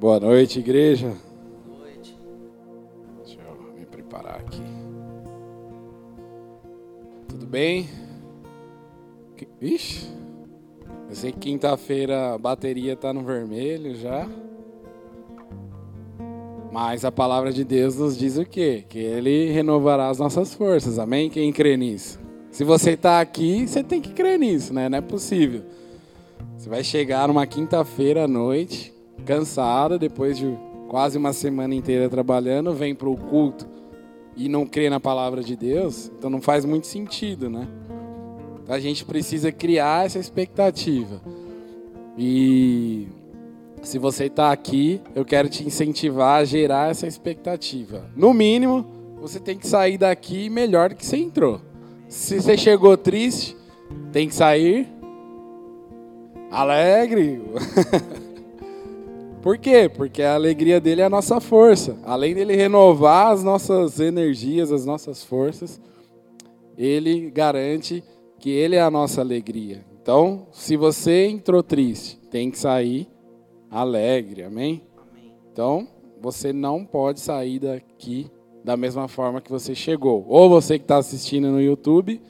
Boa 0.00 0.18
noite, 0.18 0.60
igreja. 0.60 1.14
Boa 1.66 1.78
noite. 1.80 2.18
Deixa 3.22 3.38
eu 3.38 3.78
me 3.78 3.84
preparar 3.84 4.36
aqui. 4.36 4.62
Tudo 7.28 7.44
bem? 7.44 7.86
Ixi, 9.60 10.10
eu 11.06 11.14
sei 11.14 11.32
que 11.32 11.40
quinta-feira 11.40 12.32
a 12.32 12.38
bateria 12.38 12.96
tá 12.96 13.12
no 13.12 13.22
vermelho 13.22 13.94
já. 13.94 14.26
Mas 16.72 17.04
a 17.04 17.12
palavra 17.12 17.52
de 17.52 17.62
Deus 17.62 17.96
nos 17.96 18.16
diz 18.16 18.38
o 18.38 18.46
quê? 18.46 18.86
Que 18.88 18.98
Ele 18.98 19.52
renovará 19.52 20.08
as 20.08 20.18
nossas 20.18 20.54
forças, 20.54 20.98
amém? 20.98 21.28
Quem 21.28 21.52
crê 21.52 21.76
nisso? 21.76 22.18
Se 22.50 22.64
você 22.64 22.92
está 22.92 23.20
aqui, 23.20 23.68
você 23.68 23.84
tem 23.84 24.00
que 24.00 24.14
crer 24.14 24.38
nisso, 24.38 24.72
né? 24.72 24.88
Não 24.88 24.96
é 24.96 25.02
possível. 25.02 25.62
Você 26.56 26.70
vai 26.70 26.82
chegar 26.82 27.28
numa 27.28 27.46
quinta-feira 27.46 28.24
à 28.24 28.28
noite, 28.28 28.98
cansado, 29.20 29.98
depois 29.98 30.36
de 30.36 30.56
quase 30.88 31.16
uma 31.16 31.32
semana 31.32 31.74
inteira 31.74 32.08
trabalhando, 32.08 32.74
vem 32.74 32.94
para 32.94 33.08
o 33.08 33.16
culto 33.16 33.66
e 34.36 34.48
não 34.48 34.66
crê 34.66 34.88
na 34.90 34.98
palavra 34.98 35.42
de 35.42 35.54
Deus, 35.54 36.10
então 36.18 36.30
não 36.30 36.40
faz 36.40 36.64
muito 36.64 36.86
sentido, 36.86 37.48
né? 37.50 37.68
A 38.68 38.78
gente 38.78 39.04
precisa 39.04 39.50
criar 39.50 40.06
essa 40.06 40.18
expectativa. 40.18 41.20
E 42.16 43.08
se 43.82 43.98
você 43.98 44.24
está 44.24 44.52
aqui, 44.52 45.00
eu 45.14 45.24
quero 45.24 45.48
te 45.48 45.66
incentivar 45.66 46.40
a 46.40 46.44
gerar 46.44 46.90
essa 46.90 47.06
expectativa. 47.06 48.08
No 48.14 48.32
mínimo, 48.32 48.86
você 49.20 49.40
tem 49.40 49.58
que 49.58 49.66
sair 49.66 49.98
daqui 49.98 50.48
melhor 50.48 50.94
que 50.94 51.04
você 51.04 51.16
entrou. 51.16 51.60
Se 52.08 52.40
você 52.40 52.56
chegou 52.56 52.96
triste, 52.96 53.56
tem 54.12 54.28
que 54.28 54.34
sair 54.34 54.88
alegre. 56.50 57.42
Por 59.42 59.56
quê? 59.56 59.88
Porque 59.88 60.22
a 60.22 60.34
alegria 60.34 60.78
dele 60.80 61.00
é 61.00 61.04
a 61.04 61.10
nossa 61.10 61.40
força. 61.40 61.98
Além 62.04 62.34
dele 62.34 62.54
renovar 62.54 63.32
as 63.32 63.42
nossas 63.42 63.98
energias, 63.98 64.70
as 64.70 64.84
nossas 64.84 65.24
forças, 65.24 65.80
ele 66.76 67.30
garante 67.30 68.04
que 68.38 68.50
ele 68.50 68.76
é 68.76 68.82
a 68.82 68.90
nossa 68.90 69.20
alegria. 69.20 69.84
Então, 70.02 70.46
se 70.52 70.76
você 70.76 71.26
entrou 71.26 71.62
triste, 71.62 72.18
tem 72.30 72.50
que 72.50 72.58
sair 72.58 73.08
alegre, 73.70 74.42
amém? 74.42 74.82
Então, 75.52 75.88
você 76.20 76.52
não 76.52 76.84
pode 76.84 77.20
sair 77.20 77.58
daqui 77.58 78.30
da 78.62 78.76
mesma 78.76 79.08
forma 79.08 79.40
que 79.40 79.50
você 79.50 79.74
chegou. 79.74 80.24
Ou 80.28 80.50
você 80.50 80.78
que 80.78 80.84
está 80.84 80.98
assistindo 80.98 81.48
no 81.48 81.60
YouTube, 81.60 82.20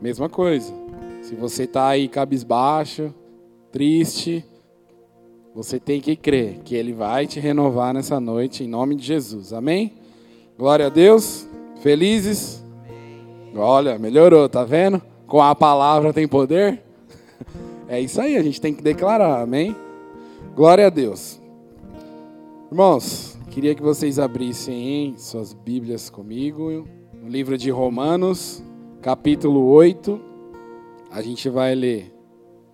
mesma 0.00 0.28
coisa. 0.28 0.72
Se 1.22 1.34
você 1.34 1.64
está 1.64 1.88
aí 1.88 2.06
cabisbaixo, 2.06 3.14
triste, 3.72 4.44
você 5.58 5.80
tem 5.80 6.00
que 6.00 6.14
crer 6.14 6.60
que 6.64 6.76
Ele 6.76 6.92
vai 6.92 7.26
te 7.26 7.40
renovar 7.40 7.92
nessa 7.92 8.20
noite, 8.20 8.62
em 8.62 8.68
nome 8.68 8.94
de 8.94 9.04
Jesus. 9.04 9.52
Amém? 9.52 9.92
Glória 10.56 10.86
a 10.86 10.88
Deus. 10.88 11.48
Felizes? 11.82 12.64
Olha, 13.56 13.98
melhorou, 13.98 14.48
tá 14.48 14.62
vendo? 14.62 15.02
Com 15.26 15.42
a 15.42 15.56
palavra 15.56 16.12
tem 16.12 16.28
poder? 16.28 16.80
É 17.90 17.98
isso 17.98 18.20
aí, 18.20 18.36
a 18.36 18.42
gente 18.42 18.60
tem 18.60 18.74
que 18.74 18.82
declarar, 18.82 19.40
amém? 19.40 19.74
Glória 20.54 20.88
a 20.88 20.90
Deus. 20.90 21.40
Irmãos, 22.70 23.38
queria 23.50 23.74
que 23.74 23.80
vocês 23.80 24.18
abrissem 24.18 25.14
suas 25.16 25.54
Bíblias 25.54 26.10
comigo, 26.10 26.86
no 27.14 27.26
livro 27.26 27.56
de 27.56 27.70
Romanos, 27.70 28.62
capítulo 29.00 29.64
8. 29.70 30.20
A 31.10 31.22
gente 31.22 31.48
vai 31.48 31.74
ler 31.74 32.17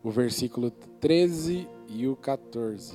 o 0.05 0.11
versículo 0.11 0.71
13 0.71 1.67
e 1.89 2.07
o 2.07 2.15
14. 2.15 2.95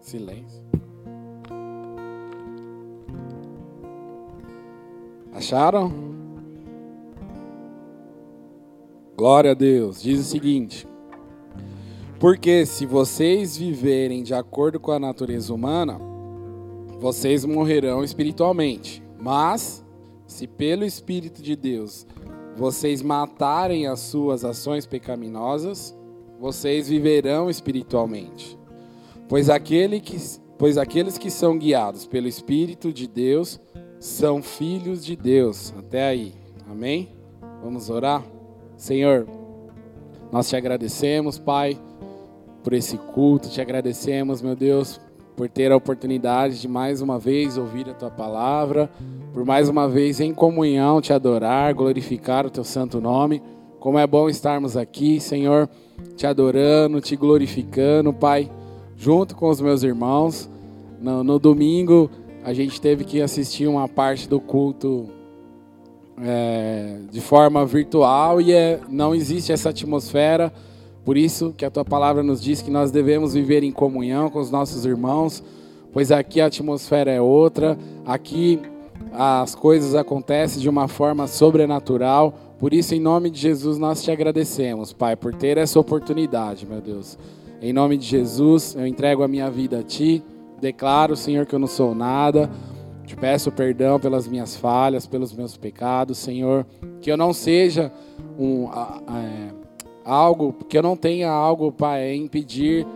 Silêncio. 0.00 0.64
Acharam? 5.32 5.92
Glória 9.14 9.50
a 9.50 9.54
Deus. 9.54 10.00
Diz 10.00 10.20
o 10.20 10.24
seguinte: 10.24 10.85
Porque 12.18 12.64
se 12.64 12.86
vocês 12.86 13.56
viverem 13.56 14.22
de 14.22 14.32
acordo 14.32 14.80
com 14.80 14.90
a 14.90 14.98
natureza 14.98 15.52
humana, 15.52 16.00
vocês 16.98 17.44
morrerão 17.44 18.02
espiritualmente. 18.02 19.02
Mas, 19.18 19.84
se 20.26 20.46
pelo 20.46 20.84
Espírito 20.84 21.42
de 21.42 21.54
Deus 21.54 22.06
vocês 22.56 23.02
matarem 23.02 23.86
as 23.86 24.00
suas 24.00 24.42
ações 24.42 24.86
pecaminosas, 24.86 25.94
vocês 26.40 26.88
viverão 26.88 27.50
espiritualmente. 27.50 28.58
Pois, 29.28 29.50
aquele 29.50 30.00
que, 30.00 30.16
pois 30.56 30.78
aqueles 30.78 31.18
que 31.18 31.30
são 31.30 31.58
guiados 31.58 32.06
pelo 32.06 32.28
Espírito 32.28 32.90
de 32.90 33.06
Deus 33.06 33.60
são 34.00 34.42
filhos 34.42 35.04
de 35.04 35.16
Deus. 35.16 35.74
Até 35.78 36.06
aí. 36.06 36.34
Amém? 36.70 37.10
Vamos 37.62 37.90
orar? 37.90 38.24
Senhor, 38.76 39.26
nós 40.32 40.48
te 40.48 40.56
agradecemos, 40.56 41.38
Pai, 41.38 41.78
por 42.66 42.72
esse 42.72 42.98
culto. 42.98 43.48
Te 43.48 43.60
agradecemos, 43.60 44.42
meu 44.42 44.56
Deus, 44.56 45.00
por 45.36 45.48
ter 45.48 45.70
a 45.70 45.76
oportunidade 45.76 46.60
de 46.60 46.66
mais 46.66 47.00
uma 47.00 47.16
vez 47.16 47.56
ouvir 47.56 47.88
a 47.88 47.94
tua 47.94 48.10
palavra, 48.10 48.90
por 49.32 49.44
mais 49.44 49.68
uma 49.68 49.88
vez 49.88 50.18
em 50.18 50.34
comunhão 50.34 51.00
te 51.00 51.12
adorar, 51.12 51.72
glorificar 51.74 52.44
o 52.44 52.50
teu 52.50 52.64
santo 52.64 53.00
nome. 53.00 53.40
Como 53.78 54.00
é 54.00 54.04
bom 54.04 54.28
estarmos 54.28 54.76
aqui, 54.76 55.20
Senhor, 55.20 55.70
te 56.16 56.26
adorando, 56.26 57.00
te 57.00 57.14
glorificando, 57.14 58.12
Pai, 58.12 58.50
junto 58.96 59.36
com 59.36 59.48
os 59.48 59.60
meus 59.60 59.84
irmãos. 59.84 60.50
No, 61.00 61.22
no 61.22 61.38
domingo, 61.38 62.10
a 62.42 62.52
gente 62.52 62.80
teve 62.80 63.04
que 63.04 63.22
assistir 63.22 63.68
uma 63.68 63.86
parte 63.86 64.28
do 64.28 64.40
culto 64.40 65.08
é, 66.20 66.98
de 67.12 67.20
forma 67.20 67.64
virtual 67.64 68.40
e 68.40 68.52
é, 68.52 68.80
não 68.88 69.14
existe 69.14 69.52
essa 69.52 69.68
atmosfera. 69.68 70.52
Por 71.06 71.16
isso 71.16 71.54
que 71.56 71.64
a 71.64 71.70
tua 71.70 71.84
palavra 71.84 72.20
nos 72.20 72.42
diz 72.42 72.60
que 72.60 72.70
nós 72.70 72.90
devemos 72.90 73.32
viver 73.32 73.62
em 73.62 73.70
comunhão 73.70 74.28
com 74.28 74.40
os 74.40 74.50
nossos 74.50 74.84
irmãos, 74.84 75.40
pois 75.92 76.10
aqui 76.10 76.40
a 76.40 76.46
atmosfera 76.46 77.12
é 77.12 77.20
outra, 77.20 77.78
aqui 78.04 78.60
as 79.12 79.54
coisas 79.54 79.94
acontecem 79.94 80.60
de 80.60 80.68
uma 80.68 80.88
forma 80.88 81.28
sobrenatural. 81.28 82.34
Por 82.58 82.74
isso, 82.74 82.92
em 82.92 82.98
nome 82.98 83.30
de 83.30 83.38
Jesus, 83.38 83.78
nós 83.78 84.02
te 84.02 84.10
agradecemos, 84.10 84.92
Pai, 84.92 85.14
por 85.14 85.32
ter 85.32 85.58
essa 85.58 85.78
oportunidade, 85.78 86.66
meu 86.66 86.80
Deus. 86.80 87.16
Em 87.62 87.72
nome 87.72 87.96
de 87.96 88.04
Jesus, 88.04 88.74
eu 88.74 88.84
entrego 88.84 89.22
a 89.22 89.28
minha 89.28 89.48
vida 89.48 89.78
a 89.78 89.82
Ti. 89.84 90.24
Declaro, 90.60 91.14
Senhor, 91.14 91.46
que 91.46 91.54
eu 91.54 91.60
não 91.60 91.68
sou 91.68 91.94
nada. 91.94 92.50
Te 93.04 93.14
peço 93.14 93.52
perdão 93.52 94.00
pelas 94.00 94.26
minhas 94.26 94.56
falhas, 94.56 95.06
pelos 95.06 95.32
meus 95.32 95.56
pecados, 95.56 96.18
Senhor. 96.18 96.66
Que 97.00 97.12
eu 97.12 97.16
não 97.16 97.32
seja 97.32 97.92
um, 98.36 98.68
é, 98.68 99.65
algo, 100.06 100.54
que 100.68 100.78
eu 100.78 100.82
não 100.82 100.96
tenha 100.96 101.30
algo 101.30 101.72
para 101.72 102.14
impedir 102.14 102.86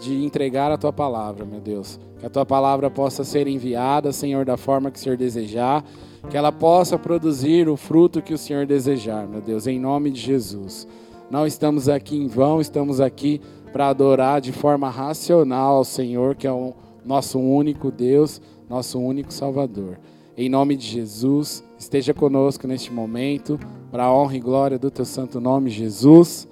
de 0.00 0.24
entregar 0.24 0.70
a 0.70 0.78
Tua 0.78 0.92
palavra, 0.92 1.44
meu 1.44 1.60
Deus. 1.60 1.98
Que 2.20 2.26
a 2.26 2.30
Tua 2.30 2.46
palavra 2.46 2.88
possa 2.90 3.24
ser 3.24 3.48
enviada, 3.48 4.12
Senhor, 4.12 4.44
da 4.44 4.56
forma 4.56 4.90
que 4.90 4.98
o 4.98 5.02
Senhor 5.02 5.16
desejar. 5.16 5.84
Que 6.30 6.36
ela 6.36 6.52
possa 6.52 6.96
produzir 6.96 7.68
o 7.68 7.76
fruto 7.76 8.22
que 8.22 8.32
o 8.32 8.38
Senhor 8.38 8.64
desejar, 8.66 9.26
meu 9.26 9.40
Deus, 9.40 9.66
em 9.66 9.78
nome 9.78 10.10
de 10.10 10.20
Jesus. 10.20 10.86
Não 11.30 11.46
estamos 11.46 11.88
aqui 11.88 12.16
em 12.16 12.28
vão, 12.28 12.60
estamos 12.60 13.00
aqui 13.00 13.40
para 13.72 13.88
adorar 13.88 14.40
de 14.40 14.52
forma 14.52 14.88
racional 14.88 15.76
ao 15.76 15.84
Senhor, 15.84 16.36
que 16.36 16.46
é 16.46 16.52
o 16.52 16.72
nosso 17.04 17.38
único 17.40 17.90
Deus, 17.90 18.40
nosso 18.68 19.00
único 19.00 19.32
Salvador. 19.32 19.98
Em 20.36 20.48
nome 20.48 20.76
de 20.76 20.86
Jesus, 20.86 21.63
esteja 21.78 22.14
conosco 22.14 22.66
neste 22.66 22.92
momento, 22.92 23.58
para 23.90 24.04
a 24.04 24.12
honra 24.12 24.36
e 24.36 24.40
glória 24.40 24.78
do 24.78 24.90
teu 24.90 25.04
santo 25.04 25.40
nome, 25.40 25.70
Jesus. 25.70 26.48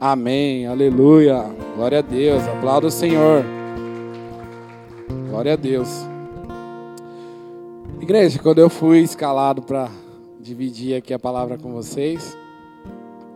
Amém. 0.00 0.66
Aleluia. 0.66 1.44
Glória 1.76 2.00
a 2.00 2.02
Deus. 2.02 2.42
Aplauda 2.48 2.88
o 2.88 2.90
Senhor. 2.90 3.44
Glória 5.30 5.52
a 5.52 5.56
Deus. 5.56 5.88
Igreja, 8.00 8.38
quando 8.40 8.58
eu 8.58 8.68
fui 8.68 8.98
escalado 8.98 9.62
para 9.62 9.88
dividir 10.40 10.96
aqui 10.96 11.14
a 11.14 11.18
palavra 11.20 11.56
com 11.56 11.72
vocês, 11.72 12.36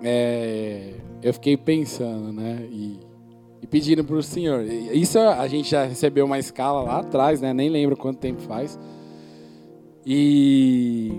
é, 0.02 0.94
eu 1.22 1.32
fiquei 1.32 1.56
pensando, 1.56 2.32
né? 2.32 2.66
E, 2.70 2.98
e 3.62 3.66
pedindo 3.66 4.02
para 4.02 4.16
o 4.16 4.22
Senhor. 4.22 4.64
Isso 4.64 5.18
a 5.18 5.46
gente 5.46 5.70
já 5.70 5.84
recebeu 5.84 6.24
uma 6.26 6.38
escala 6.38 6.82
lá 6.82 6.98
atrás, 6.98 7.40
né? 7.40 7.54
Nem 7.54 7.68
lembro 7.68 7.96
quanto 7.96 8.18
tempo 8.18 8.42
faz. 8.42 8.76
E, 10.06 11.10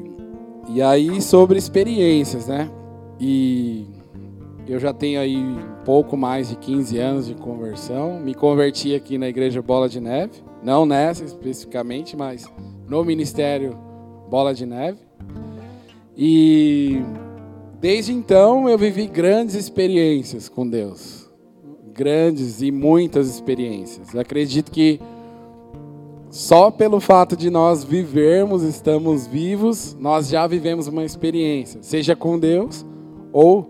e 0.69 0.81
aí 0.81 1.21
sobre 1.21 1.57
experiências, 1.59 2.47
né? 2.47 2.71
E 3.19 3.85
eu 4.65 4.79
já 4.79 4.93
tenho 4.93 5.19
aí 5.19 5.37
pouco 5.83 6.15
mais 6.15 6.49
de 6.49 6.55
15 6.55 6.97
anos 6.97 7.27
de 7.27 7.35
conversão. 7.35 8.19
Me 8.19 8.33
converti 8.33 8.95
aqui 8.95 9.17
na 9.17 9.27
Igreja 9.27 9.61
Bola 9.61 9.89
de 9.89 9.99
Neve. 9.99 10.41
Não 10.63 10.85
nessa 10.85 11.25
especificamente, 11.25 12.15
mas 12.15 12.49
no 12.87 13.03
ministério 13.03 13.77
bola 14.29 14.53
de 14.53 14.65
neve. 14.65 14.99
E 16.15 17.01
desde 17.79 18.11
então 18.11 18.67
eu 18.67 18.77
vivi 18.77 19.07
grandes 19.07 19.55
experiências 19.55 20.49
com 20.49 20.67
Deus. 20.67 21.29
Grandes 21.93 22.61
e 22.61 22.71
muitas 22.71 23.27
experiências. 23.29 24.13
Eu 24.13 24.21
acredito 24.21 24.71
que 24.71 24.99
só 26.29 26.69
pelo 26.69 26.99
fato 26.99 27.37
de 27.37 27.49
nós 27.49 27.83
vivermos, 27.83 28.61
estamos 28.63 29.25
vivos, 29.25 29.95
nós 29.99 30.27
já 30.27 30.45
vivemos 30.45 30.87
uma 30.87 31.05
experiência, 31.05 31.81
seja 31.81 32.15
com 32.15 32.37
Deus 32.37 32.85
ou 33.31 33.69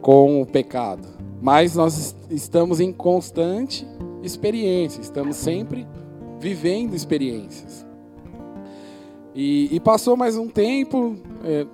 com 0.00 0.40
o 0.40 0.46
pecado. 0.46 1.06
Mas 1.42 1.74
nós 1.74 2.16
estamos 2.30 2.80
em 2.80 2.92
constante 2.92 3.86
experiência, 4.22 5.00
estamos 5.00 5.36
sempre 5.36 5.86
vivendo 6.38 6.94
experiências. 6.94 7.86
E, 9.34 9.68
e 9.70 9.78
passou 9.78 10.16
mais 10.16 10.36
um 10.36 10.48
tempo, 10.48 11.16
é, 11.44 11.66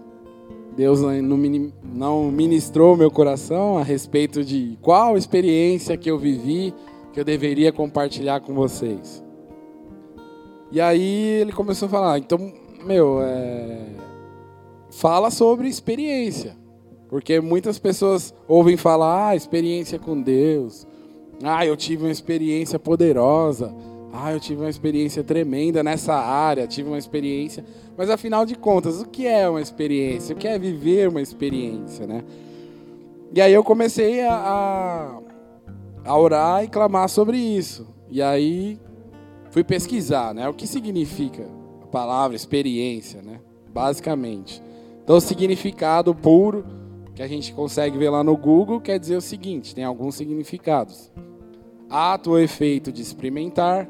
Deus 0.76 1.00
não 1.00 2.30
ministrou 2.30 2.96
meu 2.96 3.10
coração 3.10 3.78
a 3.78 3.82
respeito 3.82 4.44
de 4.44 4.76
qual 4.82 5.16
experiência 5.16 5.96
que 5.96 6.10
eu 6.10 6.18
vivi 6.18 6.74
que 7.12 7.20
eu 7.20 7.24
deveria 7.24 7.72
compartilhar 7.72 8.40
com 8.40 8.52
vocês. 8.52 9.24
E 10.70 10.80
aí 10.80 11.40
ele 11.40 11.52
começou 11.52 11.86
a 11.86 11.90
falar, 11.90 12.18
então, 12.18 12.52
meu, 12.84 13.20
é... 13.22 13.78
fala 14.90 15.30
sobre 15.30 15.68
experiência. 15.68 16.56
Porque 17.08 17.40
muitas 17.40 17.78
pessoas 17.78 18.34
ouvem 18.48 18.76
falar, 18.76 19.28
ah, 19.28 19.36
experiência 19.36 19.98
com 19.98 20.20
Deus. 20.20 20.86
Ah, 21.42 21.64
eu 21.64 21.76
tive 21.76 22.04
uma 22.04 22.10
experiência 22.10 22.78
poderosa. 22.78 23.72
Ah, 24.12 24.32
eu 24.32 24.40
tive 24.40 24.62
uma 24.62 24.70
experiência 24.70 25.22
tremenda 25.22 25.82
nessa 25.82 26.14
área, 26.14 26.66
tive 26.66 26.88
uma 26.88 26.98
experiência. 26.98 27.64
Mas 27.96 28.10
afinal 28.10 28.44
de 28.44 28.54
contas, 28.54 29.00
o 29.00 29.06
que 29.06 29.26
é 29.26 29.48
uma 29.48 29.60
experiência? 29.60 30.34
O 30.34 30.38
que 30.38 30.48
é 30.48 30.58
viver 30.58 31.08
uma 31.08 31.20
experiência, 31.20 32.06
né? 32.06 32.24
E 33.32 33.40
aí 33.40 33.52
eu 33.52 33.62
comecei 33.62 34.22
a, 34.22 35.20
a 36.04 36.18
orar 36.18 36.64
e 36.64 36.68
clamar 36.68 37.08
sobre 37.08 37.36
isso. 37.36 37.86
E 38.08 38.22
aí 38.22 38.78
fui 39.56 39.64
pesquisar, 39.64 40.34
né? 40.34 40.46
O 40.46 40.52
que 40.52 40.66
significa 40.66 41.48
a 41.82 41.86
palavra 41.86 42.36
experiência, 42.36 43.22
né? 43.22 43.40
Basicamente. 43.72 44.62
Então, 45.02 45.16
o 45.16 45.20
significado 45.20 46.14
puro 46.14 46.66
que 47.14 47.22
a 47.22 47.26
gente 47.26 47.54
consegue 47.54 47.96
ver 47.96 48.10
lá 48.10 48.22
no 48.22 48.36
Google 48.36 48.82
quer 48.82 48.98
dizer 48.98 49.16
o 49.16 49.20
seguinte: 49.22 49.74
tem 49.74 49.82
alguns 49.82 50.14
significados. 50.14 51.10
Ato 51.88 52.32
ou 52.32 52.38
efeito 52.38 52.92
de 52.92 53.00
experimentar, 53.00 53.88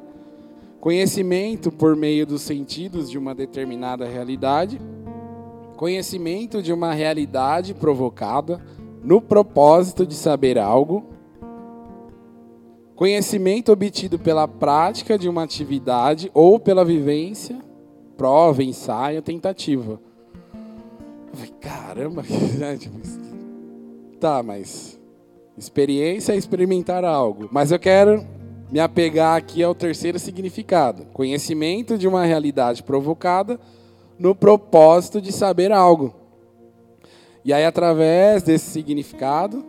conhecimento 0.81 1.73
por 1.73 1.97
meio 1.97 2.25
dos 2.25 2.43
sentidos 2.43 3.11
de 3.11 3.19
uma 3.19 3.35
determinada 3.35 4.07
realidade, 4.07 4.81
conhecimento 5.77 6.63
de 6.63 6.73
uma 6.73 6.93
realidade 6.93 7.75
provocada 7.75 8.65
no 9.03 9.21
propósito 9.21 10.07
de 10.07 10.15
saber 10.15 10.61
algo, 10.61 11.07
Conhecimento 12.97 13.71
obtido 13.71 14.19
pela 14.19 14.49
prática 14.49 15.19
de 15.19 15.29
uma 15.29 15.43
atividade 15.43 16.31
ou 16.33 16.59
pela 16.59 16.83
vivência, 16.83 17.59
prova, 18.17 18.65
ensaio, 18.65 19.21
tentativa. 19.21 20.01
Eu 21.31 21.55
caramba, 21.61 22.25
tá, 24.19 24.43
mas 24.43 24.99
experiência 25.59 26.33
é 26.33 26.37
experimentar 26.37 27.05
algo. 27.05 27.51
Mas 27.53 27.71
eu 27.71 27.79
quero 27.79 28.27
me 28.73 28.81
apegar 28.81 29.37
aqui 29.37 29.63
ao 29.63 29.75
terceiro 29.75 30.19
significado: 30.19 31.05
conhecimento 31.13 31.99
de 31.99 32.09
uma 32.09 32.25
realidade 32.25 32.83
provocada 32.83 33.61
no 34.19 34.35
propósito 34.35 35.21
de 35.21 35.33
saber 35.33 35.71
algo. 35.71 36.15
E 37.45 37.53
aí, 37.53 37.67
através 37.67 38.43
desse 38.43 38.71
significado, 38.71 39.63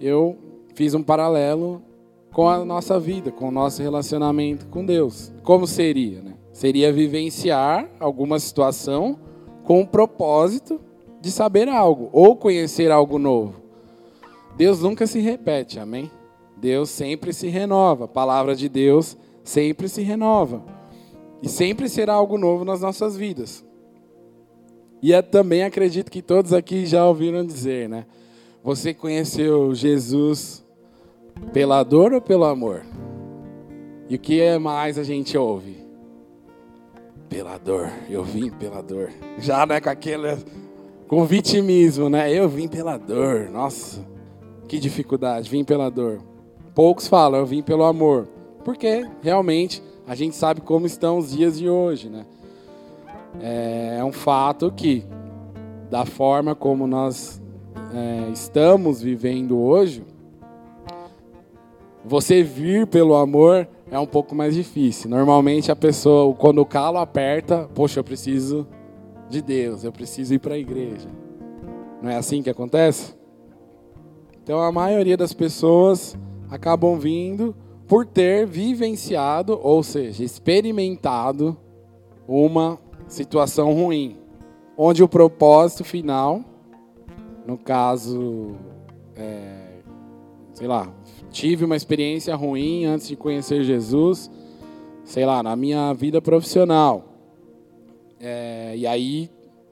eu 0.00 0.38
fiz 0.76 0.94
um 0.94 1.02
paralelo 1.02 1.89
com 2.32 2.48
a 2.48 2.64
nossa 2.64 2.98
vida, 2.98 3.30
com 3.30 3.48
o 3.48 3.52
nosso 3.52 3.82
relacionamento 3.82 4.66
com 4.66 4.84
Deus. 4.84 5.32
Como 5.42 5.66
seria? 5.66 6.22
Né? 6.22 6.34
Seria 6.52 6.92
vivenciar 6.92 7.88
alguma 7.98 8.38
situação 8.38 9.18
com 9.64 9.80
o 9.80 9.86
propósito 9.86 10.80
de 11.20 11.30
saber 11.30 11.68
algo 11.68 12.08
ou 12.12 12.36
conhecer 12.36 12.90
algo 12.90 13.18
novo. 13.18 13.60
Deus 14.56 14.80
nunca 14.80 15.06
se 15.06 15.20
repete, 15.20 15.78
amém? 15.78 16.10
Deus 16.56 16.90
sempre 16.90 17.32
se 17.32 17.48
renova. 17.48 18.04
A 18.04 18.08
palavra 18.08 18.54
de 18.54 18.68
Deus 18.68 19.16
sempre 19.42 19.88
se 19.88 20.02
renova. 20.02 20.62
E 21.42 21.48
sempre 21.48 21.88
será 21.88 22.14
algo 22.14 22.36
novo 22.36 22.64
nas 22.64 22.80
nossas 22.80 23.16
vidas. 23.16 23.64
E 25.02 25.12
eu 25.12 25.22
também 25.22 25.64
acredito 25.64 26.10
que 26.10 26.20
todos 26.20 26.52
aqui 26.52 26.84
já 26.84 27.06
ouviram 27.06 27.44
dizer, 27.44 27.88
né? 27.88 28.04
Você 28.62 28.92
conheceu 28.92 29.74
Jesus 29.74 30.62
pela 31.52 31.82
dor 31.82 32.12
ou 32.12 32.20
pelo 32.20 32.44
amor? 32.44 32.82
E 34.08 34.16
o 34.16 34.18
que 34.18 34.40
é 34.40 34.58
mais 34.58 34.98
a 34.98 35.04
gente 35.04 35.38
ouve? 35.38 35.76
Pela 37.28 37.58
dor. 37.58 37.90
Eu 38.08 38.24
vim 38.24 38.50
pela 38.50 38.82
dor. 38.82 39.10
Já, 39.38 39.64
né, 39.64 39.80
com 39.80 39.90
aquele 39.90 40.36
com 41.06 41.24
vitimismo, 41.24 42.08
né? 42.08 42.32
Eu 42.32 42.48
vim 42.48 42.68
pela 42.68 42.96
dor. 42.96 43.50
Nossa, 43.50 44.00
que 44.68 44.78
dificuldade, 44.78 45.50
vim 45.50 45.64
pela 45.64 45.90
dor. 45.90 46.22
Poucos 46.72 47.08
falam, 47.08 47.40
eu 47.40 47.46
vim 47.46 47.62
pelo 47.62 47.82
amor. 47.82 48.28
Porque 48.64 49.04
realmente 49.20 49.82
a 50.06 50.14
gente 50.14 50.36
sabe 50.36 50.60
como 50.60 50.86
estão 50.86 51.18
os 51.18 51.32
dias 51.32 51.58
de 51.58 51.68
hoje, 51.68 52.08
né? 52.08 52.24
É, 53.40 53.96
é 53.98 54.04
um 54.04 54.12
fato 54.12 54.70
que, 54.70 55.04
da 55.90 56.04
forma 56.04 56.54
como 56.54 56.86
nós 56.86 57.42
é, 57.92 58.30
estamos 58.30 59.02
vivendo 59.02 59.58
hoje, 59.58 60.04
você 62.04 62.42
vir 62.42 62.86
pelo 62.86 63.14
amor 63.14 63.68
é 63.90 63.98
um 63.98 64.06
pouco 64.06 64.34
mais 64.34 64.54
difícil. 64.54 65.10
Normalmente 65.10 65.70
a 65.70 65.76
pessoa, 65.76 66.34
quando 66.34 66.60
o 66.60 66.66
calo 66.66 66.98
aperta, 66.98 67.68
poxa, 67.74 68.00
eu 68.00 68.04
preciso 68.04 68.66
de 69.28 69.42
Deus, 69.42 69.84
eu 69.84 69.92
preciso 69.92 70.34
ir 70.34 70.38
para 70.38 70.54
a 70.54 70.58
igreja. 70.58 71.08
Não 72.02 72.10
é 72.10 72.16
assim 72.16 72.42
que 72.42 72.50
acontece? 72.50 73.14
Então 74.42 74.60
a 74.60 74.72
maioria 74.72 75.16
das 75.16 75.32
pessoas 75.32 76.16
acabam 76.50 76.98
vindo 76.98 77.54
por 77.86 78.06
ter 78.06 78.46
vivenciado, 78.46 79.58
ou 79.62 79.82
seja, 79.82 80.24
experimentado 80.24 81.56
uma 82.26 82.78
situação 83.08 83.72
ruim, 83.74 84.16
onde 84.76 85.02
o 85.02 85.08
propósito 85.08 85.84
final, 85.84 86.40
no 87.44 87.58
caso, 87.58 88.54
é, 89.16 89.80
sei 90.52 90.68
lá, 90.68 90.88
tive 91.30 91.64
uma 91.64 91.76
experiência 91.76 92.34
ruim 92.34 92.84
antes 92.84 93.08
de 93.08 93.16
conhecer 93.16 93.62
Jesus, 93.64 94.30
sei 95.04 95.24
lá, 95.24 95.42
na 95.42 95.56
minha 95.56 95.92
vida 95.92 96.20
profissional. 96.20 97.04
É, 98.20 98.74
e 98.76 98.86
aí 98.86 99.30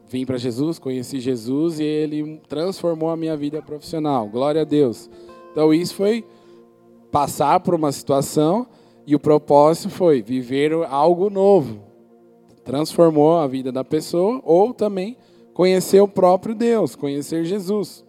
vim 0.09 0.25
para 0.25 0.39
Jesus, 0.39 0.79
conheci 0.79 1.21
Jesus 1.21 1.79
e 1.79 1.85
ele 1.85 2.41
transformou 2.49 3.11
a 3.11 3.17
minha 3.17 3.37
vida 3.37 3.61
profissional. 3.61 4.27
Glória 4.29 4.63
a 4.63 4.65
Deus. 4.65 5.11
Então 5.53 5.73
isso 5.75 5.95
foi 5.95 6.25
passar 7.11 7.61
por 7.61 7.75
uma 7.75 7.93
situação 7.93 8.67
e 9.07 9.15
o 9.15 9.21
propósito 9.21 9.91
foi 9.91 10.23
viver 10.23 10.73
algo 10.89 11.29
novo. 11.29 11.81
Transformou 12.65 13.39
a 13.39 13.47
vida 13.47 13.73
da 13.73 13.85
pessoa 13.85 14.41
ou 14.45 14.73
também 14.73 15.17
conhecer 15.53 16.01
o 16.01 16.09
próprio 16.09 16.55
Deus, 16.55 16.95
conhecer 16.95 17.45
Jesus. 17.45 18.05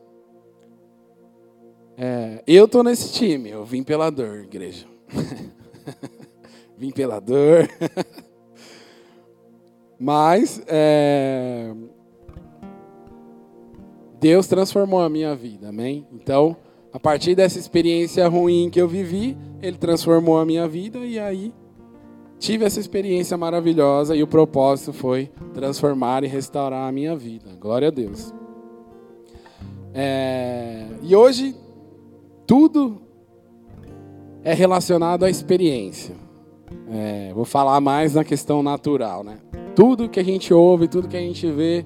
É, 2.01 2.41
eu 2.47 2.65
tô 2.65 2.81
nesse 2.81 3.11
time, 3.11 3.49
eu 3.49 3.65
vim 3.65 3.83
pela 3.83 4.09
dor, 4.09 4.37
igreja. 4.45 4.85
vim 6.77 6.91
pela 6.91 7.19
dor. 7.19 7.67
Mas 9.99 10.63
é, 10.65 11.73
Deus 14.17 14.47
transformou 14.47 15.01
a 15.01 15.09
minha 15.09 15.35
vida, 15.35 15.67
amém? 15.67 16.07
Então, 16.13 16.55
a 16.93 16.97
partir 16.97 17.35
dessa 17.35 17.59
experiência 17.59 18.25
ruim 18.29 18.69
que 18.69 18.79
eu 18.79 18.87
vivi, 18.87 19.37
Ele 19.61 19.77
transformou 19.77 20.37
a 20.37 20.45
minha 20.45 20.69
vida 20.69 20.99
e 20.99 21.19
aí 21.19 21.53
tive 22.39 22.63
essa 22.63 22.79
experiência 22.79 23.35
maravilhosa 23.35 24.15
e 24.15 24.23
o 24.23 24.27
propósito 24.27 24.93
foi 24.93 25.29
transformar 25.53 26.23
e 26.23 26.27
restaurar 26.27 26.87
a 26.87 26.91
minha 26.93 27.13
vida. 27.13 27.49
Glória 27.59 27.89
a 27.89 27.91
Deus. 27.91 28.33
É, 29.93 30.85
e 31.01 31.13
hoje 31.13 31.53
tudo 32.49 32.99
é 34.43 34.55
relacionado 34.55 35.23
à 35.23 35.29
experiência. 35.29 36.15
É, 36.91 37.31
vou 37.31 37.45
falar 37.45 37.79
mais 37.79 38.15
na 38.15 38.23
questão 38.23 38.63
natural, 38.63 39.23
né? 39.23 39.37
Tudo 39.75 40.09
que 40.09 40.19
a 40.19 40.23
gente 40.23 40.51
ouve, 40.51 40.87
tudo 40.87 41.07
que 41.07 41.15
a 41.15 41.19
gente 41.19 41.45
vê, 41.51 41.85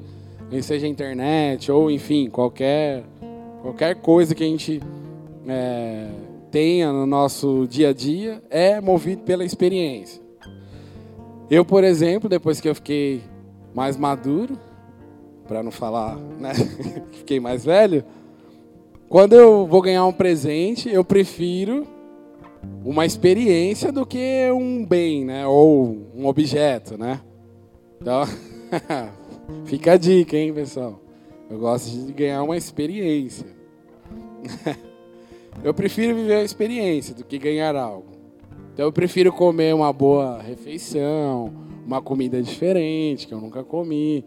seja 0.61 0.87
internet 0.87 1.69
ou 1.69 1.91
enfim 1.91 2.29
qualquer 2.29 3.03
qualquer 3.61 3.95
coisa 3.95 4.33
que 4.33 4.41
a 4.41 4.47
gente 4.47 4.79
é, 5.45 6.07
tenha 6.49 6.93
no 6.93 7.05
nosso 7.05 7.67
dia 7.69 7.89
a 7.89 7.93
dia 7.93 8.41
é 8.49 8.79
movido 8.79 9.23
pela 9.23 9.43
experiência. 9.43 10.21
Eu, 11.51 11.65
por 11.65 11.83
exemplo, 11.83 12.29
depois 12.29 12.61
que 12.61 12.69
eu 12.69 12.75
fiquei 12.75 13.21
mais 13.75 13.97
maduro, 13.97 14.57
para 15.45 15.61
não 15.61 15.71
falar, 15.71 16.15
né? 16.39 16.53
Fiquei 17.11 17.41
mais 17.41 17.65
velho. 17.65 18.05
Quando 19.13 19.33
eu 19.33 19.67
vou 19.67 19.79
ganhar 19.79 20.07
um 20.07 20.11
presente, 20.11 20.89
eu 20.89 21.05
prefiro 21.05 21.85
uma 22.83 23.05
experiência 23.05 23.91
do 23.91 24.07
que 24.07 24.49
um 24.51 24.83
bem, 24.83 25.23
né? 25.23 25.45
Ou 25.45 26.07
um 26.15 26.25
objeto, 26.25 26.97
né? 26.97 27.21
Então, 28.01 28.23
fica 29.65 29.91
a 29.91 29.97
dica, 29.97 30.35
hein, 30.35 30.51
pessoal? 30.51 30.99
Eu 31.47 31.59
gosto 31.59 32.07
de 32.07 32.11
ganhar 32.11 32.41
uma 32.41 32.57
experiência. 32.57 33.45
eu 35.63 35.75
prefiro 35.75 36.15
viver 36.15 36.37
a 36.37 36.43
experiência 36.43 37.13
do 37.13 37.23
que 37.23 37.37
ganhar 37.37 37.75
algo. 37.75 38.07
Então 38.73 38.83
eu 38.83 38.91
prefiro 38.91 39.31
comer 39.31 39.75
uma 39.75 39.93
boa 39.93 40.41
refeição, 40.41 41.53
uma 41.85 42.01
comida 42.01 42.41
diferente 42.41 43.27
que 43.27 43.33
eu 43.35 43.39
nunca 43.39 43.63
comi. 43.63 44.25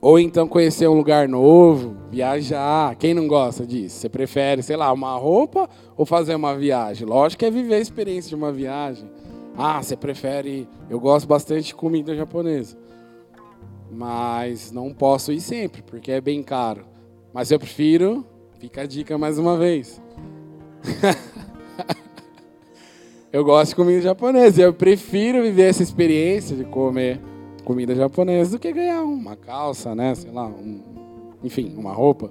Ou 0.00 0.18
então 0.18 0.48
conhecer 0.48 0.88
um 0.88 0.94
lugar 0.94 1.28
novo, 1.28 1.94
viajar. 2.10 2.94
Quem 2.96 3.12
não 3.12 3.28
gosta 3.28 3.66
disso? 3.66 3.96
Você 3.96 4.08
prefere, 4.08 4.62
sei 4.62 4.76
lá, 4.76 4.90
uma 4.92 5.14
roupa 5.16 5.68
ou 5.94 6.06
fazer 6.06 6.34
uma 6.34 6.56
viagem? 6.56 7.06
Lógico 7.06 7.40
que 7.40 7.46
é 7.46 7.50
viver 7.50 7.74
a 7.74 7.80
experiência 7.80 8.30
de 8.30 8.34
uma 8.34 8.50
viagem. 8.50 9.10
Ah, 9.56 9.82
você 9.82 9.94
prefere. 9.96 10.66
Eu 10.88 10.98
gosto 10.98 11.26
bastante 11.26 11.66
de 11.66 11.74
comida 11.74 12.16
japonesa. 12.16 12.78
Mas 13.90 14.72
não 14.72 14.94
posso 14.94 15.32
ir 15.32 15.40
sempre, 15.40 15.82
porque 15.82 16.12
é 16.12 16.20
bem 16.20 16.42
caro. 16.42 16.86
Mas 17.32 17.50
eu 17.50 17.58
prefiro. 17.58 18.24
Fica 18.58 18.82
a 18.82 18.86
dica 18.86 19.18
mais 19.18 19.38
uma 19.38 19.58
vez. 19.58 20.00
eu 23.30 23.44
gosto 23.44 23.70
de 23.70 23.76
comida 23.76 24.00
japonesa. 24.00 24.62
Eu 24.62 24.72
prefiro 24.72 25.42
viver 25.42 25.68
essa 25.68 25.82
experiência 25.82 26.56
de 26.56 26.64
comer 26.64 27.20
comida 27.62 27.94
japonesa 27.94 28.52
do 28.52 28.58
que 28.58 28.72
ganhar 28.72 29.02
uma 29.02 29.36
calça, 29.36 29.94
né? 29.94 30.14
Sei 30.14 30.30
lá, 30.30 30.46
um, 30.46 30.80
enfim, 31.42 31.74
uma 31.76 31.92
roupa. 31.92 32.30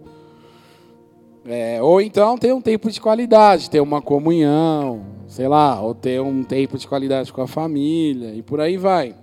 É, 1.45 1.81
ou 1.81 2.01
então 2.01 2.37
ter 2.37 2.53
um 2.53 2.61
tempo 2.61 2.91
de 2.91 2.99
qualidade, 2.99 3.69
ter 3.69 3.79
uma 3.79 4.01
comunhão, 4.01 5.05
sei 5.27 5.47
lá, 5.47 5.81
ou 5.81 5.95
ter 5.95 6.21
um 6.21 6.43
tempo 6.43 6.77
de 6.77 6.87
qualidade 6.87 7.31
com 7.31 7.41
a 7.41 7.47
família 7.47 8.33
e 8.33 8.41
por 8.41 8.59
aí 8.59 8.77
vai. 8.77 9.15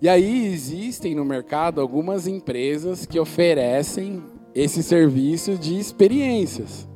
E 0.00 0.08
aí 0.08 0.46
existem 0.46 1.14
no 1.14 1.24
mercado 1.24 1.80
algumas 1.80 2.26
empresas 2.26 3.06
que 3.06 3.18
oferecem 3.18 4.22
esse 4.54 4.82
serviço 4.82 5.56
de 5.56 5.78
experiências. 5.78 6.86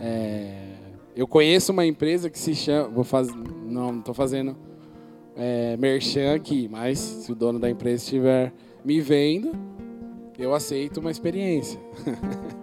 É, 0.00 0.60
eu 1.14 1.26
conheço 1.26 1.72
uma 1.72 1.84
empresa 1.84 2.30
que 2.30 2.38
se 2.38 2.54
chama, 2.54 2.88
vou 2.88 3.04
fazer, 3.04 3.34
não 3.66 3.98
estou 3.98 4.14
fazendo 4.14 4.56
é, 5.40 5.74
merchan 5.78 6.34
aqui, 6.34 6.68
mas 6.70 6.98
se 6.98 7.32
o 7.32 7.34
dono 7.34 7.58
da 7.58 7.70
empresa 7.70 8.04
estiver 8.04 8.52
me 8.84 9.00
vendo, 9.00 9.52
eu 10.38 10.54
aceito 10.54 11.00
uma 11.00 11.10
experiência. 11.10 11.80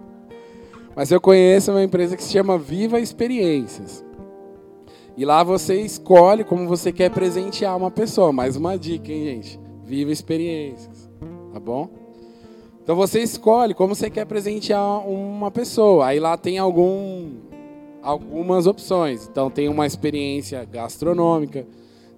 mas 0.94 1.10
eu 1.10 1.20
conheço 1.20 1.72
uma 1.72 1.82
empresa 1.82 2.16
que 2.16 2.22
se 2.22 2.32
chama 2.32 2.56
Viva 2.56 3.00
Experiências. 3.00 4.04
E 5.16 5.24
lá 5.24 5.42
você 5.42 5.80
escolhe 5.80 6.44
como 6.44 6.68
você 6.68 6.92
quer 6.92 7.10
presentear 7.10 7.76
uma 7.76 7.90
pessoa. 7.90 8.32
Mais 8.32 8.54
uma 8.54 8.78
dica, 8.78 9.12
hein, 9.12 9.24
gente? 9.24 9.60
Viva 9.82 10.12
experiências. 10.12 11.10
Tá 11.52 11.58
bom? 11.58 11.88
Então 12.80 12.94
você 12.94 13.20
escolhe 13.20 13.74
como 13.74 13.96
você 13.96 14.08
quer 14.08 14.24
presentear 14.26 15.04
uma 15.04 15.50
pessoa. 15.50 16.06
Aí 16.06 16.20
lá 16.20 16.36
tem 16.36 16.58
algum, 16.58 17.32
algumas 18.00 18.68
opções. 18.68 19.26
Então 19.26 19.50
tem 19.50 19.68
uma 19.68 19.84
experiência 19.84 20.64
gastronômica, 20.64 21.66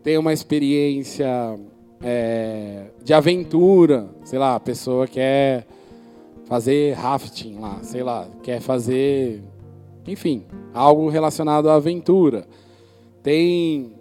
tem 0.02 0.18
uma 0.18 0.32
experiência 0.32 1.58
é, 2.02 2.86
de 3.02 3.12
aventura. 3.12 4.08
Sei 4.24 4.38
lá, 4.38 4.54
a 4.54 4.60
pessoa 4.60 5.06
quer 5.06 5.66
fazer 6.46 6.94
rafting 6.94 7.58
lá, 7.60 7.78
sei 7.82 8.02
lá, 8.02 8.28
quer 8.42 8.60
fazer, 8.60 9.42
enfim, 10.06 10.44
algo 10.74 11.08
relacionado 11.08 11.68
à 11.70 11.74
aventura. 11.74 12.46
Tem 13.22 13.92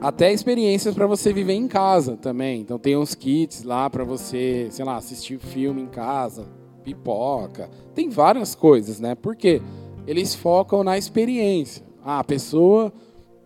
até 0.00 0.32
experiências 0.32 0.94
para 0.94 1.06
você 1.06 1.32
viver 1.32 1.54
em 1.54 1.68
casa 1.68 2.16
também. 2.16 2.60
Então 2.60 2.78
tem 2.78 2.96
uns 2.96 3.14
kits 3.14 3.62
lá 3.62 3.88
para 3.88 4.04
você, 4.04 4.68
sei 4.70 4.84
lá, 4.84 4.96
assistir 4.96 5.38
filme 5.38 5.82
em 5.82 5.86
casa, 5.86 6.46
pipoca. 6.82 7.70
Tem 7.94 8.08
várias 8.08 8.54
coisas, 8.54 9.00
né? 9.00 9.14
Porque 9.14 9.62
eles 10.06 10.34
focam 10.34 10.82
na 10.82 10.96
experiência. 10.98 11.84
Ah, 12.04 12.20
a 12.20 12.24
pessoa, 12.24 12.92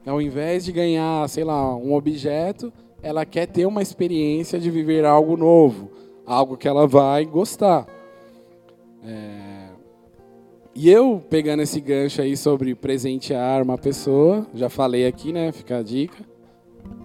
ao 0.07 0.21
invés 0.21 0.65
de 0.65 0.73
ganhar, 0.73 1.29
sei 1.29 1.45
lá, 1.45 1.77
um 1.77 1.95
objeto, 1.95 2.73
ela 3.03 3.25
quer 3.25 3.47
ter 3.47 3.67
uma 3.67 3.83
experiência 3.83 4.59
de 4.59 4.71
viver 4.71 5.05
algo 5.05 5.37
novo, 5.37 5.91
algo 6.27 6.57
que 6.57 6.69
ela 6.69 6.87
vai 6.87 7.25
gostar. 7.25 7.87
É... 9.05 9.69
E 10.75 10.91
eu, 10.91 11.23
pegando 11.29 11.63
esse 11.63 11.81
gancho 11.81 12.23
aí 12.23 12.37
sobre 12.37 12.75
presentear 12.75 13.63
uma 13.63 13.77
pessoa, 13.77 14.47
já 14.55 14.71
falei 14.71 15.07
aqui, 15.07 15.31
né? 15.33 15.53
Fica 15.53 15.79
a 15.79 15.83
dica. 15.83 16.25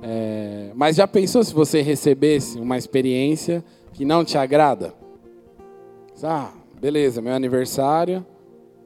É, 0.01 0.71
mas 0.73 0.95
já 0.95 1.07
pensou 1.07 1.43
se 1.43 1.53
você 1.53 1.81
recebesse 1.81 2.59
uma 2.59 2.77
experiência 2.77 3.63
que 3.91 4.05
não 4.05 4.23
te 4.23 4.37
agrada? 4.37 4.93
Ah, 6.23 6.51
beleza, 6.79 7.21
meu 7.21 7.33
aniversário. 7.33 8.25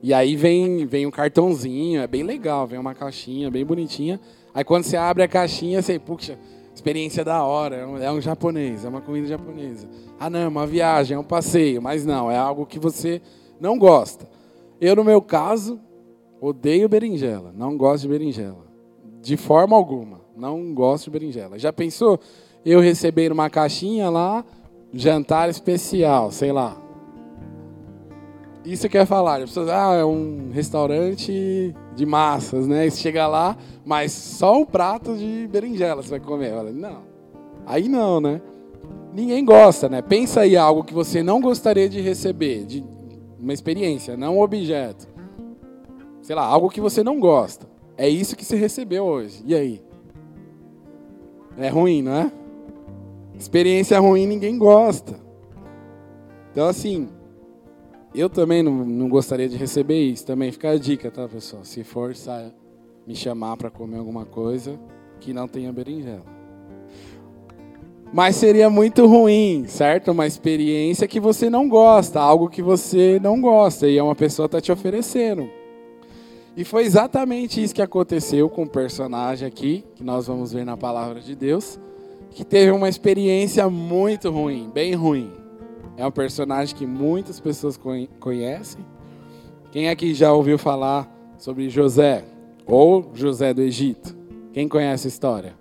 E 0.03 0.13
aí 0.13 0.36
vem, 0.36 0.86
vem 0.86 1.05
um 1.05 1.12
cartãozinho, 1.12 2.01
é 2.01 2.08
bem 2.08 2.24
legal, 2.24 2.65
vem 2.65 2.79
uma 2.79 2.96
caixinha 2.96 3.51
bem 3.51 3.63
bonitinha. 3.63 4.20
Aí 4.53 4.63
quando 4.63 4.84
você 4.84 4.98
abre 4.98 5.24
a 5.24 5.27
caixinha, 5.27 5.81
você, 5.81 6.00
puxa, 6.00 6.38
experiência 6.74 7.24
da 7.24 7.43
hora, 7.43 7.75
é 7.75 7.86
um, 7.86 7.98
é 7.98 8.12
um 8.12 8.20
japonês, 8.20 8.84
é 8.84 8.89
uma 8.89 9.01
comida 9.01 9.27
japonesa. 9.27 9.88
Ah, 10.20 10.29
não, 10.29 10.39
é 10.39 10.48
uma 10.48 10.65
viagem, 10.65 11.15
é 11.15 11.20
um 11.20 11.24
passeio, 11.24 11.81
mas 11.81 12.05
não, 12.05 12.31
é 12.31 12.38
algo 12.38 12.65
que 12.65 12.79
você 12.79 13.22
não 13.60 13.77
gosta. 13.77 14.27
Eu, 14.79 14.96
no 14.96 15.03
meu 15.03 15.22
caso, 15.22 15.79
odeio 16.41 16.89
berinjela. 16.89 17.53
Não 17.55 17.77
gosto 17.77 18.03
de 18.03 18.10
berinjela. 18.10 18.65
De 19.22 19.38
forma 19.38 19.75
alguma. 19.75 20.22
Não 20.36 20.74
gosto 20.74 21.05
de 21.05 21.12
berinjela. 21.12 21.60
Já 21.60 21.72
pensou 21.72 22.20
eu 22.65 22.79
receber 22.79 23.31
uma 23.31 23.48
caixinha 23.48 24.10
lá, 24.10 24.43
jantar 24.91 25.50
especial, 25.50 26.31
sei 26.31 26.51
lá. 26.51 26.81
Isso 28.63 28.88
quer 28.88 29.06
falar. 29.06 29.38
As 29.38 29.50
pessoas, 29.50 29.70
ah, 29.70 29.96
é 29.96 30.06
um 30.06 30.50
restaurante 30.51 31.74
de 31.96 32.06
massas, 32.06 32.68
né? 32.68 32.89
Você 32.89 32.98
chega 32.98 33.27
lá, 33.27 33.58
mas 33.84 34.12
só 34.12 34.60
um 34.60 34.65
prato 34.65 35.15
de 35.15 35.48
berinjela 35.51 36.01
você 36.01 36.12
vai 36.12 36.20
comer. 36.20 36.53
Falo, 36.53 36.72
não. 36.72 37.01
Aí 37.65 37.89
não, 37.89 38.22
né? 38.22 38.41
Ninguém 39.13 39.44
gosta, 39.44 39.89
né? 39.89 40.01
Pensa 40.01 40.41
aí 40.41 40.56
algo 40.56 40.84
que 40.84 40.94
você 40.94 41.24
não 41.24 41.41
gostaria 41.41 41.89
de 41.89 42.00
receber, 42.00 42.65
de 42.65 42.84
uma 43.39 43.53
experiência, 43.53 44.15
não 44.15 44.38
um 44.38 44.41
objeto. 44.41 45.08
Sei 46.22 46.36
lá, 46.36 46.46
algo 46.46 46.70
que 46.70 46.80
você 46.80 47.03
não 47.03 47.20
gosta. 47.20 47.68
É 47.98 48.08
isso 48.08 48.36
que 48.36 48.46
você 48.46 48.56
recebeu 48.56 49.03
hoje. 49.03 49.44
E 49.46 49.56
aí? 49.56 49.82
É 51.58 51.68
ruim, 51.68 52.01
não 52.01 52.13
é? 52.13 52.32
Experiência 53.38 54.00
ruim 54.00 54.27
ninguém 54.27 54.58
gosta. 54.58 55.20
Então, 56.51 56.68
assim, 56.68 57.10
eu 58.13 58.30
também 58.30 58.62
não, 58.62 58.86
não 58.86 59.08
gostaria 59.08 59.48
de 59.48 59.56
receber 59.56 60.01
isso. 60.01 60.25
Também 60.25 60.51
fica 60.51 60.70
a 60.72 60.77
dica, 60.77 61.10
tá, 61.10 61.27
pessoal? 61.27 61.63
Se 61.63 61.84
for 61.84 62.15
saia, 62.15 62.53
me 63.08 63.15
chamar 63.15 63.58
para 63.58 63.70
comer 63.70 63.98
alguma 63.98 64.25
coisa 64.25 64.80
que 65.20 65.34
não 65.34 65.48
tenha 65.48 65.72
berinjela. 65.72 66.25
Mas 68.13 68.36
seria 68.36 68.70
muito 68.70 69.06
ruim, 69.06 69.65
certo? 69.68 70.12
Uma 70.12 70.27
experiência 70.27 71.08
que 71.08 71.20
você 71.20 71.50
não 71.50 71.70
gosta, 71.70 72.20
algo 72.20 72.50
que 72.50 72.62
você 72.62 73.20
não 73.22 73.39
gosta 73.39 73.88
e 73.88 74.01
uma 74.01 74.15
pessoa 74.15 74.48
está 74.48 74.60
te 74.60 74.72
oferecendo. 74.72 75.50
E 76.58 76.65
foi 76.65 76.84
exatamente 76.84 77.63
isso 77.63 77.74
que 77.74 77.82
aconteceu 77.82 78.50
com 78.50 78.63
o 78.63 78.70
personagem 78.70 79.48
aqui, 79.48 79.86
que 79.96 80.03
nós 80.03 80.27
vamos 80.27 80.51
ver 80.51 80.65
na 80.65 80.75
palavra 80.75 81.22
de 81.22 81.34
Deus, 81.34 81.80
que 82.32 82.44
teve 82.44 82.72
uma 82.72 82.89
experiência 82.89 83.70
muito 83.70 84.30
ruim, 84.30 84.70
bem 84.74 84.94
ruim. 84.94 85.32
É 85.98 86.05
um 86.05 86.12
personagem 86.12 86.75
que 86.75 86.86
muitas 86.86 87.39
pessoas 87.39 87.79
conhecem. 88.19 88.86
Quem 89.71 89.89
aqui 89.89 90.13
já 90.13 90.33
ouviu 90.33 90.57
falar 90.57 91.10
sobre 91.38 91.69
José 91.69 92.25
ou 92.65 93.12
José 93.13 93.53
do 93.53 93.62
Egito? 93.62 94.15
Quem 94.53 94.67
conhece 94.67 95.07
a 95.07 95.10
história? 95.10 95.55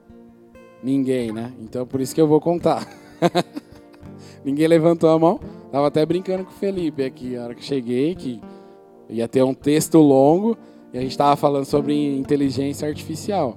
Ninguém, 0.83 1.33
né? 1.33 1.53
Então 1.61 1.87
por 1.87 2.01
isso 2.01 2.15
que 2.15 2.21
eu 2.21 2.27
vou 2.27 2.41
contar. 2.41 2.89
Ninguém 4.45 4.67
levantou 4.67 5.11
a 5.11 5.19
mão. 5.19 5.41
Tava 5.71 5.87
até 5.87 6.05
brincando 6.05 6.45
com 6.45 6.51
o 6.51 6.55
Felipe 6.55 7.05
aqui, 7.05 7.37
na 7.37 7.45
hora 7.45 7.55
que 7.55 7.63
cheguei, 7.63 8.15
que 8.15 8.41
ia 9.09 9.29
ter 9.29 9.43
um 9.43 9.55
texto 9.55 9.99
longo 9.99 10.57
e 10.93 10.99
a 10.99 11.01
gente 11.01 11.17
tava 11.17 11.37
falando 11.37 11.65
sobre 11.65 12.17
inteligência 12.17 12.89
artificial. 12.89 13.57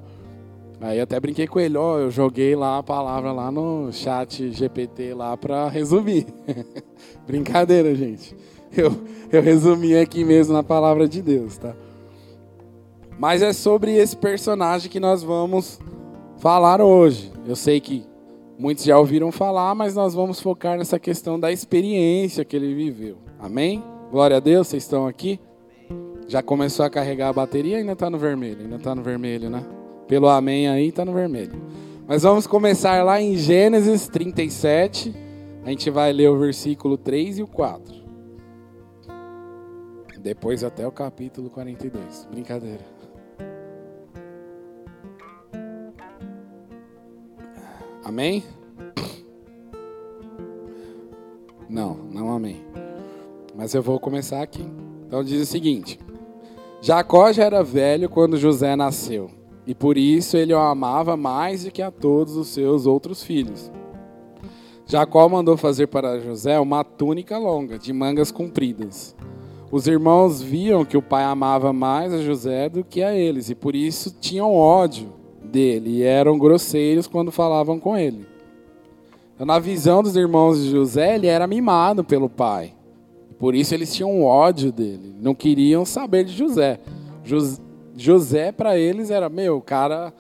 Aí 0.83 0.99
até 0.99 1.17
brinquei 1.17 1.47
com 1.47 1.61
ele, 1.61 1.77
ó, 1.77 1.97
eu 1.97 2.11
joguei 2.11 2.57
lá 2.57 2.77
a 2.77 2.83
palavra 2.83 3.31
lá 3.31 3.49
no 3.49 3.89
chat 3.93 4.51
GPT 4.51 5.13
lá 5.13 5.37
para 5.37 5.69
resumir. 5.69 6.27
Brincadeira, 7.25 7.95
gente. 7.95 8.35
Eu, 8.75 8.91
eu 9.31 9.41
resumi 9.41 9.95
aqui 9.95 10.25
mesmo 10.25 10.51
na 10.51 10.61
palavra 10.61 11.07
de 11.07 11.21
Deus, 11.21 11.57
tá? 11.57 11.73
Mas 13.17 13.41
é 13.41 13.53
sobre 13.53 13.95
esse 13.95 14.17
personagem 14.17 14.91
que 14.91 14.99
nós 14.99 15.23
vamos 15.23 15.79
falar 16.39 16.81
hoje. 16.81 17.31
Eu 17.47 17.55
sei 17.55 17.79
que 17.79 18.05
Muitos 18.57 18.83
já 18.83 18.97
ouviram 18.97 19.31
falar, 19.31 19.73
mas 19.73 19.95
nós 19.95 20.13
vamos 20.13 20.39
focar 20.39 20.77
nessa 20.77 20.99
questão 20.99 21.39
da 21.39 21.51
experiência 21.51 22.45
que 22.45 22.55
ele 22.55 22.73
viveu. 22.75 23.17
Amém? 23.39 23.83
Glória 24.11 24.37
a 24.37 24.39
Deus, 24.39 24.67
vocês 24.67 24.83
estão 24.83 25.07
aqui? 25.07 25.39
Já 26.27 26.43
começou 26.43 26.85
a 26.85 26.89
carregar 26.89 27.29
a 27.29 27.33
bateria? 27.33 27.77
Ainda 27.77 27.93
está 27.93 28.09
no 28.09 28.17
vermelho, 28.17 28.61
ainda 28.61 28.75
está 28.75 28.93
no 28.93 29.01
vermelho, 29.01 29.49
né? 29.49 29.65
Pelo 30.07 30.27
amém 30.27 30.67
aí, 30.67 30.87
está 30.87 31.03
no 31.03 31.13
vermelho. 31.13 31.61
Mas 32.07 32.23
vamos 32.23 32.45
começar 32.45 33.03
lá 33.03 33.21
em 33.21 33.35
Gênesis 33.35 34.07
37. 34.07 35.13
A 35.63 35.69
gente 35.69 35.89
vai 35.89 36.11
ler 36.11 36.29
o 36.29 36.37
versículo 36.37 36.97
3 36.97 37.39
e 37.39 37.43
o 37.43 37.47
4. 37.47 38.03
Depois 40.19 40.63
até 40.63 40.87
o 40.87 40.91
capítulo 40.91 41.49
42. 41.49 42.27
Brincadeira. 42.31 42.93
Amém? 48.03 48.43
Não, 51.69 51.95
não 51.95 52.31
amém. 52.31 52.63
Mas 53.55 53.73
eu 53.73 53.81
vou 53.81 53.99
começar 53.99 54.41
aqui. 54.41 54.63
Então 55.07 55.23
diz 55.23 55.41
o 55.41 55.51
seguinte: 55.51 55.99
Jacó 56.81 57.31
já 57.31 57.45
era 57.45 57.63
velho 57.63 58.09
quando 58.09 58.37
José 58.37 58.75
nasceu, 58.75 59.31
e 59.65 59.73
por 59.73 59.97
isso 59.97 60.35
ele 60.37 60.53
o 60.53 60.59
amava 60.59 61.15
mais 61.15 61.63
do 61.63 61.71
que 61.71 61.81
a 61.81 61.91
todos 61.91 62.35
os 62.35 62.49
seus 62.49 62.85
outros 62.85 63.23
filhos. 63.23 63.71
Jacó 64.85 65.27
mandou 65.29 65.55
fazer 65.55 65.87
para 65.87 66.19
José 66.19 66.59
uma 66.59 66.83
túnica 66.83 67.37
longa, 67.37 67.79
de 67.79 67.93
mangas 67.93 68.31
compridas. 68.31 69.15
Os 69.71 69.87
irmãos 69.87 70.41
viam 70.41 70.85
que 70.85 70.97
o 70.97 71.01
pai 71.01 71.23
amava 71.23 71.73
mais 71.73 72.13
a 72.13 72.21
José 72.21 72.69
do 72.69 72.83
que 72.83 73.01
a 73.01 73.15
eles, 73.15 73.49
e 73.49 73.55
por 73.55 73.75
isso 73.75 74.15
tinham 74.19 74.53
ódio 74.53 75.11
dele 75.43 75.97
e 75.97 76.03
eram 76.03 76.37
grosseiros 76.37 77.07
quando 77.07 77.31
falavam 77.31 77.79
com 77.79 77.97
ele. 77.97 78.25
Então, 79.33 79.47
na 79.47 79.57
visão 79.59 80.03
dos 80.03 80.15
irmãos 80.15 80.59
de 80.59 80.69
José, 80.69 81.15
ele 81.15 81.27
era 81.27 81.47
mimado 81.47 82.03
pelo 82.03 82.29
pai. 82.29 82.73
Por 83.39 83.55
isso 83.55 83.73
eles 83.73 83.93
tinham 83.93 84.23
ódio 84.23 84.71
dele, 84.71 85.15
não 85.19 85.33
queriam 85.33 85.85
saber 85.85 86.23
de 86.23 86.33
José. 86.33 86.79
José 87.95 88.51
para 88.51 88.77
eles 88.77 89.09
era, 89.09 89.29
meu, 89.29 89.57
o 89.57 89.61
cara 89.61 90.13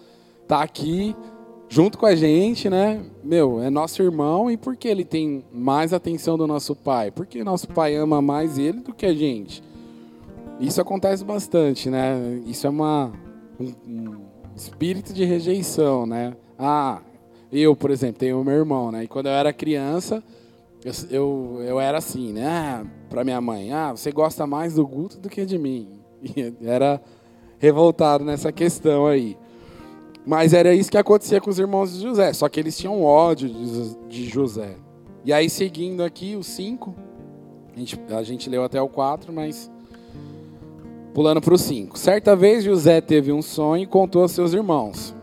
tá 0.47 0.61
aqui 0.61 1.15
junto 1.69 1.97
com 1.97 2.05
a 2.05 2.15
gente, 2.15 2.69
né? 2.69 3.03
Meu, 3.23 3.61
é 3.61 3.69
nosso 3.69 4.03
irmão 4.03 4.51
e 4.51 4.57
por 4.57 4.75
que 4.75 4.87
ele 4.87 5.03
tem 5.03 5.43
mais 5.51 5.91
atenção 5.91 6.37
do 6.37 6.45
nosso 6.45 6.75
pai? 6.75 7.09
Porque 7.09 7.43
nosso 7.43 7.67
pai 7.67 7.95
ama 7.95 8.21
mais 8.21 8.59
ele 8.59 8.79
do 8.79 8.93
que 8.93 9.05
a 9.05 9.13
gente. 9.13 9.63
Isso 10.59 10.79
acontece 10.79 11.25
bastante, 11.25 11.89
né? 11.89 12.41
Isso 12.45 12.67
é 12.67 12.69
uma 12.69 13.11
um, 13.59 13.73
um 13.87 14.15
espírito 14.55 15.13
de 15.13 15.25
rejeição, 15.25 16.05
né? 16.05 16.35
Ah, 16.57 17.01
eu, 17.51 17.75
por 17.75 17.91
exemplo, 17.91 18.19
tenho 18.19 18.43
meu 18.43 18.55
irmão, 18.55 18.91
né? 18.91 19.03
E 19.03 19.07
quando 19.07 19.27
eu 19.27 19.31
era 19.31 19.51
criança, 19.51 20.23
eu, 20.83 20.91
eu, 21.09 21.61
eu 21.63 21.79
era 21.79 21.97
assim, 21.97 22.33
né? 22.33 22.47
Ah, 22.47 22.85
para 23.09 23.23
minha 23.23 23.41
mãe, 23.41 23.71
ah, 23.71 23.91
você 23.91 24.11
gosta 24.11 24.45
mais 24.45 24.75
do 24.75 24.85
Guto 24.85 25.17
do 25.19 25.29
que 25.29 25.45
de 25.45 25.57
mim. 25.57 25.99
E 26.23 26.53
era 26.65 27.01
revoltado 27.63 28.25
nessa 28.25 28.51
questão 28.51 29.07
aí. 29.07 29.37
Mas 30.25 30.53
era 30.53 30.73
isso 30.73 30.91
que 30.91 30.97
acontecia 30.97 31.39
com 31.39 31.49
os 31.49 31.57
irmãos 31.57 31.93
de 31.93 32.01
José, 32.01 32.33
só 32.33 32.49
que 32.49 32.59
eles 32.59 32.77
tinham 32.77 33.01
ódio 33.01 33.49
de 34.09 34.27
José. 34.27 34.75
E 35.23 35.31
aí, 35.31 35.49
seguindo 35.49 36.03
aqui, 36.03 36.35
o 36.35 36.43
5, 36.43 36.93
a 37.73 37.79
gente, 37.79 37.99
a 38.09 38.23
gente 38.23 38.49
leu 38.49 38.65
até 38.65 38.81
o 38.81 38.89
4, 38.89 39.31
mas 39.31 39.71
pulando 41.13 41.39
para 41.39 41.53
o 41.53 41.57
5. 41.57 41.97
Certa 41.97 42.35
vez 42.35 42.65
José 42.65 42.99
teve 42.99 43.31
um 43.31 43.41
sonho 43.41 43.83
e 43.83 43.87
contou 43.87 44.23
aos 44.23 44.33
seus 44.33 44.53
irmãos. 44.53 45.15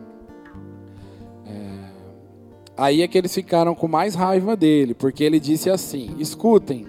Aí 2.74 3.02
é 3.02 3.08
que 3.08 3.18
eles 3.18 3.34
ficaram 3.34 3.74
com 3.74 3.86
mais 3.86 4.14
raiva 4.14 4.56
dele, 4.56 4.94
porque 4.94 5.22
ele 5.22 5.38
disse 5.38 5.68
assim: 5.68 6.16
Escutem, 6.18 6.86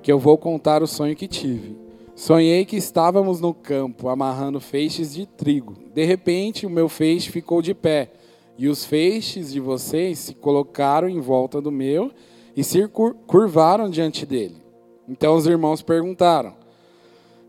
que 0.00 0.12
eu 0.12 0.20
vou 0.20 0.38
contar 0.38 0.80
o 0.80 0.86
sonho 0.86 1.16
que 1.16 1.26
tive. 1.26 1.87
Sonhei 2.18 2.64
que 2.64 2.76
estávamos 2.76 3.40
no 3.40 3.54
campo 3.54 4.08
amarrando 4.08 4.58
feixes 4.58 5.14
de 5.14 5.24
trigo. 5.24 5.76
De 5.94 6.04
repente, 6.04 6.66
o 6.66 6.70
meu 6.70 6.88
feixe 6.88 7.30
ficou 7.30 7.62
de 7.62 7.72
pé, 7.72 8.10
e 8.58 8.66
os 8.66 8.84
feixes 8.84 9.52
de 9.52 9.60
vocês 9.60 10.18
se 10.18 10.34
colocaram 10.34 11.08
em 11.08 11.20
volta 11.20 11.60
do 11.60 11.70
meu 11.70 12.10
e 12.56 12.64
se 12.64 12.88
curvaram 13.24 13.88
diante 13.88 14.26
dele. 14.26 14.56
Então 15.08 15.36
os 15.36 15.46
irmãos 15.46 15.80
perguntaram: 15.80 16.54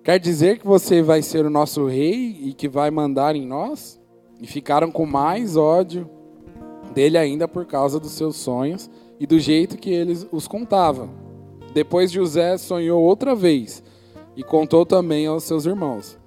Quer 0.03 0.19
dizer 0.19 0.59
que 0.59 0.67
você 0.67 1.01
vai 1.01 1.23
ser 1.23 1.47
o 1.47 1.49
nosso 1.49 1.87
rei 1.87 2.37
e 2.39 2.53
que 2.53 2.69
vai 2.69 2.91
mandar 2.91 3.35
em 3.35 3.47
nós? 3.47 3.99
E 4.39 4.45
ficaram 4.45 4.91
com 4.91 5.03
mais 5.03 5.57
ódio 5.57 6.07
dele 6.93 7.17
ainda 7.17 7.47
por 7.47 7.65
causa 7.65 7.99
dos 7.99 8.11
seus 8.11 8.35
sonhos 8.35 8.87
e 9.19 9.25
do 9.25 9.39
jeito 9.39 9.79
que 9.79 9.89
ele 9.89 10.15
os 10.31 10.47
contava. 10.47 11.09
Depois 11.73 12.11
José 12.11 12.55
sonhou 12.59 13.01
outra 13.01 13.33
vez 13.33 13.81
e 14.39 14.43
contou 14.43 14.85
também 14.85 15.27
aos 15.27 15.43
seus 15.43 15.65
irmãos. 15.65 16.17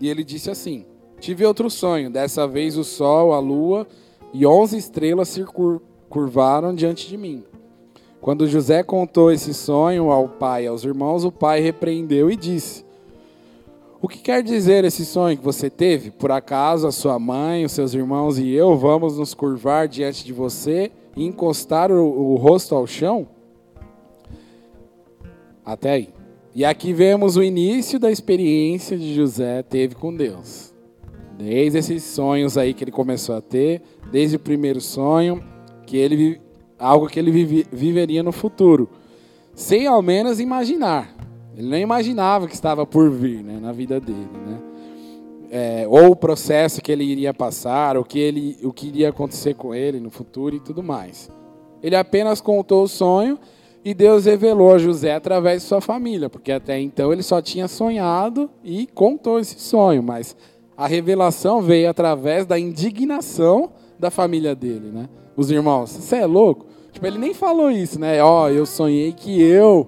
E 0.00 0.08
ele 0.08 0.22
disse 0.22 0.48
assim: 0.48 0.86
Tive 1.18 1.44
outro 1.44 1.68
sonho, 1.68 2.08
dessa 2.08 2.46
vez 2.46 2.78
o 2.78 2.84
sol, 2.84 3.32
a 3.32 3.40
lua 3.40 3.88
e 4.32 4.46
onze 4.46 4.78
estrelas 4.78 5.28
se 5.30 5.44
curvaram 6.08 6.72
diante 6.72 7.08
de 7.08 7.16
mim. 7.16 7.42
Quando 8.20 8.46
José 8.46 8.84
contou 8.84 9.32
esse 9.32 9.52
sonho 9.52 10.12
ao 10.12 10.28
pai 10.28 10.64
e 10.64 10.66
aos 10.68 10.84
irmãos, 10.84 11.24
o 11.24 11.32
pai 11.32 11.58
repreendeu 11.58 12.30
e 12.30 12.36
disse: 12.36 12.86
o 14.00 14.06
que 14.06 14.18
quer 14.18 14.44
dizer 14.44 14.84
esse 14.84 15.04
sonho 15.04 15.36
que 15.36 15.42
você 15.42 15.68
teve? 15.68 16.12
Por 16.12 16.30
acaso 16.30 16.86
a 16.86 16.92
sua 16.92 17.18
mãe, 17.18 17.64
os 17.64 17.72
seus 17.72 17.94
irmãos 17.94 18.38
e 18.38 18.48
eu 18.52 18.76
vamos 18.76 19.18
nos 19.18 19.34
curvar 19.34 19.88
diante 19.88 20.24
de 20.24 20.32
você 20.32 20.92
e 21.16 21.24
encostar 21.24 21.90
o, 21.90 22.04
o 22.04 22.36
rosto 22.36 22.76
ao 22.76 22.86
chão? 22.86 23.26
Até 25.64 25.90
aí. 25.90 26.15
E 26.56 26.64
aqui 26.64 26.94
vemos 26.94 27.36
o 27.36 27.42
início 27.42 27.98
da 27.98 28.10
experiência 28.10 28.96
de 28.96 29.14
José 29.14 29.62
teve 29.62 29.94
com 29.94 30.16
Deus. 30.16 30.72
Desde 31.36 31.76
esses 31.76 32.02
sonhos 32.02 32.56
aí 32.56 32.72
que 32.72 32.82
ele 32.82 32.90
começou 32.90 33.36
a 33.36 33.42
ter, 33.42 33.82
desde 34.10 34.36
o 34.36 34.40
primeiro 34.40 34.80
sonho, 34.80 35.44
que 35.84 35.98
ele 35.98 36.40
algo 36.78 37.08
que 37.08 37.18
ele 37.18 37.30
vive, 37.30 37.66
viveria 37.70 38.22
no 38.22 38.32
futuro, 38.32 38.88
sem 39.54 39.86
ao 39.86 40.00
menos 40.00 40.40
imaginar. 40.40 41.14
Ele 41.54 41.68
não 41.68 41.76
imaginava 41.76 42.48
que 42.48 42.54
estava 42.54 42.86
por 42.86 43.10
vir 43.10 43.44
né, 43.44 43.58
na 43.60 43.72
vida 43.72 44.00
dele. 44.00 44.26
Né? 44.46 44.58
É, 45.50 45.86
ou 45.86 46.12
o 46.12 46.16
processo 46.16 46.80
que 46.80 46.90
ele 46.90 47.04
iria 47.04 47.34
passar, 47.34 47.98
o 47.98 48.04
que, 48.04 48.18
ele, 48.18 48.56
o 48.62 48.72
que 48.72 48.86
iria 48.86 49.10
acontecer 49.10 49.52
com 49.52 49.74
ele 49.74 50.00
no 50.00 50.08
futuro 50.08 50.56
e 50.56 50.60
tudo 50.60 50.82
mais. 50.82 51.30
Ele 51.82 51.96
apenas 51.96 52.40
contou 52.40 52.84
o 52.84 52.88
sonho 52.88 53.38
e 53.86 53.94
Deus 53.94 54.24
revelou 54.24 54.72
a 54.72 54.78
José 54.78 55.14
através 55.14 55.62
de 55.62 55.68
sua 55.68 55.80
família, 55.80 56.28
porque 56.28 56.50
até 56.50 56.76
então 56.80 57.12
ele 57.12 57.22
só 57.22 57.40
tinha 57.40 57.68
sonhado 57.68 58.50
e 58.64 58.84
contou 58.88 59.38
esse 59.38 59.60
sonho, 59.60 60.02
mas 60.02 60.34
a 60.76 60.88
revelação 60.88 61.62
veio 61.62 61.88
através 61.88 62.44
da 62.44 62.58
indignação 62.58 63.70
da 63.96 64.10
família 64.10 64.56
dele, 64.56 64.90
né? 64.90 65.08
Os 65.36 65.52
irmãos, 65.52 65.92
você 65.92 66.16
é 66.16 66.26
louco? 66.26 66.66
Tipo, 66.90 67.06
ele 67.06 67.16
nem 67.16 67.32
falou 67.32 67.70
isso, 67.70 68.00
né? 68.00 68.20
Ó, 68.20 68.46
oh, 68.46 68.48
eu 68.48 68.66
sonhei 68.66 69.12
que 69.12 69.40
eu 69.40 69.86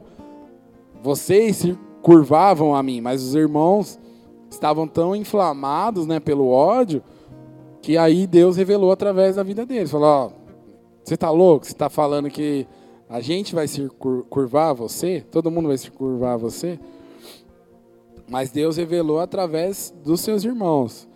vocês 1.03 1.57
se 1.57 1.77
curvavam 2.01 2.77
a 2.77 2.83
mim, 2.85 3.01
mas 3.01 3.21
os 3.21 3.35
irmãos 3.35 3.99
estavam 4.49 4.87
tão 4.87 5.17
inflamados, 5.17 6.07
né, 6.07 6.21
pelo 6.21 6.49
ódio, 6.49 7.03
que 7.83 7.99
aí 7.99 8.29
Deus 8.29 8.57
revelou 8.57 8.93
através 8.93 9.35
da 9.35 9.43
vida 9.43 9.67
deles. 9.67 9.91
Falou: 9.91 10.07
ó, 10.07 10.31
você 11.03 11.15
está 11.15 11.33
louco? 11.33 11.67
Você 11.67 11.73
está 11.73 11.91
falando 11.91 12.31
que 12.31 12.65
a 13.09 13.21
gente 13.21 13.55
vai 13.55 13.67
se 13.67 13.89
curvar 14.29 14.71
a 14.71 14.73
você? 14.75 15.25
Todo 15.31 15.51
mundo 15.51 15.69
vai 15.69 15.79
se 15.79 15.91
curvar 15.91 16.35
a 16.35 16.37
você? 16.37 16.79
Mas 18.29 18.51
Deus 18.51 18.77
revelou 18.77 19.21
através 19.21 19.95
dos 20.05 20.21
seus 20.21 20.45
irmãos. 20.45 21.09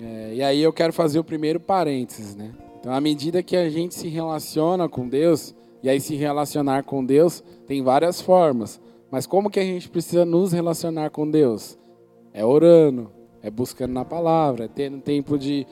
É, 0.00 0.34
e 0.34 0.42
aí 0.42 0.62
eu 0.62 0.72
quero 0.72 0.92
fazer 0.92 1.18
o 1.18 1.24
primeiro 1.24 1.60
parênteses, 1.60 2.34
né? 2.34 2.54
Então, 2.80 2.92
à 2.92 3.00
medida 3.00 3.42
que 3.42 3.56
a 3.56 3.68
gente 3.68 3.94
se 3.94 4.08
relaciona 4.08 4.88
com 4.88 5.08
Deus, 5.08 5.54
e 5.82 5.88
aí 5.88 6.00
se 6.00 6.14
relacionar 6.14 6.84
com 6.84 7.04
Deus 7.04 7.42
tem 7.66 7.82
várias 7.82 8.20
formas. 8.20 8.80
Mas 9.10 9.26
como 9.26 9.50
que 9.50 9.60
a 9.60 9.64
gente 9.64 9.88
precisa 9.88 10.24
nos 10.24 10.52
relacionar 10.52 11.10
com 11.10 11.28
Deus? 11.28 11.78
É 12.32 12.44
orando, 12.44 13.10
é 13.42 13.50
buscando 13.50 13.92
na 13.92 14.04
palavra, 14.04 14.64
é 14.64 14.68
tendo 14.68 15.00
tempo 15.00 15.36
de 15.36 15.66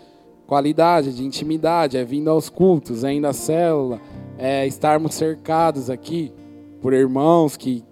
qualidade, 0.47 1.15
de 1.15 1.25
intimidade, 1.25 1.97
é 1.97 2.05
vindo 2.05 2.31
aos 2.31 2.49
cultos, 2.49 3.05
é 3.05 3.13
indo 3.13 3.27
à 3.27 3.33
célula, 3.33 4.01
é 4.39 4.67
estarmos 4.67 5.15
cercados 5.15 5.91
aqui 5.91 6.33
por 6.81 6.93
irmãos 6.93 7.57
que 7.57 7.85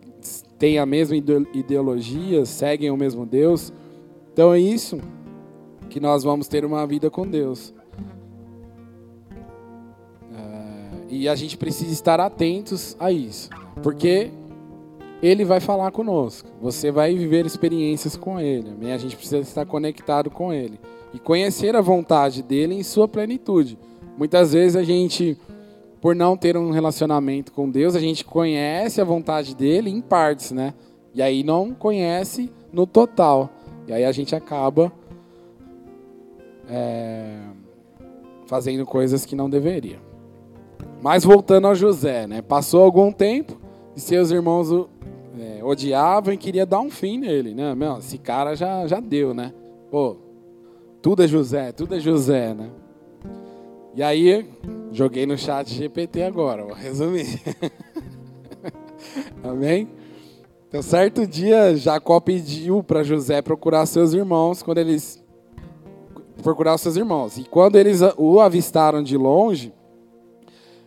têm 0.59 0.79
a 0.79 0.87
mesma 0.87 1.17
ideologia, 1.17 2.47
seguem 2.47 2.91
o 2.91 2.97
mesmo 2.97 3.27
Deus. 3.27 3.73
Então 4.33 4.55
é 4.55 4.61
isso 4.61 5.01
que 5.91 5.99
nós 5.99 6.23
vamos 6.23 6.49
ter 6.49 6.65
uma 6.65 6.87
vida 6.87 7.11
com 7.11 7.27
Deus. 7.27 7.75
E 11.09 11.29
a 11.29 11.35
gente 11.37 11.57
precisa 11.57 11.93
estar 11.93 12.19
atentos 12.19 12.97
a 12.99 13.13
isso, 13.13 13.49
porque 13.83 14.31
ele 15.23 15.45
vai 15.45 15.61
falar 15.61 15.93
conosco. 15.93 16.49
Você 16.61 16.91
vai 16.91 17.15
viver 17.15 17.47
experiências 17.47 18.17
com 18.17 18.41
ele. 18.41 18.91
A 18.93 18.99
gente 18.99 19.17
precisa 19.17 19.39
estar 19.39 19.65
conectado 19.65 20.31
com 20.31 20.53
ele 20.53 20.79
e 21.15 21.19
conhecer 21.21 21.77
a 21.77 21.81
vontade 21.81 22.43
dele 22.43 22.75
em 22.75 22.83
sua 22.83 23.07
plenitude. 23.07 23.79
Muitas 24.19 24.53
vezes 24.53 24.75
a 24.75 24.83
gente, 24.83 25.39
por 26.01 26.15
não 26.15 26.37
ter 26.37 26.57
um 26.57 26.73
relacionamento 26.73 27.53
com 27.53 27.71
Deus, 27.71 27.95
a 27.95 28.01
gente 28.01 28.25
conhece 28.25 29.01
a 29.01 29.05
vontade 29.05 29.55
dele 29.55 29.89
em 29.89 30.01
partes, 30.01 30.51
né? 30.51 30.75
E 31.15 31.23
aí 31.23 31.45
não 31.45 31.73
conhece 31.73 32.51
no 32.73 32.85
total. 32.85 33.49
E 33.87 33.93
aí 33.93 34.05
a 34.05 34.11
gente 34.11 34.35
acaba 34.35 34.93
é, 36.69 37.39
fazendo 38.47 38.85
coisas 38.85 39.25
que 39.25 39.37
não 39.37 39.49
deveria. 39.49 40.01
Mas 41.01 41.23
voltando 41.23 41.69
ao 41.69 41.77
José, 41.77 42.27
né? 42.27 42.43
Passou 42.43 42.83
algum 42.83 43.13
tempo 43.13 43.61
e 43.95 44.01
seus 44.01 44.33
irmãos 44.33 44.73
o 44.73 44.89
é, 45.39 45.63
odiavam 45.63 46.35
e 46.35 46.37
queria 46.37 46.67
dar 46.67 46.81
um 46.81 46.91
fim 46.91 47.19
nele, 47.19 47.55
né? 47.55 47.73
Meu, 47.77 47.99
esse 47.99 48.19
cara 48.19 48.57
já, 48.57 48.85
já 48.89 48.99
deu, 48.99 49.33
né? 49.33 49.53
Pô, 49.91 50.17
tudo 51.05 51.23
é 51.23 51.29
José, 51.29 51.71
tudo 51.71 51.95
é 51.97 52.01
José, 52.01 52.55
né? 52.55 52.71
E 53.95 54.03
aí, 54.03 54.49
joguei 54.91 55.27
no 55.27 55.37
chat 55.37 55.69
GPT 55.69 56.23
agora, 56.23 56.65
vou 56.65 56.73
resumir. 56.73 57.43
Amém? 59.45 59.87
Então, 60.67 60.81
certo 60.81 61.27
dia, 61.27 61.77
Jacó 61.77 62.19
pediu 62.21 62.83
para 62.83 63.03
José 63.03 63.43
procurar 63.43 63.85
seus 63.85 64.15
irmãos 64.15 64.63
quando 64.63 64.79
eles 64.79 65.23
procurar 66.43 66.79
seus 66.79 66.97
irmãos. 66.97 67.37
E 67.37 67.45
quando 67.45 67.77
eles 67.77 68.01
o 68.17 68.41
avistaram 68.41 69.03
de 69.03 69.19
longe, 69.19 69.75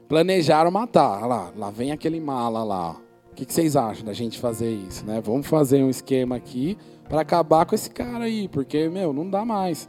planejaram 0.09 0.71
matar. 0.71 1.19
Olha 1.19 1.27
lá, 1.27 1.53
lá 1.55 1.69
vem 1.69 1.91
aquele 1.91 2.19
mala 2.19 2.63
lá. 2.63 2.97
O 3.31 3.35
que, 3.35 3.45
que 3.45 3.53
vocês 3.53 3.75
acham 3.75 4.03
da 4.03 4.13
gente 4.13 4.39
fazer 4.39 4.71
isso, 4.71 5.05
né? 5.05 5.21
Vamos 5.23 5.45
fazer 5.45 5.83
um 5.83 5.91
esquema 5.91 6.37
aqui 6.37 6.75
para 7.07 7.21
acabar 7.21 7.67
com 7.67 7.75
esse 7.75 7.91
cara 7.91 8.23
aí, 8.23 8.47
porque 8.47 8.89
meu, 8.89 9.13
não 9.13 9.29
dá 9.29 9.45
mais. 9.45 9.87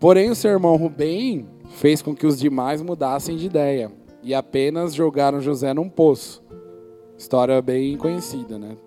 Porém, 0.00 0.30
o 0.30 0.34
seu 0.34 0.50
irmão 0.50 0.76
Rubem 0.76 1.46
fez 1.72 2.00
com 2.00 2.14
que 2.14 2.26
os 2.26 2.38
demais 2.38 2.80
mudassem 2.80 3.36
de 3.36 3.44
ideia 3.44 3.92
e 4.22 4.34
apenas 4.34 4.94
jogaram 4.94 5.42
José 5.42 5.74
num 5.74 5.90
poço. 5.90 6.42
História 7.18 7.60
bem 7.60 7.98
conhecida, 7.98 8.58
né? 8.58 8.78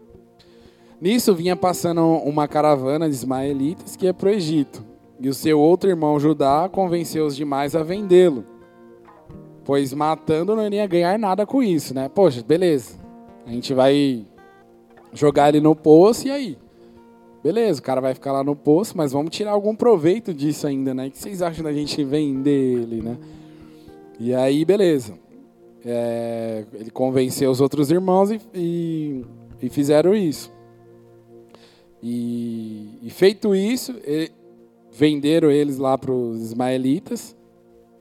Nisso 0.99 1.35
vinha 1.35 1.55
passando 1.55 2.01
uma 2.01 2.47
caravana 2.47 3.07
de 3.07 3.13
ismaelitas 3.13 3.95
que 3.95 4.05
ia 4.05 4.13
para 4.13 4.29
o 4.29 4.31
Egito. 4.31 4.83
E 5.19 5.29
o 5.29 5.33
seu 5.35 5.59
outro 5.59 5.87
irmão 5.87 6.19
Judá 6.19 6.67
convenceu 6.67 7.27
os 7.27 7.35
demais 7.35 7.75
a 7.75 7.83
vendê-lo. 7.83 8.43
Pois 9.63 9.93
matando 9.93 10.55
não 10.55 10.67
ia 10.67 10.87
ganhar 10.87 11.19
nada 11.19 11.45
com 11.45 11.61
isso, 11.61 11.93
né? 11.93 12.09
Poxa, 12.09 12.41
beleza. 12.41 12.97
A 13.45 13.51
gente 13.51 13.71
vai 13.73 14.25
jogar 15.13 15.49
ele 15.49 15.61
no 15.61 15.75
poço 15.75 16.27
e 16.27 16.31
aí? 16.31 16.57
Beleza, 17.43 17.81
o 17.81 17.83
cara 17.83 17.99
vai 17.99 18.13
ficar 18.13 18.31
lá 18.31 18.41
no 18.41 18.55
poço, 18.55 18.95
mas 18.95 19.11
vamos 19.11 19.35
tirar 19.35 19.51
algum 19.51 19.75
proveito 19.75 20.33
disso 20.33 20.65
ainda, 20.65 20.93
né? 20.93 21.07
O 21.07 21.11
que 21.11 21.17
vocês 21.17 21.41
acham 21.41 21.61
da 21.61 21.73
gente 21.73 22.01
vender 22.01 22.79
ele, 22.81 23.01
né? 23.01 23.17
E 24.17 24.33
aí, 24.33 24.63
beleza. 24.63 25.13
É, 25.85 26.63
ele 26.73 26.89
convenceu 26.89 27.51
os 27.51 27.59
outros 27.59 27.91
irmãos 27.91 28.31
e, 28.31 28.39
e, 28.55 29.25
e 29.61 29.69
fizeram 29.69 30.15
isso. 30.15 30.49
E, 32.01 32.99
e 33.03 33.09
feito 33.09 33.53
isso, 33.53 33.93
ele, 34.05 34.31
venderam 34.89 35.51
eles 35.51 35.77
lá 35.77 35.97
para 35.97 36.13
os 36.13 36.39
ismaelitas. 36.39 37.35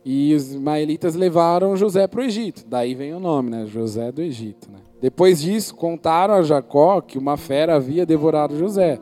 E 0.05 0.35
os 0.35 0.51
ismaelitas 0.51 1.17
levaram 1.17 1.77
José 1.77 2.07
para 2.07 2.21
o 2.21 2.25
Egito. 2.25 2.65
Daí 2.67 2.95
vem 2.95 3.13
o 3.13 3.21
nome, 3.21 3.51
né? 3.51 3.67
José 3.67 4.13
do 4.13 4.23
Egito. 4.23 4.71
Né? 4.71 4.79
Depois 5.01 5.41
disso, 5.41 5.75
contaram 5.75 6.35
a 6.35 6.43
Jacó 6.43 7.01
que 7.01 7.19
uma 7.19 7.37
fera 7.37 7.75
havia 7.75 8.07
devorado 8.07 8.57
José. 8.57 9.01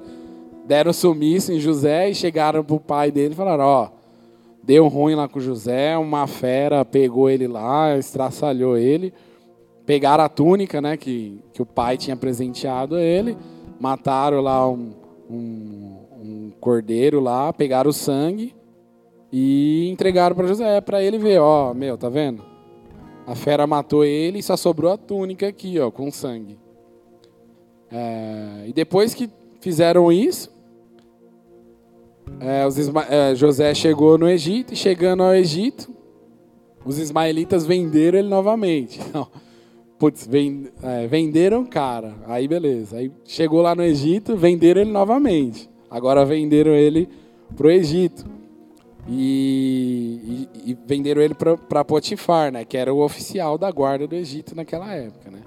Deram 0.70 0.92
sumiço 0.92 1.52
em 1.52 1.58
José 1.58 2.08
e 2.08 2.14
chegaram 2.14 2.62
para 2.62 2.76
o 2.76 2.78
pai 2.80 3.10
dele 3.10 3.34
e 3.34 3.36
falaram: 3.36 3.64
Ó, 3.64 3.88
deu 4.62 4.86
ruim 4.86 5.16
lá 5.16 5.26
com 5.26 5.40
José, 5.40 5.98
uma 5.98 6.28
fera 6.28 6.84
pegou 6.84 7.28
ele 7.28 7.48
lá, 7.48 7.98
estraçalhou 7.98 8.78
ele. 8.78 9.12
Pegaram 9.84 10.22
a 10.22 10.28
túnica, 10.28 10.80
né, 10.80 10.96
que, 10.96 11.42
que 11.52 11.60
o 11.60 11.66
pai 11.66 11.96
tinha 11.96 12.14
presenteado 12.16 12.94
a 12.94 13.02
ele 13.02 13.36
mataram 13.80 14.42
lá 14.42 14.68
um, 14.68 14.92
um, 15.28 15.96
um 16.22 16.52
cordeiro 16.60 17.18
lá, 17.18 17.50
pegaram 17.50 17.88
o 17.88 17.94
sangue 17.94 18.54
e 19.32 19.88
entregaram 19.90 20.36
para 20.36 20.46
José, 20.46 20.80
para 20.82 21.02
ele 21.02 21.16
ver, 21.16 21.40
ó, 21.40 21.72
meu, 21.72 21.96
tá 21.96 22.10
vendo? 22.10 22.44
A 23.26 23.34
fera 23.34 23.66
matou 23.66 24.04
ele 24.04 24.40
e 24.40 24.42
só 24.42 24.54
sobrou 24.56 24.92
a 24.92 24.98
túnica 24.98 25.48
aqui, 25.48 25.80
ó, 25.80 25.90
com 25.90 26.10
sangue. 26.10 26.58
É, 27.90 28.66
e 28.66 28.72
depois 28.72 29.14
que 29.14 29.30
fizeram 29.60 30.12
isso, 30.12 30.50
é, 32.38 33.30
é, 33.30 33.34
José 33.34 33.74
chegou 33.74 34.16
no 34.16 34.28
Egito 34.28 34.72
e 34.72 34.76
chegando 34.76 35.22
ao 35.22 35.34
Egito, 35.34 35.90
os 36.84 36.98
ismaelitas 36.98 37.66
venderam 37.66 38.18
ele 38.18 38.28
novamente. 38.28 39.00
Não. 39.12 39.26
Putz, 39.98 40.26
vend, 40.26 40.68
é, 40.82 41.06
venderam 41.06 41.64
cara. 41.66 42.14
Aí 42.26 42.48
beleza. 42.48 42.96
Aí 42.96 43.12
chegou 43.24 43.60
lá 43.60 43.74
no 43.74 43.82
Egito, 43.82 44.36
venderam 44.36 44.80
ele 44.80 44.90
novamente. 44.90 45.68
Agora 45.90 46.24
venderam 46.24 46.72
ele 46.72 47.08
pro 47.54 47.70
Egito. 47.70 48.24
E, 49.08 50.48
e, 50.64 50.70
e 50.70 50.78
venderam 50.86 51.20
ele 51.20 51.34
para 51.34 51.84
Potifar, 51.84 52.52
né? 52.52 52.64
Que 52.64 52.76
era 52.76 52.92
o 52.94 53.02
oficial 53.02 53.58
da 53.58 53.70
guarda 53.70 54.06
do 54.06 54.14
Egito 54.14 54.54
naquela 54.54 54.94
época, 54.94 55.30
né? 55.30 55.40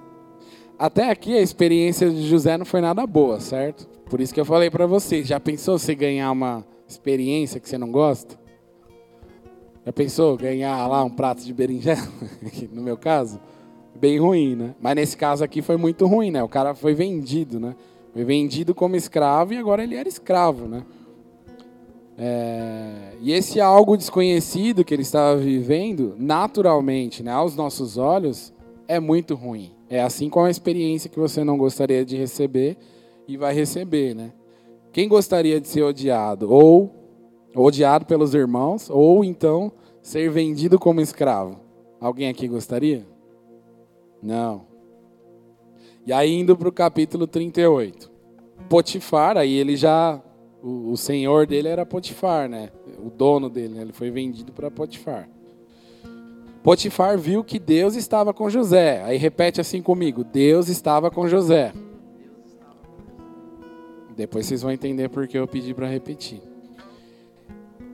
Até 0.77 1.09
aqui 1.09 1.35
a 1.35 1.41
experiência 1.41 2.09
de 2.09 2.27
José 2.27 2.57
não 2.57 2.65
foi 2.65 2.81
nada 2.81 3.07
boa, 3.07 3.39
certo? 3.39 3.87
Por 4.09 4.19
isso 4.19 4.33
que 4.33 4.39
eu 4.39 4.45
falei 4.45 4.69
para 4.69 4.85
vocês. 4.85 5.27
Já 5.27 5.39
pensou 5.39 5.79
você 5.79 5.95
ganhar 5.95 6.31
uma 6.31 6.65
experiência 6.87 7.59
que 7.59 7.67
você 7.67 7.77
não 7.77 7.91
gosta? 7.91 8.39
Já 9.85 9.91
pensou 9.91 10.37
ganhar 10.37 10.87
lá 10.87 11.03
um 11.03 11.09
prato 11.09 11.43
de 11.43 11.53
berinjela? 11.53 12.07
no 12.71 12.81
meu 12.81 12.97
caso? 12.97 13.39
bem 14.03 14.19
ruim, 14.19 14.55
né? 14.55 14.75
Mas 14.81 14.95
nesse 14.95 15.15
caso 15.15 15.45
aqui 15.45 15.61
foi 15.61 15.77
muito 15.77 16.05
ruim, 16.05 16.31
né? 16.31 16.43
O 16.43 16.49
cara 16.49 16.75
foi 16.75 16.93
vendido, 16.93 17.57
né? 17.57 17.73
Foi 18.11 18.25
vendido 18.25 18.75
como 18.75 18.97
escravo 18.97 19.53
e 19.53 19.57
agora 19.57 19.81
ele 19.81 19.95
era 19.95 20.09
escravo, 20.09 20.67
né? 20.67 20.83
É... 22.17 23.13
E 23.21 23.31
esse 23.31 23.61
algo 23.61 23.95
desconhecido 23.95 24.83
que 24.83 24.93
ele 24.93 25.03
estava 25.03 25.37
vivendo, 25.37 26.15
naturalmente, 26.17 27.23
né, 27.23 27.31
aos 27.31 27.55
nossos 27.55 27.97
olhos, 27.97 28.53
é 28.87 28.99
muito 28.99 29.35
ruim. 29.35 29.71
É 29.89 30.01
assim 30.01 30.29
como 30.29 30.47
a 30.47 30.51
experiência 30.51 31.09
que 31.09 31.17
você 31.17 31.43
não 31.43 31.57
gostaria 31.57 32.03
de 32.03 32.17
receber 32.17 32.77
e 33.25 33.37
vai 33.37 33.53
receber, 33.53 34.13
né? 34.13 34.31
Quem 34.93 35.07
gostaria 35.07 35.59
de 35.59 35.67
ser 35.67 35.81
odiado? 35.81 36.53
Ou 36.53 36.93
odiado 37.55 38.05
pelos 38.05 38.35
irmãos, 38.35 38.91
ou 38.91 39.25
então 39.25 39.71
ser 40.03 40.29
vendido 40.29 40.77
como 40.77 41.01
escravo? 41.01 41.59
Alguém 41.99 42.29
aqui 42.29 42.47
gostaria? 42.47 43.03
Não. 44.21 44.67
E 46.05 46.13
aí 46.13 46.31
indo 46.31 46.55
para 46.55 46.69
o 46.69 46.71
capítulo 46.71 47.25
38. 47.25 48.11
Potifar, 48.69 49.35
aí 49.35 49.51
ele 49.51 49.75
já. 49.75 50.21
O, 50.61 50.91
o, 50.91 50.97
senhor 50.97 51.47
dele 51.47 51.67
era 51.67 51.85
Potifar, 51.85 52.47
né? 52.47 52.69
O 53.03 53.09
dono 53.09 53.49
dele, 53.49 53.73
né? 53.73 53.81
ele 53.81 53.93
foi 53.93 54.11
vendido 54.11 54.53
para 54.53 54.69
Potifar. 54.69 55.27
Potifar 56.61 57.17
viu 57.17 57.43
que 57.43 57.57
Deus 57.59 57.95
estava 57.95 58.33
com 58.33 58.49
José. 58.49 59.01
Aí 59.03 59.17
repete 59.17 59.59
assim 59.59 59.81
comigo: 59.81 60.23
Deus 60.23 60.69
estava 60.69 61.09
com 61.09 61.27
José. 61.27 61.73
Depois 64.15 64.45
vocês 64.45 64.61
vão 64.61 64.71
entender 64.71 65.09
porque 65.09 65.37
eu 65.37 65.47
pedi 65.47 65.73
para 65.73 65.87
repetir. 65.87 66.41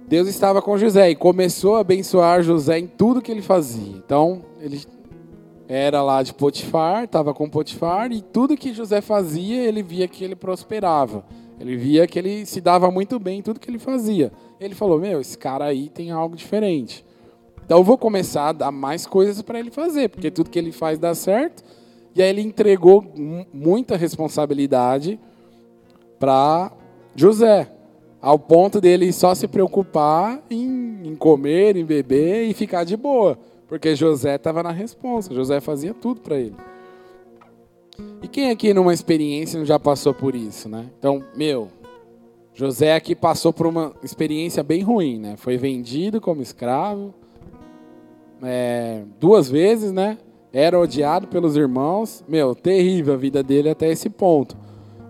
Deus 0.08 0.28
estava 0.28 0.62
com 0.62 0.78
José 0.78 1.12
e 1.12 1.16
começou 1.16 1.76
a 1.76 1.82
abençoar 1.82 2.42
José 2.42 2.80
em 2.80 2.88
tudo 2.88 3.22
que 3.22 3.32
ele 3.32 3.44
fazia. 3.44 3.96
Então, 3.96 4.44
ele 4.60 4.82
era 5.68 6.02
lá 6.02 6.24
de 6.24 6.34
Potifar, 6.34 7.04
estava 7.04 7.32
com 7.32 7.48
Potifar, 7.48 8.12
e 8.12 8.22
tudo 8.22 8.58
que 8.58 8.74
José 8.74 9.02
fazia, 9.02 9.64
ele 9.64 9.84
via 9.84 10.08
que 10.08 10.24
ele 10.24 10.36
prosperava. 10.36 11.24
Ele 11.60 11.78
via 11.78 12.08
que 12.08 12.18
ele 12.18 12.46
se 12.46 12.60
dava 12.60 12.90
muito 12.90 13.20
bem 13.20 13.40
em 13.40 13.42
tudo 13.44 13.60
que 13.60 13.70
ele 13.70 13.78
fazia. 13.78 14.32
Ele 14.60 14.74
falou: 14.74 15.00
Meu, 15.00 15.22
esse 15.22 15.38
cara 15.38 15.66
aí 15.66 15.90
tem 15.90 16.10
algo 16.10 16.36
diferente. 16.36 17.06
Então 17.64 17.78
eu 17.78 17.84
vou 17.84 18.00
começar 18.00 18.48
a 18.48 18.52
dar 18.52 18.72
mais 18.72 19.06
coisas 19.06 19.44
para 19.44 19.60
ele 19.60 19.70
fazer, 19.70 20.10
porque 20.10 20.32
tudo 20.32 20.50
que 20.50 20.58
ele 20.58 20.72
faz 20.72 20.98
dá 20.98 21.14
certo. 21.14 21.64
E 22.16 22.22
aí 22.24 22.30
ele 22.30 22.42
entregou 22.42 23.06
muita 23.54 23.96
responsabilidade 23.96 25.20
para 26.20 26.72
José, 27.16 27.72
ao 28.22 28.38
ponto 28.38 28.82
dele 28.82 29.12
só 29.14 29.34
se 29.34 29.48
preocupar 29.48 30.44
em, 30.50 31.02
em 31.04 31.16
comer, 31.16 31.76
em 31.76 31.86
beber 31.86 32.50
e 32.50 32.54
ficar 32.54 32.84
de 32.84 32.98
boa. 32.98 33.38
Porque 33.68 33.96
José 33.96 34.36
estava 34.36 34.64
na 34.64 34.72
resposta, 34.72 35.34
José 35.34 35.62
fazia 35.62 35.94
tudo 35.94 36.22
para 36.22 36.38
ele. 36.38 36.56
E 38.22 38.28
quem 38.28 38.50
aqui 38.50 38.74
numa 38.74 38.94
experiência 38.94 39.64
já 39.64 39.80
passou 39.80 40.14
por 40.14 40.36
isso, 40.36 40.68
né? 40.68 40.88
Então, 40.98 41.24
meu, 41.36 41.70
José 42.54 42.94
aqui 42.94 43.16
passou 43.16 43.54
por 43.54 43.68
uma 43.68 43.94
experiência 44.04 44.64
bem 44.64 44.82
ruim, 44.82 45.20
né? 45.20 45.36
Foi 45.38 45.58
vendido 45.58 46.20
como 46.20 46.42
escravo 46.42 47.14
é, 48.42 49.04
duas 49.20 49.50
vezes, 49.50 49.92
né? 49.92 50.18
Era 50.52 50.80
odiado 50.80 51.28
pelos 51.28 51.56
irmãos. 51.56 52.24
Meu, 52.28 52.56
terrível 52.56 53.14
a 53.14 53.18
vida 53.18 53.44
dele 53.44 53.70
até 53.70 53.90
esse 53.90 54.10
ponto. 54.10 54.58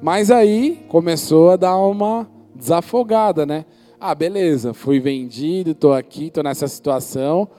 Mas 0.02 0.32
aí 0.32 0.86
começou 0.88 1.52
a 1.52 1.56
dar 1.58 1.78
uma 1.78 2.30
desafogada, 2.56 3.46
né? 3.46 3.66
Ah, 4.00 4.16
beleza, 4.16 4.74
fui 4.74 5.00
vendido, 5.00 5.76
tô 5.76 5.92
aqui, 5.92 6.30
tô 6.30 6.42
nessa 6.42 6.70
situação 6.70 7.50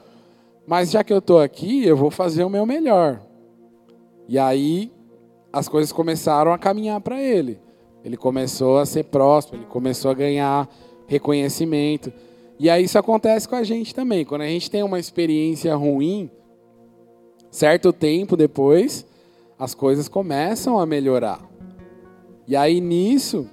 Mas 0.66 0.90
já 0.90 1.05
que 1.05 1.12
eu 1.12 1.18
estou 1.18 1.38
aqui, 1.38 1.85
eu 1.85 1.96
vou 1.96 2.11
fazer 2.11 2.44
o 2.44 2.48
meu 2.48 2.64
melhor. 2.64 3.20
E 4.29 4.38
aí 4.38 4.90
as 5.53 5.68
coisas 5.68 5.92
começaram 5.92 6.53
a 6.53 6.59
caminhar 6.59 7.00
para 7.00 7.20
ele. 7.20 7.59
Ele 8.05 8.16
começou 8.16 8.79
a 8.79 8.87
ser 8.87 9.05
próximo, 9.05 9.59
ele 9.59 9.66
começou 9.66 10.11
a 10.11 10.14
ganhar 10.14 10.68
reconhecimento. 11.07 12.12
E 12.59 12.70
aí 12.70 12.85
isso 12.85 12.98
acontece 12.98 13.48
com 13.48 13.57
a 13.57 13.64
gente 13.64 13.94
também. 13.94 14.24
Quando 14.24 14.42
a 14.42 14.46
gente 14.46 14.70
tem 14.70 14.83
uma 14.83 14.98
experiência 14.98 15.74
ruim, 15.74 16.31
certo 17.50 17.92
tempo 17.92 18.37
depois, 18.37 19.05
as 19.59 19.74
coisas 19.74 20.09
começam 20.09 20.79
a 20.79 20.87
melhorar. 20.87 21.49
E 22.50 22.56
aí 22.56 22.80
nisso, 22.80 23.46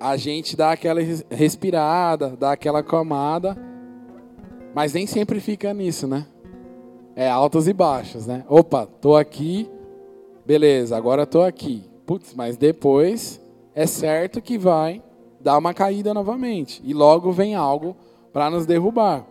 a 0.00 0.16
gente 0.16 0.56
dá 0.56 0.72
aquela 0.72 1.00
respirada, 1.30 2.30
dá 2.30 2.50
aquela 2.50 2.80
acalmada, 2.80 3.56
mas 4.74 4.94
nem 4.94 5.06
sempre 5.06 5.38
fica 5.38 5.72
nisso, 5.72 6.08
né? 6.08 6.26
É 7.14 7.30
altos 7.30 7.68
e 7.68 7.72
baixos, 7.72 8.26
né? 8.26 8.44
Opa, 8.48 8.84
tô 8.84 9.14
aqui, 9.14 9.70
beleza, 10.44 10.96
agora 10.96 11.24
tô 11.24 11.40
aqui. 11.40 11.84
Putz, 12.04 12.34
mas 12.34 12.56
depois 12.56 13.40
é 13.72 13.86
certo 13.86 14.42
que 14.42 14.58
vai 14.58 15.00
dar 15.40 15.56
uma 15.56 15.72
caída 15.72 16.12
novamente. 16.12 16.82
E 16.84 16.92
logo 16.92 17.30
vem 17.30 17.54
algo 17.54 17.96
para 18.32 18.50
nos 18.50 18.66
derrubar. 18.66 19.24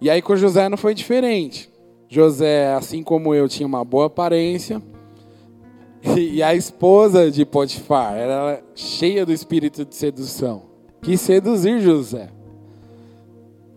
E 0.00 0.08
aí 0.08 0.22
com 0.22 0.36
José 0.36 0.70
não 0.70 0.78
foi 0.78 0.94
diferente. 0.94 1.70
José, 2.08 2.72
assim 2.72 3.02
como 3.02 3.34
eu, 3.34 3.46
tinha 3.46 3.66
uma 3.66 3.84
boa 3.84 4.06
aparência. 4.06 4.80
E 6.14 6.42
a 6.42 6.54
esposa 6.54 7.30
de 7.30 7.44
Potifar 7.44 8.14
era 8.14 8.62
cheia 8.74 9.26
do 9.26 9.32
espírito 9.32 9.84
de 9.84 9.94
sedução. 9.94 10.62
Quis 11.02 11.20
seduzir 11.20 11.80
José. 11.80 12.28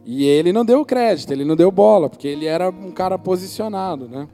E 0.05 0.25
ele 0.25 0.51
não 0.51 0.65
deu 0.65 0.85
crédito, 0.85 1.31
ele 1.31 1.45
não 1.45 1.55
deu 1.55 1.71
bola, 1.71 2.09
porque 2.09 2.27
ele 2.27 2.45
era 2.45 2.69
um 2.69 2.91
cara 2.91 3.17
posicionado, 3.17 4.07
né? 4.07 4.27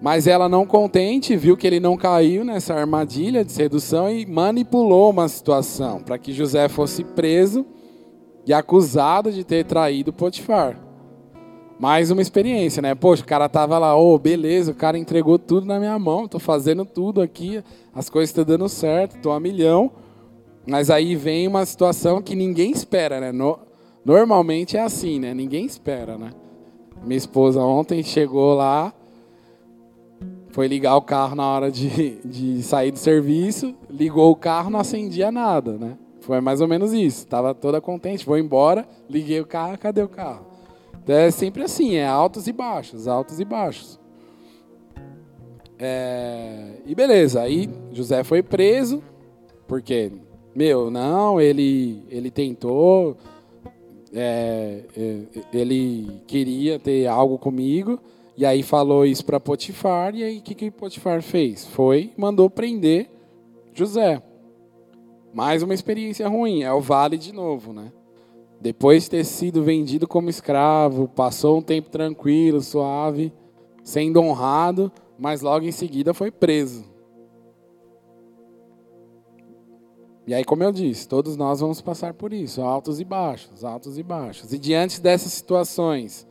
Mas 0.00 0.26
ela, 0.26 0.48
não 0.48 0.66
contente, 0.66 1.34
viu 1.36 1.56
que 1.56 1.66
ele 1.66 1.80
não 1.80 1.96
caiu 1.96 2.44
nessa 2.44 2.74
armadilha 2.74 3.44
de 3.44 3.52
sedução 3.52 4.10
e 4.10 4.26
manipulou 4.26 5.10
uma 5.10 5.26
situação 5.28 6.00
para 6.00 6.18
que 6.18 6.32
José 6.32 6.68
fosse 6.68 7.02
preso 7.02 7.64
e 8.46 8.52
acusado 8.52 9.32
de 9.32 9.42
ter 9.42 9.64
traído 9.64 10.12
Potifar. 10.12 10.85
Mais 11.78 12.10
uma 12.10 12.22
experiência, 12.22 12.80
né? 12.80 12.94
Poxa, 12.94 13.22
o 13.22 13.26
cara 13.26 13.50
tava 13.50 13.78
lá, 13.78 13.94
ô, 13.94 14.14
oh, 14.14 14.18
beleza, 14.18 14.72
o 14.72 14.74
cara 14.74 14.96
entregou 14.96 15.38
tudo 15.38 15.66
na 15.66 15.78
minha 15.78 15.98
mão, 15.98 16.26
tô 16.26 16.38
fazendo 16.38 16.86
tudo 16.86 17.20
aqui, 17.20 17.62
as 17.94 18.08
coisas 18.08 18.30
estão 18.30 18.44
dando 18.44 18.66
certo, 18.66 19.20
tô 19.20 19.30
a 19.30 19.38
milhão. 19.38 19.90
Mas 20.66 20.88
aí 20.88 21.14
vem 21.14 21.46
uma 21.46 21.66
situação 21.66 22.22
que 22.22 22.34
ninguém 22.34 22.72
espera, 22.72 23.20
né? 23.20 23.30
No, 23.30 23.58
normalmente 24.04 24.76
é 24.76 24.80
assim, 24.80 25.20
né? 25.20 25.34
Ninguém 25.34 25.66
espera, 25.66 26.16
né? 26.16 26.30
Minha 27.04 27.18
esposa 27.18 27.60
ontem 27.60 28.02
chegou 28.02 28.54
lá, 28.54 28.92
foi 30.52 30.66
ligar 30.66 30.96
o 30.96 31.02
carro 31.02 31.34
na 31.34 31.46
hora 31.46 31.70
de, 31.70 32.18
de 32.24 32.62
sair 32.62 32.90
do 32.90 32.98
serviço, 32.98 33.74
ligou 33.90 34.30
o 34.30 34.36
carro, 34.36 34.70
não 34.70 34.80
acendia 34.80 35.30
nada, 35.30 35.72
né? 35.72 35.98
Foi 36.22 36.40
mais 36.40 36.62
ou 36.62 36.66
menos 36.66 36.94
isso. 36.94 37.26
Tava 37.26 37.54
toda 37.54 37.82
contente, 37.82 38.24
vou 38.24 38.38
embora, 38.38 38.88
liguei 39.10 39.40
o 39.42 39.46
carro, 39.46 39.76
cadê 39.76 40.02
o 40.02 40.08
carro? 40.08 40.55
É 41.06 41.30
sempre 41.30 41.62
assim, 41.62 41.94
é 41.94 42.06
altos 42.06 42.48
e 42.48 42.52
baixos, 42.52 43.06
altos 43.06 43.38
e 43.38 43.44
baixos. 43.44 43.98
É... 45.78 46.72
E 46.84 46.94
beleza, 46.94 47.42
aí 47.42 47.68
José 47.92 48.24
foi 48.24 48.42
preso, 48.42 49.02
porque, 49.68 50.10
meu, 50.54 50.90
não, 50.90 51.40
ele, 51.40 52.02
ele 52.08 52.30
tentou, 52.30 53.16
é, 54.12 54.82
é, 54.96 55.18
ele 55.52 56.22
queria 56.26 56.78
ter 56.78 57.06
algo 57.06 57.38
comigo, 57.38 58.00
e 58.36 58.44
aí 58.44 58.62
falou 58.62 59.04
isso 59.04 59.24
para 59.24 59.38
Potifar, 59.38 60.14
e 60.14 60.24
aí 60.24 60.38
o 60.38 60.42
que, 60.42 60.54
que 60.54 60.70
Potifar 60.70 61.22
fez? 61.22 61.66
Foi, 61.66 62.12
mandou 62.16 62.50
prender 62.50 63.08
José. 63.72 64.22
Mais 65.32 65.62
uma 65.62 65.74
experiência 65.74 66.26
ruim, 66.28 66.62
é 66.62 66.72
o 66.72 66.80
vale 66.80 67.18
de 67.18 67.32
novo, 67.32 67.72
né? 67.72 67.92
Depois 68.66 69.04
de 69.04 69.10
ter 69.10 69.24
sido 69.24 69.62
vendido 69.62 70.08
como 70.08 70.28
escravo, 70.28 71.06
passou 71.06 71.58
um 71.58 71.62
tempo 71.62 71.88
tranquilo, 71.88 72.60
suave, 72.60 73.32
sendo 73.84 74.20
honrado, 74.20 74.90
mas 75.16 75.40
logo 75.40 75.64
em 75.64 75.70
seguida 75.70 76.12
foi 76.12 76.32
preso. 76.32 76.84
E 80.26 80.34
aí, 80.34 80.44
como 80.44 80.64
eu 80.64 80.72
disse, 80.72 81.06
todos 81.06 81.36
nós 81.36 81.60
vamos 81.60 81.80
passar 81.80 82.12
por 82.12 82.32
isso, 82.32 82.60
altos 82.60 82.98
e 82.98 83.04
baixos, 83.04 83.62
altos 83.62 83.98
e 83.98 84.02
baixos. 84.02 84.52
E 84.52 84.58
diante 84.58 85.00
dessas 85.00 85.32
situações, 85.32 86.26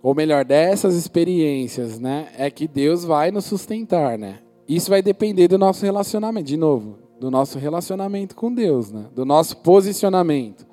ou 0.00 0.14
melhor, 0.14 0.44
dessas 0.44 0.94
experiências, 0.94 1.98
né, 1.98 2.28
é 2.38 2.48
que 2.48 2.68
Deus 2.68 3.02
vai 3.02 3.32
nos 3.32 3.46
sustentar, 3.46 4.16
né? 4.16 4.38
Isso 4.68 4.88
vai 4.88 5.02
depender 5.02 5.48
do 5.48 5.58
nosso 5.58 5.84
relacionamento, 5.84 6.46
de 6.46 6.56
novo, 6.56 6.98
do 7.18 7.28
nosso 7.28 7.58
relacionamento 7.58 8.36
com 8.36 8.54
Deus, 8.54 8.92
né? 8.92 9.06
Do 9.12 9.24
nosso 9.24 9.56
posicionamento. 9.56 10.70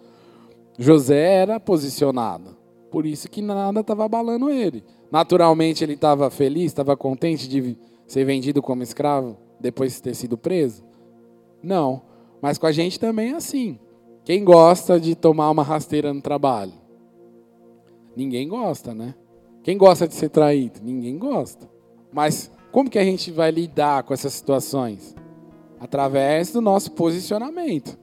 José 0.82 1.36
era 1.36 1.60
posicionado, 1.60 2.56
por 2.90 3.06
isso 3.06 3.30
que 3.30 3.42
nada 3.42 3.82
estava 3.82 4.06
abalando 4.06 4.50
ele. 4.50 4.82
Naturalmente 5.12 5.84
ele 5.84 5.96
estava 5.96 6.30
feliz, 6.30 6.68
estava 6.68 6.96
contente 6.96 7.50
de 7.50 7.78
ser 8.08 8.24
vendido 8.24 8.62
como 8.62 8.82
escravo 8.82 9.38
depois 9.60 9.96
de 9.96 10.02
ter 10.02 10.16
sido 10.16 10.38
preso? 10.38 10.82
Não, 11.62 12.02
mas 12.42 12.58
com 12.58 12.66
a 12.66 12.72
gente 12.72 12.98
também 12.98 13.34
é 13.34 13.36
assim. 13.36 13.78
Quem 14.24 14.42
gosta 14.42 14.98
de 14.98 15.16
tomar 15.16 15.52
uma 15.52 15.64
rasteira 15.64 16.14
no 16.14 16.22
trabalho? 16.22 16.72
Ninguém 18.16 18.48
gosta, 18.48 18.94
né? 18.94 19.16
Quem 19.62 19.78
gosta 19.78 20.08
de 20.08 20.14
ser 20.14 20.30
traído? 20.30 20.80
Ninguém 20.82 21.18
gosta. 21.18 21.70
Mas 22.10 22.50
como 22.72 22.90
que 22.90 22.98
a 22.98 23.04
gente 23.04 23.32
vai 23.32 23.52
lidar 23.52 24.04
com 24.04 24.14
essas 24.14 24.32
situações? 24.32 25.14
Através 25.78 26.54
do 26.54 26.62
nosso 26.62 26.94
posicionamento. 26.94 28.00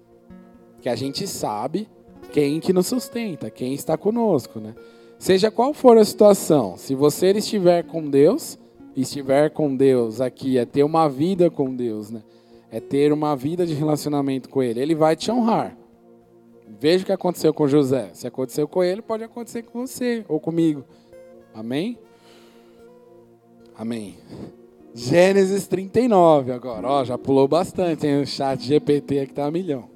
Que 0.82 0.90
a 0.90 0.94
gente 0.94 1.26
sabe 1.26 1.88
quem 2.36 2.60
que 2.60 2.70
nos 2.70 2.86
sustenta, 2.86 3.48
quem 3.48 3.72
está 3.72 3.96
conosco, 3.96 4.60
né? 4.60 4.74
Seja 5.18 5.50
qual 5.50 5.72
for 5.72 5.96
a 5.96 6.04
situação, 6.04 6.76
se 6.76 6.94
você 6.94 7.30
estiver 7.30 7.82
com 7.84 8.10
Deus, 8.10 8.58
estiver 8.94 9.48
com 9.48 9.74
Deus 9.74 10.20
aqui, 10.20 10.58
é 10.58 10.66
ter 10.66 10.82
uma 10.82 11.08
vida 11.08 11.50
com 11.50 11.74
Deus, 11.74 12.10
né? 12.10 12.22
É 12.70 12.78
ter 12.78 13.10
uma 13.10 13.34
vida 13.34 13.64
de 13.64 13.72
relacionamento 13.72 14.50
com 14.50 14.62
Ele. 14.62 14.78
Ele 14.78 14.94
vai 14.94 15.16
te 15.16 15.30
honrar. 15.30 15.78
Veja 16.78 17.04
o 17.04 17.06
que 17.06 17.12
aconteceu 17.12 17.54
com 17.54 17.66
José. 17.66 18.10
Se 18.12 18.26
aconteceu 18.26 18.68
com 18.68 18.84
ele, 18.84 19.00
pode 19.00 19.24
acontecer 19.24 19.62
com 19.62 19.86
você 19.86 20.22
ou 20.28 20.38
comigo. 20.38 20.84
Amém? 21.54 21.98
Amém. 23.74 24.18
Gênesis 24.94 25.66
39 25.66 26.52
agora. 26.52 26.86
Ó, 26.86 27.02
já 27.02 27.16
pulou 27.16 27.48
bastante, 27.48 28.06
hein? 28.06 28.20
O 28.20 28.26
chat 28.26 28.62
GPT 28.62 29.20
aqui 29.20 29.32
tá 29.32 29.46
a 29.46 29.50
milhão. 29.50 29.95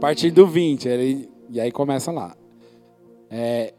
Partir 0.00 0.30
do 0.30 0.46
20, 0.46 0.88
ele, 0.88 1.28
e 1.50 1.60
aí 1.60 1.70
começa 1.70 2.10
lá. 2.10 2.34
É, 3.30 3.74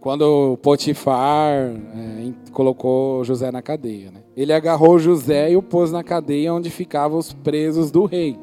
quando 0.00 0.58
Potifar 0.58 1.52
é, 1.52 2.32
colocou 2.52 3.24
José 3.24 3.50
na 3.50 3.62
cadeia. 3.62 4.10
Né? 4.10 4.20
Ele 4.36 4.52
agarrou 4.52 4.98
José 4.98 5.52
e 5.52 5.56
o 5.56 5.62
pôs 5.62 5.90
na 5.92 6.04
cadeia 6.04 6.52
onde 6.52 6.68
ficavam 6.68 7.18
os 7.18 7.32
presos 7.32 7.90
do 7.90 8.04
rei. 8.04 8.36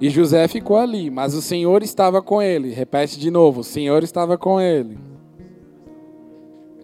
E 0.00 0.10
José 0.10 0.46
ficou 0.46 0.76
ali, 0.76 1.10
mas 1.10 1.34
o 1.34 1.42
Senhor 1.42 1.82
estava 1.82 2.20
com 2.20 2.42
ele. 2.42 2.70
Repete 2.70 3.18
de 3.18 3.30
novo: 3.30 3.60
o 3.60 3.64
Senhor 3.64 4.02
estava 4.04 4.36
com 4.36 4.60
ele. 4.60 4.98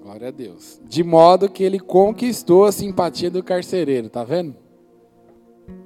Glória 0.02 0.28
a 0.28 0.30
Deus. 0.33 0.80
De 0.88 1.04
modo 1.04 1.48
que 1.48 1.62
ele 1.62 1.78
conquistou 1.78 2.64
a 2.64 2.72
simpatia 2.72 3.30
do 3.30 3.42
carcereiro, 3.42 4.09
tá 4.09 4.24
vendo? 4.24 4.56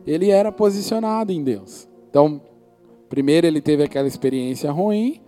Ele 0.07 0.31
era 0.31 0.51
posicionado 0.51 1.33
em 1.33 1.43
Deus. 1.43 1.89
Então, 2.09 2.41
primeiro 3.15 3.47
ele 3.47 3.61
teve 3.61 3.85
aquela 3.85 4.09
experiência 4.09 4.73
ruim, 4.73 5.21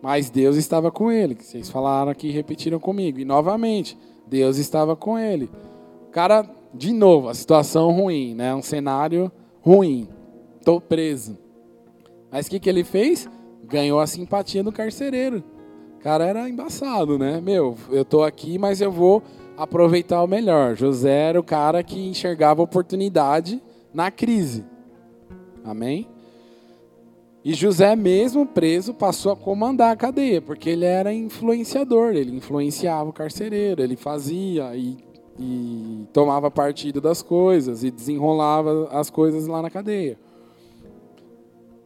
mas 0.00 0.30
Deus 0.30 0.56
estava 0.56 0.90
com 0.90 1.12
ele. 1.12 1.36
Vocês 1.38 1.68
falaram 1.68 2.10
aqui, 2.10 2.30
repetiram 2.30 2.80
comigo. 2.80 3.20
E 3.20 3.24
novamente, 3.24 3.98
Deus 4.26 4.56
estava 4.56 4.96
com 4.96 5.18
ele. 5.18 5.50
O 6.08 6.10
cara, 6.10 6.48
de 6.72 6.90
novo, 6.90 7.28
a 7.28 7.34
situação 7.34 7.92
ruim, 7.92 8.34
né? 8.34 8.54
Um 8.54 8.62
cenário 8.62 9.30
ruim. 9.60 10.08
Estou 10.58 10.80
preso. 10.80 11.36
Mas 12.32 12.46
o 12.46 12.50
que, 12.50 12.58
que 12.58 12.68
ele 12.70 12.82
fez? 12.82 13.28
Ganhou 13.64 14.00
a 14.00 14.06
simpatia 14.06 14.64
do 14.64 14.72
carcereiro. 14.72 15.44
O 15.98 16.02
cara 16.02 16.24
era 16.24 16.48
embaçado, 16.48 17.18
né? 17.18 17.42
Meu, 17.42 17.76
eu 17.90 18.06
tô 18.06 18.22
aqui, 18.22 18.58
mas 18.58 18.80
eu 18.80 18.90
vou 18.90 19.22
aproveitar 19.54 20.22
o 20.22 20.26
melhor. 20.26 20.74
José 20.74 21.28
era 21.28 21.38
o 21.38 21.44
cara 21.44 21.82
que 21.82 22.08
enxergava 22.08 22.62
oportunidade 22.62 23.62
na 23.92 24.10
crise. 24.10 24.64
Amém? 25.62 26.08
E 27.44 27.52
José, 27.52 27.94
mesmo 27.94 28.46
preso, 28.46 28.94
passou 28.94 29.30
a 29.30 29.36
comandar 29.36 29.92
a 29.92 29.96
cadeia, 29.96 30.40
porque 30.40 30.70
ele 30.70 30.86
era 30.86 31.12
influenciador, 31.12 32.14
ele 32.14 32.34
influenciava 32.34 33.10
o 33.10 33.12
carcereiro, 33.12 33.82
ele 33.82 33.96
fazia 33.96 34.74
e, 34.74 34.96
e 35.38 36.08
tomava 36.10 36.50
partido 36.50 37.02
das 37.02 37.20
coisas 37.20 37.84
e 37.84 37.90
desenrolava 37.90 38.88
as 38.90 39.10
coisas 39.10 39.46
lá 39.46 39.60
na 39.60 39.68
cadeia. 39.68 40.18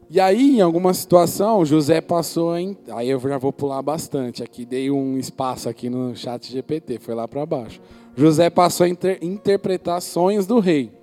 E 0.09 0.21
aí, 0.21 0.59
em 0.59 0.61
alguma 0.61 0.95
situação, 0.95 1.65
José 1.65 2.01
passou 2.01 2.57
em. 2.57 2.79
Aí 2.93 3.11
eu 3.11 3.21
já 3.21 3.37
vou 3.37 3.53
pular 3.53 3.83
bastante 3.83 4.45
aqui, 4.45 4.65
dei 4.65 4.91
um 4.91 5.19
espaço 5.19 5.69
aqui 5.69 5.91
no 5.91 6.17
chat 6.17 6.51
GPT, 6.51 7.01
foi 7.01 7.15
lá 7.15 7.27
para 7.27 7.45
baixo. 7.45 7.81
José 8.17 8.49
passou 8.49 8.85
a 8.85 8.89
inter... 8.89 9.19
interpretar 9.21 10.01
sonhos 10.01 10.47
do 10.47 10.61
rei. 10.61 10.98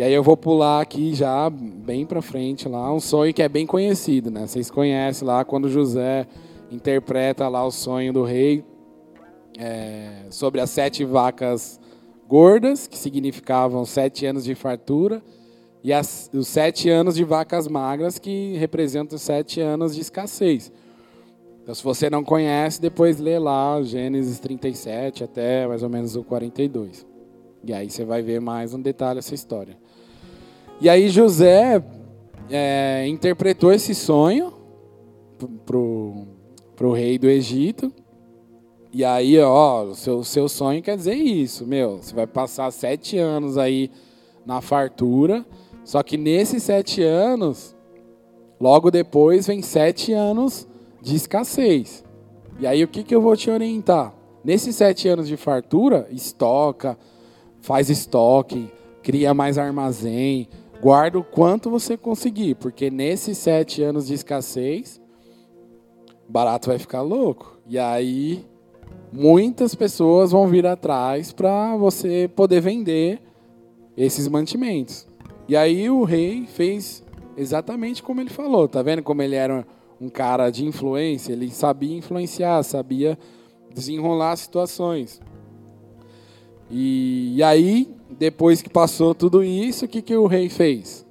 E 0.00 0.02
aí 0.02 0.14
eu 0.14 0.22
vou 0.22 0.34
pular 0.34 0.80
aqui 0.80 1.14
já 1.14 1.50
bem 1.50 2.06
para 2.06 2.22
frente 2.22 2.66
lá, 2.66 2.90
um 2.90 3.00
sonho 3.00 3.34
que 3.34 3.42
é 3.42 3.48
bem 3.50 3.66
conhecido, 3.66 4.30
né? 4.30 4.46
Vocês 4.46 4.70
conhecem 4.70 5.28
lá 5.28 5.44
quando 5.44 5.68
José 5.68 6.26
interpreta 6.70 7.46
lá 7.48 7.62
o 7.66 7.70
sonho 7.70 8.10
do 8.10 8.24
rei 8.24 8.64
é, 9.58 10.22
sobre 10.30 10.58
as 10.58 10.70
sete 10.70 11.04
vacas 11.04 11.78
gordas, 12.26 12.86
que 12.86 12.96
significavam 12.96 13.84
sete 13.84 14.24
anos 14.24 14.44
de 14.44 14.54
fartura, 14.54 15.22
e 15.84 15.92
as, 15.92 16.30
os 16.32 16.48
sete 16.48 16.88
anos 16.88 17.14
de 17.14 17.22
vacas 17.22 17.68
magras, 17.68 18.18
que 18.18 18.56
representam 18.56 19.18
sete 19.18 19.60
anos 19.60 19.94
de 19.94 20.00
escassez. 20.00 20.72
Então, 21.62 21.74
se 21.74 21.84
você 21.84 22.08
não 22.08 22.24
conhece, 22.24 22.80
depois 22.80 23.20
lê 23.20 23.38
lá 23.38 23.82
Gênesis 23.82 24.40
37 24.40 25.24
até 25.24 25.66
mais 25.66 25.82
ou 25.82 25.90
menos 25.90 26.16
o 26.16 26.24
42. 26.24 27.06
E 27.62 27.74
aí 27.74 27.90
você 27.90 28.02
vai 28.02 28.22
ver 28.22 28.40
mais 28.40 28.72
um 28.72 28.80
detalhe 28.80 29.18
essa 29.18 29.34
história. 29.34 29.76
E 30.80 30.88
aí 30.88 31.08
José 31.08 31.82
é, 32.50 33.06
interpretou 33.06 33.72
esse 33.72 33.94
sonho 33.94 34.52
para 35.66 35.76
o 35.76 36.92
rei 36.92 37.18
do 37.18 37.28
Egito. 37.28 37.92
E 38.92 39.04
aí, 39.04 39.38
ó, 39.38 39.84
o 39.84 39.94
seu, 39.94 40.24
seu 40.24 40.48
sonho 40.48 40.82
quer 40.82 40.96
dizer 40.96 41.14
isso, 41.14 41.66
meu. 41.66 41.98
Você 41.98 42.14
vai 42.14 42.26
passar 42.26 42.70
sete 42.72 43.18
anos 43.18 43.56
aí 43.56 43.90
na 44.44 44.60
fartura 44.60 45.44
só 45.84 46.02
que 46.02 46.16
nesses 46.16 46.62
sete 46.62 47.02
anos, 47.02 47.74
logo 48.60 48.90
depois 48.90 49.46
vem 49.46 49.62
sete 49.62 50.12
anos 50.12 50.68
de 51.00 51.16
escassez. 51.16 52.04
E 52.58 52.66
aí 52.66 52.84
o 52.84 52.88
que, 52.88 53.02
que 53.02 53.14
eu 53.14 53.20
vou 53.20 53.36
te 53.36 53.50
orientar? 53.50 54.14
Nesses 54.44 54.76
sete 54.76 55.08
anos 55.08 55.26
de 55.26 55.36
fartura, 55.36 56.06
estoca, 56.10 56.98
faz 57.60 57.90
estoque, 57.90 58.70
cria 59.02 59.34
mais 59.34 59.58
armazém, 59.58 60.48
guarda 60.80 61.18
o 61.18 61.24
quanto 61.24 61.70
você 61.70 61.96
conseguir, 61.96 62.54
porque 62.54 62.90
nesses 62.90 63.38
sete 63.38 63.82
anos 63.82 64.06
de 64.06 64.14
escassez, 64.14 65.00
barato 66.28 66.68
vai 66.68 66.78
ficar 66.78 67.02
louco. 67.02 67.58
E 67.66 67.78
aí 67.78 68.44
muitas 69.12 69.74
pessoas 69.74 70.30
vão 70.30 70.46
vir 70.46 70.66
atrás 70.66 71.32
para 71.32 71.76
você 71.76 72.30
poder 72.34 72.60
vender 72.60 73.20
esses 73.96 74.28
mantimentos. 74.28 75.06
E 75.48 75.56
aí 75.56 75.90
o 75.90 76.04
rei 76.04 76.46
fez 76.46 77.04
exatamente 77.36 78.02
como 78.02 78.20
ele 78.20 78.30
falou. 78.30 78.68
Tá 78.68 78.82
vendo 78.82 79.02
como 79.02 79.22
ele 79.22 79.34
era 79.34 79.66
um 80.00 80.08
cara 80.08 80.50
de 80.50 80.64
influência? 80.64 81.32
Ele 81.32 81.50
sabia 81.50 81.96
influenciar, 81.96 82.62
sabia 82.62 83.18
desenrolar 83.74 84.36
situações. 84.36 85.20
E, 86.70 87.34
e 87.36 87.42
aí, 87.42 87.92
depois 88.18 88.62
que 88.62 88.68
passou 88.68 89.14
tudo 89.14 89.42
isso, 89.42 89.84
o 89.84 89.88
que, 89.88 90.02
que 90.02 90.16
o 90.16 90.26
rei 90.26 90.48
fez? 90.48 91.06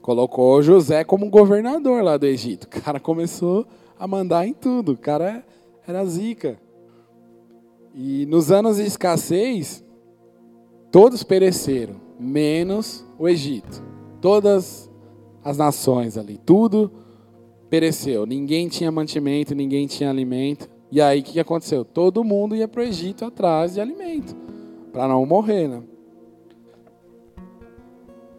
Colocou 0.00 0.62
José 0.62 1.02
como 1.02 1.28
governador 1.28 2.02
lá 2.02 2.16
do 2.16 2.26
Egito. 2.26 2.66
O 2.76 2.82
cara 2.82 3.00
começou 3.00 3.66
a 3.98 4.06
mandar 4.06 4.46
em 4.46 4.52
tudo. 4.52 4.92
O 4.92 4.96
cara 4.96 5.44
era 5.86 6.04
zica. 6.04 6.58
E 7.94 8.26
nos 8.26 8.52
anos 8.52 8.76
de 8.76 8.84
escassez, 8.84 9.84
todos 10.92 11.22
pereceram 11.22 11.96
menos 12.20 13.04
o 13.18 13.28
Egito. 13.28 13.82
Todas 14.20 14.90
as 15.42 15.56
nações 15.56 16.16
ali, 16.18 16.38
tudo 16.38 16.90
pereceu. 17.70 18.26
Ninguém 18.26 18.68
tinha 18.68 18.90
mantimento, 18.92 19.54
ninguém 19.54 19.86
tinha 19.86 20.10
alimento. 20.10 20.68
E 20.90 21.00
aí 21.00 21.20
o 21.20 21.22
que 21.22 21.40
aconteceu? 21.40 21.84
Todo 21.84 22.22
mundo 22.22 22.54
ia 22.54 22.68
para 22.68 22.80
o 22.80 22.84
Egito 22.84 23.24
atrás 23.24 23.74
de 23.74 23.80
alimento, 23.80 24.36
para 24.96 25.06
não 25.06 25.26
morrer, 25.26 25.68
né? 25.68 25.82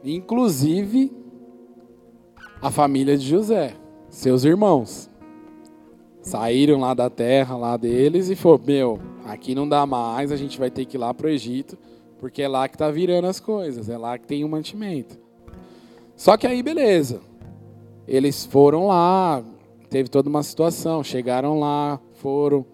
Inclusive 0.04 1.16
a 2.60 2.72
família 2.72 3.16
de 3.16 3.28
José, 3.28 3.76
seus 4.10 4.44
irmãos. 4.44 5.08
Saíram 6.20 6.80
lá 6.80 6.96
da 6.96 7.12
terra 7.12 7.56
lá 7.56 7.78
deles 7.78 8.32
e 8.32 8.36
falou: 8.36 8.60
Meu, 8.66 9.00
aqui 9.24 9.54
não 9.54 9.70
dá 9.70 9.86
mais, 9.86 10.32
a 10.32 10.36
gente 10.36 10.58
vai 10.58 10.72
ter 10.72 10.86
que 10.86 10.98
ir 10.98 11.00
lá 11.00 11.14
para 11.14 11.28
o 11.28 11.30
Egito 11.30 11.78
porque 12.20 12.42
é 12.42 12.48
lá 12.48 12.68
que 12.68 12.74
está 12.74 12.90
virando 12.90 13.28
as 13.28 13.40
coisas, 13.40 13.88
é 13.88 13.96
lá 13.96 14.18
que 14.18 14.26
tem 14.26 14.44
o 14.44 14.50
mantimento. 14.50 15.20
Só 16.16 16.36
que 16.36 16.48
aí, 16.48 16.64
beleza. 16.64 17.22
Eles 18.08 18.44
foram 18.48 18.88
lá, 18.88 19.44
teve 19.92 20.10
toda 20.10 20.28
uma 20.28 20.42
situação, 20.42 21.04
chegaram 21.04 21.60
lá, 21.60 22.00
foram. 22.16 22.66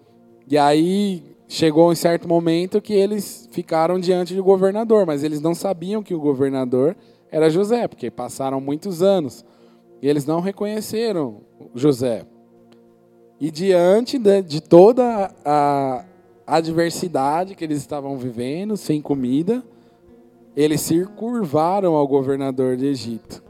E 0.48 0.56
aí 0.56 1.33
chegou 1.54 1.88
um 1.88 1.94
certo 1.94 2.26
momento 2.26 2.82
que 2.82 2.92
eles 2.92 3.48
ficaram 3.52 4.00
diante 4.00 4.34
do 4.34 4.42
governador, 4.42 5.06
mas 5.06 5.22
eles 5.22 5.40
não 5.40 5.54
sabiam 5.54 6.02
que 6.02 6.12
o 6.12 6.18
governador 6.18 6.96
era 7.30 7.48
José, 7.48 7.86
porque 7.86 8.10
passaram 8.10 8.60
muitos 8.60 9.02
anos. 9.02 9.44
E 10.02 10.08
eles 10.08 10.26
não 10.26 10.40
reconheceram 10.40 11.42
José. 11.72 12.26
E 13.40 13.52
diante 13.52 14.18
de, 14.18 14.42
de 14.42 14.60
toda 14.60 15.32
a, 15.44 16.04
adversidade 16.44 17.54
que 17.54 17.62
eles 17.62 17.78
estavam 17.78 18.18
vivendo, 18.18 18.76
sem 18.76 19.00
comida, 19.00 19.62
eles 20.56 20.80
se 20.80 21.06
curvaram 21.16 21.94
ao 21.94 22.06
governador 22.06 22.76
de 22.76 22.86
Egito. 22.86 23.44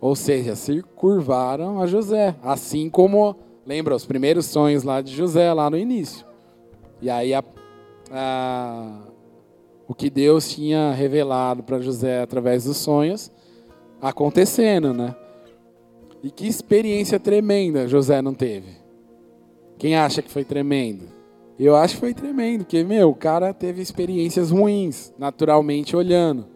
Ou 0.00 0.14
seja, 0.14 0.54
se 0.54 0.82
curvaram 0.94 1.82
a 1.82 1.86
José, 1.88 2.36
assim 2.42 2.88
como, 2.88 3.34
lembra, 3.66 3.96
os 3.96 4.06
primeiros 4.06 4.46
sonhos 4.46 4.84
lá 4.84 5.00
de 5.00 5.12
José, 5.12 5.52
lá 5.52 5.68
no 5.68 5.76
início. 5.76 6.33
E 7.04 7.10
aí 7.10 7.34
a, 7.34 7.44
a, 8.10 8.98
o 9.86 9.94
que 9.94 10.08
Deus 10.08 10.48
tinha 10.48 10.90
revelado 10.92 11.62
para 11.62 11.78
José 11.78 12.22
através 12.22 12.64
dos 12.64 12.78
sonhos, 12.78 13.30
acontecendo, 14.00 14.94
né? 14.94 15.14
E 16.22 16.30
que 16.30 16.46
experiência 16.46 17.20
tremenda 17.20 17.86
José 17.86 18.22
não 18.22 18.32
teve. 18.32 18.78
Quem 19.76 19.94
acha 19.94 20.22
que 20.22 20.30
foi 20.30 20.44
tremendo? 20.44 21.04
Eu 21.58 21.76
acho 21.76 21.96
que 21.96 22.00
foi 22.00 22.14
tremendo, 22.14 22.64
porque, 22.64 22.82
meu, 22.82 23.10
o 23.10 23.14
cara 23.14 23.52
teve 23.52 23.82
experiências 23.82 24.50
ruins, 24.50 25.12
naturalmente 25.18 25.94
olhando, 25.94 26.46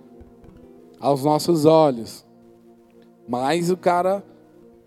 aos 0.98 1.24
nossos 1.24 1.66
olhos. 1.66 2.24
Mas 3.28 3.70
o 3.70 3.76
cara 3.76 4.24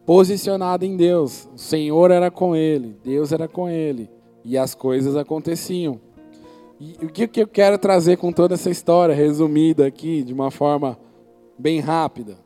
posicionado 0.08 0.84
em 0.84 0.98
Deus, 0.98 1.48
o 1.54 1.58
Senhor 1.60 2.10
era 2.10 2.32
com 2.32 2.56
ele, 2.56 2.98
Deus 3.04 3.32
era 3.32 3.48
com 3.48 3.70
ele, 3.70 4.10
e 4.44 4.58
as 4.58 4.74
coisas 4.76 5.16
aconteciam. 5.16 6.00
E 6.80 7.06
o 7.06 7.10
que 7.10 7.30
eu 7.42 7.48
quero 7.48 7.78
trazer 7.78 8.18
com 8.18 8.32
toda 8.32 8.56
essa 8.56 8.70
história, 8.70 9.14
resumida 9.14 9.86
aqui, 9.86 10.24
de 10.24 10.34
uma 10.34 10.50
forma 10.50 10.98
bem 11.58 11.80
rápida? 11.80 12.38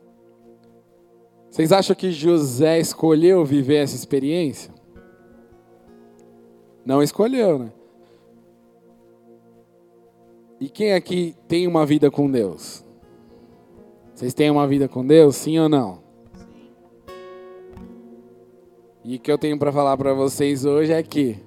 Vocês 1.50 1.72
acham 1.72 1.96
que 1.96 2.12
José 2.12 2.78
escolheu 2.78 3.44
viver 3.44 3.76
essa 3.76 3.96
experiência? 3.96 4.74
Não 6.84 7.02
escolheu, 7.02 7.58
né? 7.58 7.72
E 10.60 10.68
quem 10.68 10.92
aqui 10.92 11.34
tem 11.48 11.66
uma 11.66 11.86
vida 11.86 12.10
com 12.10 12.30
Deus? 12.30 12.84
Vocês 14.14 14.34
têm 14.34 14.50
uma 14.50 14.66
vida 14.66 14.86
com 14.88 15.06
Deus, 15.06 15.36
sim 15.36 15.58
ou 15.58 15.68
não? 15.68 15.98
E 19.04 19.16
o 19.16 19.18
que 19.18 19.30
eu 19.30 19.38
tenho 19.38 19.58
para 19.58 19.72
falar 19.72 19.96
para 19.96 20.12
vocês 20.12 20.64
hoje 20.64 20.92
é 20.92 21.02
que 21.02 21.38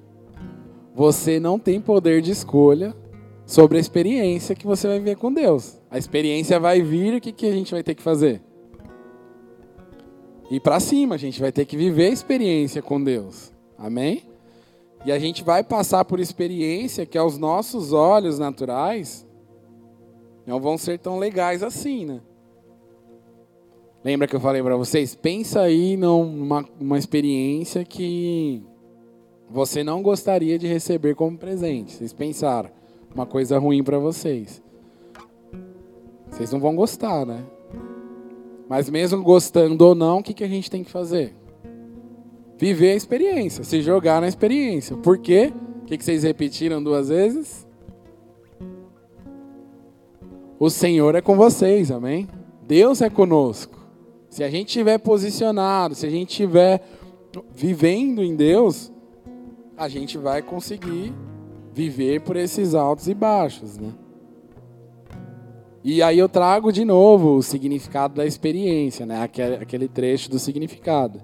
você 0.93 1.39
não 1.39 1.57
tem 1.57 1.79
poder 1.79 2.21
de 2.21 2.31
escolha 2.31 2.95
sobre 3.45 3.77
a 3.77 3.81
experiência 3.81 4.55
que 4.55 4.67
você 4.67 4.87
vai 4.87 4.99
viver 4.99 5.15
com 5.15 5.33
Deus. 5.33 5.79
A 5.89 5.97
experiência 5.97 6.59
vai 6.59 6.81
vir, 6.81 7.15
o 7.15 7.21
que, 7.21 7.31
que 7.31 7.47
a 7.47 7.51
gente 7.51 7.71
vai 7.71 7.81
ter 7.81 7.95
que 7.95 8.03
fazer? 8.03 8.41
Ir 10.51 10.59
para 10.59 10.79
cima, 10.79 11.15
a 11.15 11.17
gente 11.17 11.39
vai 11.39 11.51
ter 11.51 11.65
que 11.65 11.77
viver 11.77 12.07
a 12.07 12.13
experiência 12.13 12.81
com 12.81 13.03
Deus. 13.03 13.51
Amém? 13.77 14.23
E 15.05 15.11
a 15.11 15.19
gente 15.19 15.43
vai 15.43 15.63
passar 15.63 16.03
por 16.05 16.19
experiência 16.19 17.05
que 17.05 17.17
aos 17.17 17.37
nossos 17.37 17.93
olhos 17.93 18.37
naturais 18.37 19.25
não 20.45 20.59
vão 20.59 20.77
ser 20.77 20.99
tão 20.99 21.17
legais 21.17 21.63
assim, 21.63 22.05
né? 22.05 22.21
Lembra 24.03 24.27
que 24.27 24.35
eu 24.35 24.39
falei 24.39 24.63
para 24.63 24.75
vocês? 24.75 25.13
Pensa 25.13 25.61
aí 25.61 25.97
numa 25.97 26.65
uma 26.79 26.97
experiência 26.97 27.83
que 27.83 28.63
você 29.49 29.83
não 29.83 30.01
gostaria 30.01 30.59
de 30.59 30.67
receber 30.67 31.15
como 31.15 31.37
presente. 31.37 31.93
Vocês 31.93 32.13
pensaram 32.13 32.69
uma 33.13 33.25
coisa 33.25 33.57
ruim 33.57 33.83
para 33.83 33.97
vocês. 33.97 34.61
Vocês 36.29 36.51
não 36.51 36.59
vão 36.59 36.75
gostar, 36.75 37.25
né? 37.25 37.43
Mas 38.67 38.89
mesmo 38.89 39.23
gostando 39.23 39.83
ou 39.85 39.95
não, 39.95 40.19
o 40.19 40.23
que, 40.23 40.33
que 40.33 40.43
a 40.43 40.47
gente 40.47 40.69
tem 40.69 40.83
que 40.83 40.91
fazer? 40.91 41.35
viver 42.59 42.91
a 42.91 42.95
experiência, 42.95 43.63
se 43.63 43.81
jogar 43.81 44.19
na 44.19 44.27
experiência. 44.27 44.97
Por 44.97 45.17
quê? 45.17 45.53
O 45.81 45.85
que 45.85 46.03
vocês 46.03 46.23
repetiram 46.23 46.83
duas 46.83 47.07
vezes? 47.07 47.65
O 50.59 50.69
Senhor 50.69 51.15
é 51.15 51.21
com 51.21 51.37
vocês, 51.37 51.89
amém? 51.89 52.27
Deus 52.67 53.01
é 53.01 53.09
conosco. 53.09 53.79
Se 54.29 54.43
a 54.43 54.49
gente 54.49 54.67
estiver 54.67 54.97
posicionado, 54.97 55.95
se 55.95 56.05
a 56.05 56.09
gente 56.09 56.31
estiver 56.31 56.83
vivendo 57.55 58.21
em 58.21 58.35
Deus, 58.35 58.91
a 59.79 59.87
gente 59.87 60.17
vai 60.17 60.41
conseguir 60.41 61.13
viver 61.71 62.19
por 62.19 62.35
esses 62.35 62.75
altos 62.75 63.07
e 63.07 63.13
baixos, 63.13 63.77
né? 63.77 63.93
E 65.81 66.03
aí 66.03 66.19
eu 66.19 66.27
trago 66.27 66.69
de 66.69 66.83
novo 66.83 67.37
o 67.37 67.41
significado 67.41 68.15
da 68.15 68.25
experiência, 68.25 69.05
né? 69.05 69.23
aquele, 69.23 69.87
trecho 69.87 70.29
do 70.29 70.37
significado. 70.37 71.21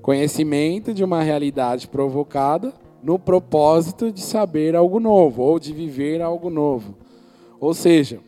Conhecimento 0.00 0.94
de 0.94 1.04
uma 1.04 1.22
realidade 1.22 1.86
provocada 1.86 2.72
no 3.02 3.18
propósito 3.18 4.10
de 4.10 4.22
saber 4.22 4.74
algo 4.74 4.98
novo 4.98 5.42
ou 5.42 5.58
de 5.58 5.74
viver 5.74 6.22
algo 6.22 6.48
novo. 6.48 6.94
Ou 7.60 7.74
seja, 7.74 8.20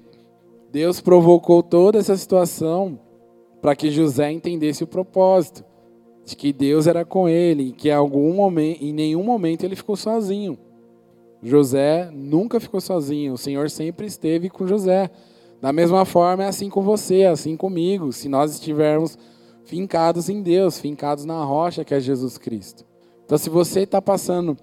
Deus 0.70 1.00
provocou 1.00 1.62
toda 1.62 1.98
essa 1.98 2.14
situação 2.14 3.00
para 3.62 3.74
que 3.74 3.90
José 3.90 4.30
entendesse 4.30 4.84
o 4.84 4.86
propósito 4.86 5.64
de 6.30 6.36
que 6.36 6.52
Deus 6.52 6.86
era 6.86 7.04
com 7.04 7.28
ele 7.28 7.72
que 7.72 7.88
em 7.88 7.92
algum 7.92 8.34
momento, 8.34 8.82
em 8.82 8.92
nenhum 8.92 9.22
momento 9.22 9.64
ele 9.64 9.76
ficou 9.76 9.96
sozinho. 9.96 10.58
José 11.42 12.10
nunca 12.12 12.60
ficou 12.60 12.80
sozinho, 12.80 13.32
o 13.32 13.38
Senhor 13.38 13.68
sempre 13.70 14.06
esteve 14.06 14.48
com 14.48 14.66
José. 14.66 15.10
Da 15.60 15.72
mesma 15.72 16.04
forma 16.04 16.44
é 16.44 16.46
assim 16.46 16.70
com 16.70 16.82
você, 16.82 17.20
é 17.20 17.28
assim 17.28 17.56
comigo, 17.56 18.12
se 18.12 18.28
nós 18.28 18.52
estivermos 18.52 19.18
fincados 19.64 20.28
em 20.28 20.42
Deus, 20.42 20.78
fincados 20.78 21.24
na 21.24 21.42
rocha 21.44 21.84
que 21.84 21.94
é 21.94 22.00
Jesus 22.00 22.38
Cristo. 22.38 22.84
Então, 23.24 23.36
se 23.36 23.50
você 23.50 23.80
está 23.80 24.00
passando, 24.00 24.56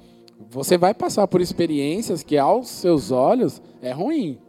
você 0.50 0.78
vai 0.78 0.94
passar 0.94 1.28
por 1.28 1.42
experiências 1.42 2.24
que 2.24 2.38
aos 2.38 2.68
seus 2.68 3.12
olhos 3.12 3.62
é 3.82 3.92
ruim. 3.92 4.40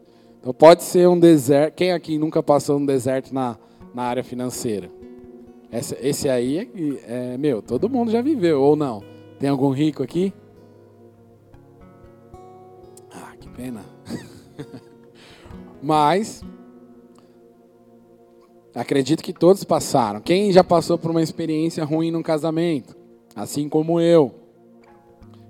Então, 0.41 0.53
pode 0.53 0.83
ser 0.83 1.09
um 1.09 1.19
deserto. 1.19 1.75
Quem 1.75 1.93
aqui 1.93 2.19
nunca 2.19 2.43
passou 2.43 2.79
um 2.79 2.87
deserto 2.87 3.33
na, 3.33 3.57
na 3.95 4.03
área 4.03 4.25
financeira? 4.25 4.98
Esse, 5.71 5.97
esse 6.01 6.29
aí 6.29 6.59
é, 6.59 7.35
é, 7.35 7.39
meu, 7.39 7.61
todo 7.61 7.91
mundo 7.91 8.11
já 8.11 8.23
viveu, 8.23 8.63
ou 8.63 8.75
não? 8.75 9.03
Tem 9.39 9.49
algum 9.49 9.71
rico 9.71 10.03
aqui? 10.03 10.33
Ah, 13.13 13.35
que 13.39 13.49
pena. 13.51 13.85
Mas 15.83 16.43
acredito 18.75 19.23
que 19.23 19.33
todos 19.33 19.63
passaram. 19.63 20.21
Quem 20.21 20.53
já 20.53 20.65
passou 20.65 20.97
por 20.97 21.11
uma 21.11 21.23
experiência 21.23 21.85
ruim 21.85 22.11
num 22.11 22.23
casamento? 22.23 22.97
Assim 23.35 23.69
como 23.69 24.01
eu. 24.01 24.35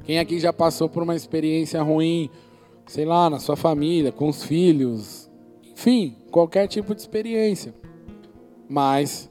Quem 0.05 0.19
aqui 0.19 0.41
já 0.41 0.53
passou 0.53 0.89
por 0.89 1.03
uma 1.03 1.15
experiência 1.15 1.83
ruim, 1.83 2.31
sei 2.87 3.05
lá, 3.05 3.31
na 3.31 3.39
sua 3.39 3.57
família, 3.57 4.11
com 4.11 4.29
os 4.29 4.43
filhos, 4.43 5.31
enfim, 5.73 6.17
qualquer 6.31 6.67
tipo 6.67 6.95
de 6.95 7.01
experiência. 7.01 7.75
Mas 8.69 9.29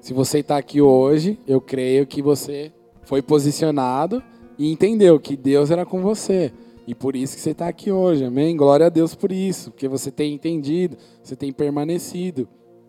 se 0.00 0.14
você 0.14 0.38
está 0.38 0.56
aqui 0.56 0.80
hoje, 0.80 1.38
eu 1.46 1.60
creio 1.60 2.06
que 2.06 2.22
você 2.22 2.72
foi 3.02 3.20
posicionado 3.20 4.22
e 4.58 4.70
entendeu 4.70 5.20
que 5.20 5.36
Deus 5.36 5.70
era 5.70 5.84
com 5.84 6.00
você. 6.00 6.52
E 6.86 6.94
por 6.94 7.14
isso 7.14 7.36
que 7.36 7.42
você 7.42 7.50
está 7.50 7.68
aqui 7.68 7.92
hoje, 7.92 8.24
amém? 8.24 8.56
Glória 8.56 8.86
a 8.86 8.88
Deus 8.88 9.14
por 9.14 9.30
isso, 9.30 9.70
porque 9.70 9.86
você 9.86 10.10
tem 10.10 10.34
entendido, 10.34 10.96
você 11.22 11.36
tem 11.36 11.52
permanecido. 11.52 12.48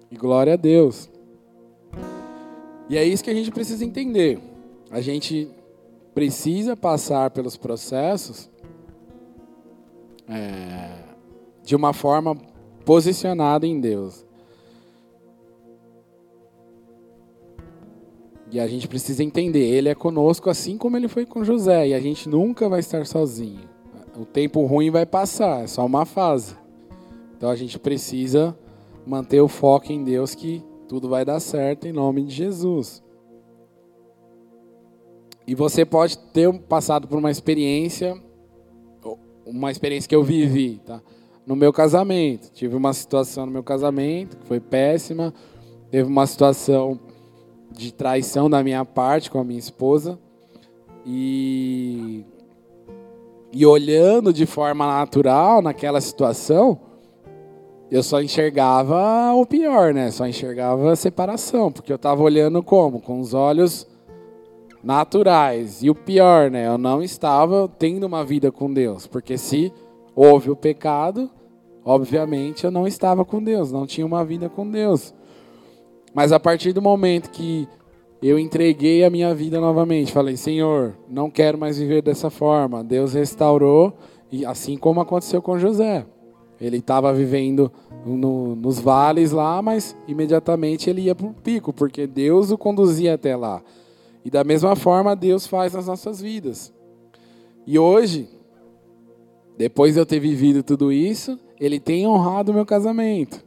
E 0.10 0.16
glória 0.16 0.54
a 0.54 0.58
Deus. 0.58 1.10
E 2.90 2.98
é 2.98 3.04
isso 3.06 3.24
que 3.24 3.30
a 3.30 3.34
gente 3.34 3.52
precisa 3.52 3.86
entender. 3.86 4.40
A 4.90 5.02
gente 5.02 5.50
precisa 6.14 6.76
passar 6.76 7.30
pelos 7.32 7.56
processos 7.56 8.50
é, 10.28 10.90
de 11.64 11.76
uma 11.76 11.94
forma 11.94 12.36
posicionada 12.86 13.66
em 13.66 13.80
Deus. 13.80 14.26
E 18.52 18.60
a 18.60 18.68
gente 18.68 18.88
precisa 18.88 19.24
entender, 19.24 19.66
ele 19.66 19.90
é 19.90 19.96
conosco 19.96 20.50
assim 20.50 20.78
como 20.78 20.98
ele 20.98 21.08
foi 21.08 21.26
com 21.26 21.44
José, 21.44 21.88
e 21.88 21.94
a 21.94 22.00
gente 22.00 22.28
nunca 22.28 22.68
vai 22.68 22.82
estar 22.82 23.06
sozinho 23.06 23.72
o 24.16 24.26
tempo 24.26 24.66
ruim 24.66 24.90
vai 24.90 25.06
passar, 25.06 25.64
é 25.64 25.68
só 25.68 25.86
uma 25.86 26.06
fase. 26.06 26.56
Então 27.36 27.50
a 27.50 27.56
gente 27.56 27.80
precisa 27.80 28.58
manter 29.06 29.42
o 29.42 29.48
foco 29.48 29.92
em 29.92 30.04
Deus 30.04 30.36
que 30.36 30.64
tudo 30.88 31.10
vai 31.10 31.24
dar 31.26 31.40
certo 31.40 31.88
em 31.88 31.92
nome 31.92 32.24
de 32.24 32.34
Jesus. 32.34 33.02
E 35.48 35.56
você 35.56 35.86
pode 35.86 36.18
ter 36.18 36.52
passado 36.62 37.08
por 37.08 37.18
uma 37.18 37.32
experiência, 37.32 38.16
uma 39.46 39.72
experiência 39.72 40.08
que 40.08 40.16
eu 40.16 40.24
vivi, 40.24 40.80
tá? 40.86 41.02
No 41.46 41.56
meu 41.56 41.74
casamento, 41.74 42.52
tive 42.52 42.76
uma 42.76 42.94
situação 42.94 43.48
no 43.48 43.52
meu 43.52 43.64
casamento 43.64 44.38
que 44.38 44.46
foi 44.46 44.60
péssima, 44.60 45.34
teve 45.90 46.08
uma 46.08 46.28
situação 46.28 47.00
de 47.72 47.94
traição 47.94 48.50
da 48.50 48.64
minha 48.64 48.84
parte 48.86 49.32
com 49.32 49.40
a 49.40 49.44
minha 49.44 49.60
esposa 49.60 50.20
e 51.06 52.26
e 53.54 53.66
olhando 53.66 54.32
de 54.32 54.46
forma 54.46 54.86
natural 54.88 55.62
naquela 55.62 56.00
situação, 56.00 56.80
eu 57.92 58.02
só 58.02 58.22
enxergava 58.22 59.34
o 59.34 59.46
pior, 59.46 59.94
né? 59.94 60.10
Só 60.10 60.26
enxergava 60.26 60.94
a 60.94 60.96
separação, 60.96 61.70
porque 61.70 61.92
eu 61.92 61.98
estava 61.98 62.24
olhando 62.24 62.64
como? 62.64 63.02
Com 63.02 63.20
os 63.20 63.34
olhos 63.34 63.86
naturais. 64.82 65.84
E 65.84 65.90
o 65.90 65.96
pior, 65.96 66.50
né? 66.50 66.66
Eu 66.66 66.78
não 66.78 67.04
estava 67.04 67.68
tendo 67.68 68.06
uma 68.06 68.24
vida 68.24 68.52
com 68.52 68.74
Deus, 68.74 69.06
porque 69.06 69.38
se 69.38 69.74
houve 70.16 70.50
o 70.50 70.56
pecado, 70.56 71.30
obviamente 71.84 72.64
eu 72.64 72.72
não 72.72 72.88
estava 72.88 73.26
com 73.26 73.44
Deus, 73.44 73.72
não 73.72 73.86
tinha 73.86 74.06
uma 74.06 74.24
vida 74.24 74.48
com 74.48 74.70
Deus. 74.70 75.14
Mas 76.14 76.32
a 76.32 76.40
partir 76.40 76.74
do 76.74 76.82
momento 76.82 77.30
que 77.30 77.68
eu 78.22 78.38
entreguei 78.38 79.04
a 79.04 79.10
minha 79.10 79.34
vida 79.34 79.60
novamente. 79.60 80.12
Falei, 80.12 80.38
Senhor, 80.38 80.96
não 81.10 81.30
quero 81.30 81.58
mais 81.58 81.80
viver 81.80 82.04
dessa 82.04 82.30
forma. 82.30 82.84
Deus 82.84 83.14
restaurou, 83.14 83.94
e 84.32 84.46
assim 84.46 84.78
como 84.78 85.02
aconteceu 85.02 85.42
com 85.42 85.58
José. 85.58 86.06
Ele 86.60 86.78
estava 86.78 87.12
vivendo 87.12 87.72
no, 88.06 88.56
nos 88.56 88.80
vales 88.80 89.32
lá, 89.32 89.60
mas 89.64 89.96
imediatamente 90.08 90.90
ele 90.90 91.02
ia 91.02 91.16
para 91.16 91.26
o 91.26 91.34
pico, 91.34 91.74
porque 91.74 92.06
Deus 92.06 92.52
o 92.52 92.58
conduzia 92.58 93.16
até 93.16 93.36
lá. 93.36 93.64
E 94.24 94.30
da 94.30 94.44
mesma 94.44 94.76
forma, 94.76 95.16
Deus 95.16 95.48
faz 95.48 95.74
nas 95.74 95.88
nossas 95.88 96.22
vidas. 96.22 96.72
E 97.66 97.80
hoje, 97.80 98.30
depois 99.58 99.96
de 99.96 100.00
eu 100.00 100.06
ter 100.06 100.20
vivido 100.20 100.62
tudo 100.62 100.92
isso, 100.92 101.40
Ele 101.60 101.80
tem 101.80 102.06
honrado 102.06 102.52
o 102.52 102.56
meu 102.56 102.66
casamento. 102.68 103.44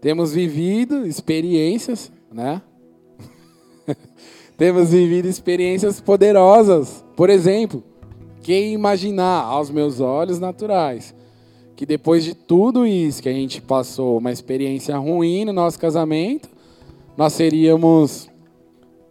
Temos 0.00 0.32
vivido 0.32 1.06
experiências, 1.06 2.12
né? 2.32 2.62
Temos 4.56 4.90
vivido 4.90 5.26
experiências 5.26 6.00
poderosas. 6.00 7.04
Por 7.16 7.30
exemplo, 7.30 7.82
quem 8.42 8.72
imaginar 8.72 9.42
aos 9.42 9.70
meus 9.70 10.00
olhos 10.00 10.38
naturais 10.38 11.14
que 11.78 11.86
depois 11.86 12.24
de 12.24 12.34
tudo 12.34 12.84
isso 12.84 13.22
que 13.22 13.28
a 13.28 13.32
gente 13.32 13.62
passou, 13.62 14.18
uma 14.18 14.32
experiência 14.32 14.98
ruim 14.98 15.44
no 15.44 15.52
nosso 15.52 15.78
casamento, 15.78 16.48
nós 17.16 17.32
seríamos 17.34 18.28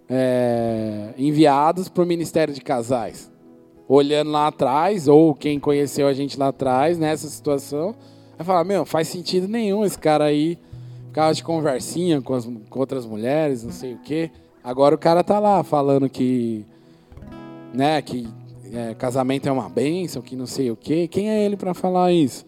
é, 0.10 1.14
enviados 1.18 1.88
para 1.88 2.04
o 2.04 2.06
Ministério 2.06 2.54
de 2.54 2.60
Casais. 2.60 3.32
Olhando 3.88 4.32
lá 4.32 4.48
atrás, 4.48 5.08
ou 5.08 5.34
quem 5.34 5.62
conheceu 5.62 6.10
a 6.10 6.14
gente 6.14 6.38
lá 6.38 6.50
atrás, 6.50 7.00
nessa 7.00 7.30
situação, 7.30 7.96
vai 8.38 8.46
falar: 8.46 8.66
Meu, 8.66 8.86
faz 8.86 9.08
sentido 9.08 9.48
nenhum 9.48 9.86
esse 9.86 9.98
cara 9.98 10.26
aí 10.26 10.60
ficar 11.18 11.34
de 11.34 11.44
conversinha 11.44 12.22
com, 12.22 12.36
as, 12.36 12.46
com 12.70 12.80
outras 12.80 13.04
mulheres, 13.04 13.64
não 13.64 13.72
sei 13.72 13.96
o 13.96 13.98
quê. 13.98 14.30
Agora 14.64 14.94
o 14.94 15.00
cara 15.00 15.24
tá 15.24 15.40
lá 15.40 15.64
falando 15.64 16.08
que, 16.08 16.64
né, 17.74 18.00
que 18.04 18.28
é, 18.72 18.94
casamento 18.94 19.50
é 19.50 19.52
uma 19.52 19.68
bênção, 19.68 20.22
que 20.22 20.36
não 20.36 20.46
sei 20.46 20.70
o 20.70 20.76
quê. 20.76 21.08
Quem 21.08 21.32
é 21.32 21.44
ele 21.44 21.58
para 21.58 21.74
falar 21.74 22.14
isso? 22.14 22.46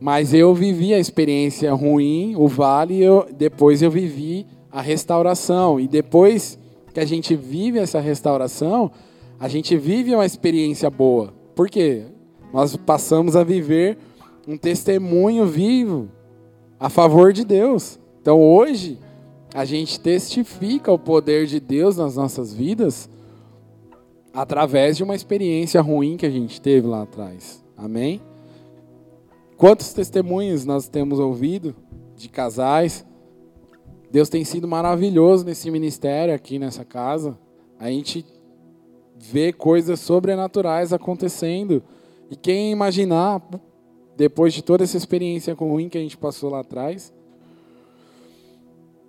Mas 0.00 0.34
eu 0.34 0.52
vivi 0.54 0.92
a 0.92 0.98
experiência 0.98 1.72
ruim, 1.72 2.34
o 2.34 2.48
vale, 2.48 3.00
eu, 3.00 3.28
depois 3.32 3.80
eu 3.80 3.92
vivi 3.92 4.44
a 4.72 4.80
restauração. 4.80 5.78
E 5.78 5.86
depois 5.86 6.58
que 6.92 6.98
a 6.98 7.04
gente 7.04 7.36
vive 7.36 7.78
essa 7.78 8.00
restauração, 8.00 8.90
a 9.38 9.46
gente 9.46 9.76
vive 9.76 10.12
uma 10.12 10.26
experiência 10.26 10.90
boa. 10.90 11.32
Por 11.54 11.70
quê? 11.70 12.06
Nós 12.52 12.76
passamos 12.76 13.36
a 13.36 13.44
viver 13.44 13.98
um 14.48 14.56
testemunho 14.56 15.46
vivo 15.46 16.10
a 16.78 16.88
favor 16.88 17.32
de 17.32 17.44
Deus. 17.44 17.98
Então 18.20 18.40
hoje, 18.40 18.98
a 19.54 19.64
gente 19.64 19.98
testifica 19.98 20.92
o 20.92 20.98
poder 20.98 21.46
de 21.46 21.60
Deus 21.60 21.96
nas 21.96 22.16
nossas 22.16 22.52
vidas 22.52 23.08
através 24.32 24.96
de 24.96 25.02
uma 25.02 25.14
experiência 25.14 25.80
ruim 25.80 26.16
que 26.16 26.26
a 26.26 26.30
gente 26.30 26.60
teve 26.60 26.86
lá 26.86 27.02
atrás. 27.02 27.64
Amém? 27.76 28.20
Quantos 29.56 29.94
testemunhos 29.94 30.66
nós 30.66 30.88
temos 30.88 31.18
ouvido 31.18 31.74
de 32.14 32.28
casais? 32.28 33.06
Deus 34.10 34.28
tem 34.28 34.44
sido 34.44 34.68
maravilhoso 34.68 35.44
nesse 35.44 35.70
ministério 35.70 36.34
aqui 36.34 36.58
nessa 36.58 36.84
casa. 36.84 37.38
A 37.78 37.90
gente 37.90 38.26
vê 39.18 39.52
coisas 39.52 40.00
sobrenaturais 40.00 40.92
acontecendo. 40.92 41.82
E 42.30 42.36
quem 42.36 42.70
imaginar, 42.70 43.42
depois 44.16 44.54
de 44.54 44.62
toda 44.62 44.84
essa 44.84 44.96
experiência 44.96 45.54
ruim 45.54 45.88
que 45.88 45.98
a 45.98 46.00
gente 46.00 46.16
passou 46.16 46.50
lá 46.50 46.60
atrás, 46.60 47.12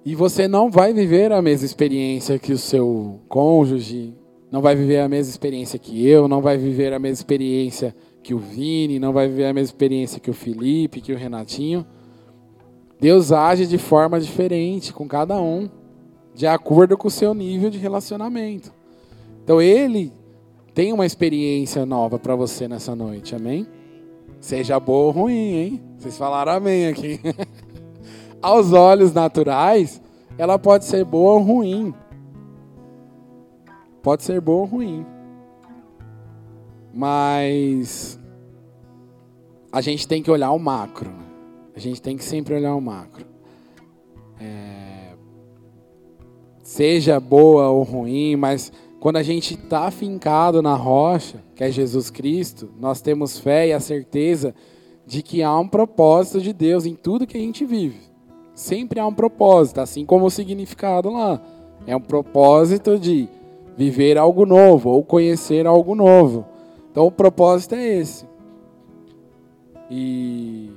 E 0.06 0.16
você 0.16 0.48
não 0.48 0.72
vai 0.72 0.94
viver 0.94 1.34
a 1.34 1.42
mesma 1.42 1.66
experiência 1.66 2.40
que 2.40 2.54
o 2.54 2.58
seu 2.58 3.20
cônjuge, 3.28 4.14
não 4.50 4.62
vai 4.62 4.74
viver 4.74 5.00
a 5.00 5.10
mesma 5.10 5.30
experiência 5.30 5.78
que 5.78 6.08
eu, 6.08 6.30
não 6.30 6.42
vai 6.42 6.58
viver 6.58 6.94
a 6.94 7.00
mesma 7.00 7.16
experiência 7.16 7.94
que 8.24 8.34
o 8.34 8.38
Vini, 8.38 9.00
não 9.00 9.12
vai 9.12 9.28
viver 9.28 9.48
a 9.48 9.54
mesma 9.54 9.66
experiência 9.66 10.18
que 10.18 10.30
o 10.30 10.34
Felipe, 10.34 11.02
que 11.02 11.12
o 11.12 11.18
Renatinho. 11.18 11.86
Deus 13.02 13.34
age 13.34 13.68
de 13.68 13.78
forma 13.78 14.18
diferente 14.18 14.94
com 14.94 15.06
cada 15.10 15.42
um, 15.42 15.70
de 16.34 16.48
acordo 16.48 16.98
com 16.98 17.10
o 17.10 17.12
seu 17.12 17.34
nível 17.34 17.70
de 17.70 17.78
relacionamento. 17.78 18.72
Então 19.44 19.62
ele 19.62 20.14
tem 20.74 20.94
uma 20.94 21.06
experiência 21.06 21.86
nova 21.86 22.18
para 22.18 22.34
você 22.34 22.66
nessa 22.66 22.96
noite, 22.96 23.36
amém? 23.36 23.68
Seja 24.48 24.80
boa 24.80 25.08
ou 25.08 25.12
ruim, 25.12 25.56
hein? 25.56 25.82
Vocês 25.98 26.18
falaram 26.18 26.54
amém 26.54 26.88
aqui. 26.88 27.20
Aos 28.42 28.72
olhos 28.72 29.12
naturais, 29.12 30.02
ela 30.38 30.58
pode 30.58 30.86
ser 30.86 31.04
boa 31.04 31.34
ou 31.34 31.42
ruim. 31.42 31.94
Pode 34.02 34.24
ser 34.24 34.40
boa 34.40 34.62
ou 34.62 34.66
ruim. 34.66 35.06
Mas 36.94 38.18
a 39.70 39.82
gente 39.82 40.08
tem 40.08 40.24
que 40.24 40.32
olhar 40.32 40.54
o 40.54 40.60
macro. 40.60 41.10
Né? 41.10 41.26
A 41.76 41.80
gente 41.80 42.02
tem 42.02 42.16
que 42.16 42.24
sempre 42.24 42.54
olhar 42.54 42.74
o 42.74 42.80
macro. 42.80 43.26
É... 44.40 45.12
Seja 46.64 47.20
boa 47.20 47.68
ou 47.68 47.84
ruim, 47.84 48.38
mas 48.38 48.72
quando 49.00 49.18
a 49.18 49.24
gente 49.24 49.54
está 49.54 49.92
fincado 49.92 50.62
na 50.62 50.74
rocha, 50.74 51.44
que 51.56 51.64
é 51.64 51.72
Jesus 51.72 52.10
Cristo, 52.10 52.70
nós 52.80 53.02
temos 53.02 53.38
fé 53.38 53.68
e 53.68 53.74
a 53.74 53.80
certeza 53.80 54.56
de 55.06 55.22
que 55.22 55.44
há 55.44 55.58
um 55.58 55.68
propósito 55.68 56.42
de 56.42 56.52
Deus 56.52 56.86
em 56.86 56.96
tudo 56.96 57.28
que 57.28 57.38
a 57.38 57.40
gente 57.40 57.64
vive. 57.64 58.00
Sempre 58.54 59.00
há 59.00 59.06
um 59.06 59.14
propósito, 59.14 59.80
assim 59.80 60.04
como 60.04 60.26
o 60.26 60.32
significado 60.32 61.12
lá. 61.12 61.40
É 61.86 61.96
um 61.96 62.02
propósito 62.02 62.98
de 62.98 63.30
viver 63.78 64.18
algo 64.18 64.46
novo 64.46 64.90
ou 64.90 65.04
conhecer 65.04 65.68
algo 65.68 65.94
novo. 65.94 66.46
Então 66.92 67.06
o 67.06 67.12
propósito 67.12 67.76
é 67.76 67.86
esse. 68.00 68.26
E 69.90 70.72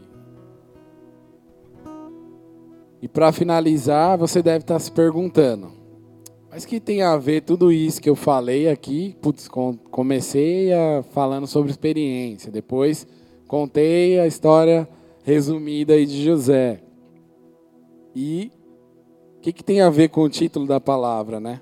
e 3.02 3.08
para 3.08 3.32
finalizar, 3.32 4.18
você 4.18 4.42
deve 4.42 4.58
estar 4.58 4.74
tá 4.74 4.80
se 4.80 4.92
perguntando: 4.92 5.79
mas 6.50 6.64
que 6.64 6.80
tem 6.80 7.02
a 7.02 7.16
ver 7.16 7.42
tudo 7.42 7.70
isso 7.70 8.02
que 8.02 8.10
eu 8.10 8.16
falei 8.16 8.68
aqui? 8.68 9.16
Putz, 9.22 9.48
comecei 9.90 10.72
a, 10.72 11.04
falando 11.12 11.46
sobre 11.46 11.70
experiência, 11.70 12.50
depois 12.50 13.06
contei 13.46 14.18
a 14.18 14.26
história 14.26 14.88
resumida 15.22 15.94
aí 15.94 16.04
de 16.04 16.24
José. 16.24 16.80
E 18.14 18.50
o 19.36 19.40
que, 19.40 19.52
que 19.52 19.62
tem 19.62 19.80
a 19.80 19.88
ver 19.88 20.08
com 20.08 20.22
o 20.22 20.28
título 20.28 20.66
da 20.66 20.80
palavra, 20.80 21.38
né? 21.38 21.60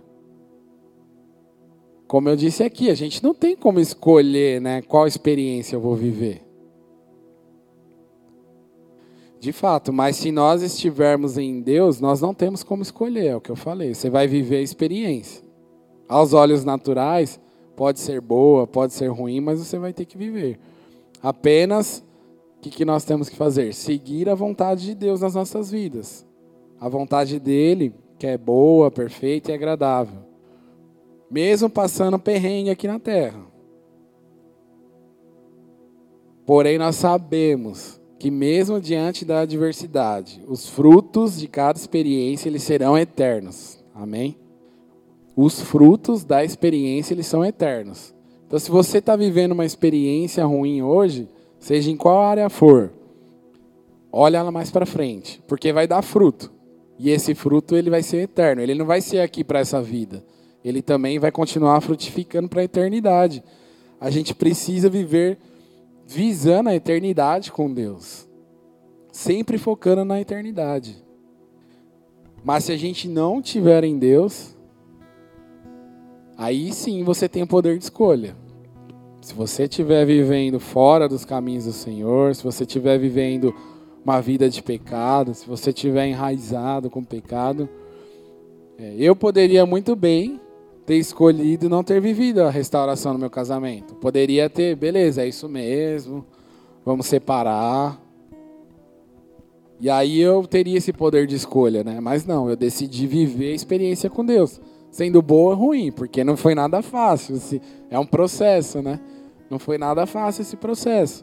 Como 2.07 2.29
eu 2.29 2.37
disse 2.37 2.63
aqui, 2.63 2.91
a 2.91 2.95
gente 2.95 3.23
não 3.23 3.35
tem 3.35 3.55
como 3.55 3.79
escolher 3.79 4.61
né, 4.61 4.81
qual 4.81 5.07
experiência 5.07 5.77
eu 5.77 5.81
vou 5.81 5.95
viver. 5.95 6.48
De 9.41 9.53
fato, 9.53 9.93
mas 9.93 10.17
se 10.17 10.33
nós 10.33 10.63
estivermos 10.63 11.39
em 11.39 11.61
Deus, 11.61 12.01
nós 12.01 12.21
não 12.21 12.35
temos 12.35 12.65
como 12.65 12.83
escolher, 12.83 13.27
é 13.27 13.37
o 13.37 13.41
que 13.41 13.51
eu 13.51 13.57
falei. 13.57 13.95
Você 13.95 14.11
vai 14.11 14.27
viver 14.27 14.57
a 14.57 14.63
experiência. 14.63 15.45
Aos 16.09 16.33
olhos 16.33 16.65
naturais, 16.65 17.39
pode 17.77 18.01
ser 18.01 18.21
boa, 18.21 18.67
pode 18.67 18.93
ser 18.93 19.09
ruim, 19.09 19.41
mas 19.41 19.61
você 19.61 19.79
vai 19.79 19.93
ter 19.93 20.07
que 20.07 20.19
viver. 20.19 20.59
Apenas 21.23 22.05
o 22.57 22.61
que, 22.61 22.71
que 22.71 22.85
nós 22.85 23.05
temos 23.05 23.29
que 23.29 23.37
fazer? 23.37 23.73
Seguir 23.73 24.29
a 24.29 24.35
vontade 24.35 24.85
de 24.85 24.95
Deus 24.95 25.21
nas 25.21 25.35
nossas 25.35 25.71
vidas. 25.71 26.27
A 26.81 26.89
vontade 26.89 27.39
dele, 27.39 27.95
que 28.19 28.27
é 28.27 28.37
boa, 28.37 28.91
perfeita 28.91 29.53
e 29.53 29.55
agradável. 29.55 30.19
Mesmo 31.31 31.71
passando 31.71 32.19
perrengue 32.19 32.71
aqui 32.71 32.89
na 32.89 32.99
terra. 32.99 33.47
Porém, 36.45 36.79
nós 36.79 36.97
sabemos 36.97 37.98
que 38.19 38.31
mesmo 38.31 38.81
diante 38.81 39.25
da 39.25 39.41
adversidade, 39.41 40.43
os 40.49 40.69
frutos 40.69 41.39
de 41.39 41.47
cada 41.47 41.79
experiência 41.79 42.49
eles 42.49 42.63
serão 42.63 42.99
eternos. 42.99 43.79
Amém? 43.95 44.37
Os 45.37 45.61
frutos 45.61 46.25
da 46.25 46.45
experiência 46.45 47.15
eles 47.15 47.27
são 47.27 47.45
eternos. 47.45 48.15
Então, 48.47 48.59
se 48.59 48.71
você 48.71 48.99
está 48.99 49.15
vivendo 49.15 49.53
uma 49.53 49.65
experiência 49.65 50.45
ruim 50.45 50.83
hoje, 50.83 51.29
seja 51.61 51.91
em 51.91 51.97
qual 51.97 52.23
área 52.23 52.49
for, 52.49 52.93
olha 54.11 54.39
ela 54.39 54.51
mais 54.51 54.71
para 54.71 54.87
frente, 54.87 55.41
porque 55.47 55.73
vai 55.73 55.87
dar 55.87 56.03
fruto. 56.03 56.51
E 56.99 57.11
esse 57.11 57.35
fruto 57.35 57.77
ele 57.77 57.91
vai 57.91 58.03
ser 58.03 58.23
eterno. 58.23 58.61
Ele 58.61 58.75
não 58.75 58.85
vai 58.85 59.01
ser 59.01 59.21
aqui 59.21 59.45
para 59.45 59.61
essa 59.61 59.81
vida. 59.81 60.25
Ele 60.65 60.83
também 60.83 61.19
vai 61.19 61.31
continuar 61.31 61.81
frutificando 61.81 62.49
para 62.49 62.61
a 62.61 62.65
eternidade. 62.65 63.43
A 64.01 64.11
gente 64.11 64.35
precisa 64.35 64.91
viver 64.91 65.39
visando 66.09 66.71
a 66.71 66.75
eternidade 66.75 67.53
com 67.53 67.73
Deus. 67.73 68.27
Sempre 69.13 69.59
focando 69.59 70.05
na 70.05 70.19
eternidade. 70.19 71.05
Mas 72.43 72.65
se 72.65 72.73
a 72.73 72.77
gente 72.79 73.07
não 73.07 73.43
tiver 73.43 73.85
em 73.85 73.99
Deus, 73.99 74.57
aí 76.37 76.73
sim 76.73 77.05
você 77.05 77.29
tem 77.29 77.43
o 77.43 77.47
poder 77.47 77.77
de 77.77 77.85
escolha. 77.85 78.35
Se 79.21 79.35
você 79.35 79.65
estiver 79.65 80.07
vivendo 80.07 80.59
fora 80.59 81.09
dos 81.09 81.25
caminhos 81.27 81.67
do 81.67 81.73
Senhor, 81.73 82.35
se 82.35 82.43
você 82.43 82.65
estiver 82.65 82.99
vivendo 82.99 83.55
uma 84.03 84.23
vida 84.23 84.49
de 84.49 84.63
pecado, 84.63 85.35
se 85.35 85.47
você 85.47 85.71
estiver 85.71 86.07
enraizado 86.07 86.89
com 86.89 87.05
pecado, 87.05 87.69
é, 88.79 88.95
eu 88.97 89.15
poderia 89.15 89.67
muito 89.67 89.95
bem 89.95 90.41
ter 90.89 90.97
escolhido 90.97 91.69
não 91.69 91.85
ter 91.85 92.01
vivido 92.01 92.41
a 92.41 92.49
restauração 92.49 93.13
no 93.13 93.19
meu 93.19 93.29
casamento. 93.29 93.95
Poderia 93.97 94.49
ter, 94.49 94.75
beleza, 94.75 95.21
é 95.21 95.29
isso 95.29 95.47
mesmo, 95.47 96.25
vamos 96.83 97.05
separar. 97.05 98.01
E 99.79 99.91
aí 99.91 100.19
eu 100.19 100.47
teria 100.47 100.79
esse 100.79 100.91
poder 100.91 101.27
de 101.27 101.37
escolha, 101.37 101.85
né? 101.85 102.01
Mas 102.01 102.25
não, 102.25 102.49
eu 102.49 102.57
decidi 102.57 103.07
viver 103.07 103.53
a 103.53 103.55
experiência 103.55 104.09
com 104.09 104.25
Deus, 104.25 104.63
sendo 104.91 105.21
boa 105.21 105.51
ou 105.51 105.61
ruim, 105.61 105.93
porque 105.93 106.25
não 106.25 106.39
foi 106.39 106.55
nada 106.55 106.81
fácil. 106.81 107.39
É 107.91 107.99
um 107.99 108.07
processo, 108.07 108.81
né? 108.81 108.99
Não 109.51 109.59
foi 109.59 109.77
nada 109.77 110.07
fácil 110.07 110.41
esse 110.41 110.57
processo. 110.57 111.23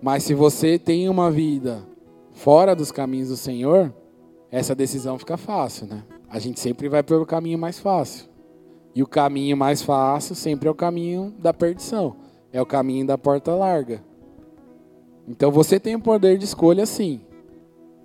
Mas 0.00 0.22
se 0.22 0.34
você 0.34 0.78
tem 0.78 1.08
uma 1.08 1.32
vida 1.32 1.84
fora 2.30 2.76
dos 2.76 2.92
caminhos 2.92 3.28
do 3.28 3.36
Senhor, 3.36 3.92
essa 4.52 4.72
decisão 4.72 5.18
fica 5.18 5.36
fácil, 5.36 5.88
né? 5.88 6.04
A 6.30 6.38
gente 6.38 6.60
sempre 6.60 6.88
vai 6.88 7.02
pelo 7.02 7.26
caminho 7.26 7.58
mais 7.58 7.80
fácil. 7.80 8.26
E 8.94 9.02
o 9.02 9.06
caminho 9.06 9.56
mais 9.56 9.82
fácil 9.82 10.36
sempre 10.36 10.68
é 10.68 10.70
o 10.70 10.74
caminho 10.74 11.34
da 11.38 11.52
perdição. 11.52 12.16
É 12.52 12.62
o 12.62 12.66
caminho 12.66 13.04
da 13.04 13.18
porta 13.18 13.52
larga. 13.52 14.00
Então 15.26 15.50
você 15.50 15.80
tem 15.80 15.96
o 15.96 16.00
poder 16.00 16.38
de 16.38 16.44
escolha 16.44 16.86
sim. 16.86 17.20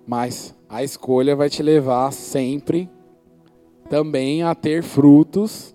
Mas 0.04 0.54
a 0.68 0.82
escolha 0.82 1.36
vai 1.36 1.48
te 1.48 1.62
levar 1.62 2.12
sempre 2.12 2.90
também 3.88 4.42
a 4.42 4.56
ter 4.56 4.82
frutos 4.82 5.72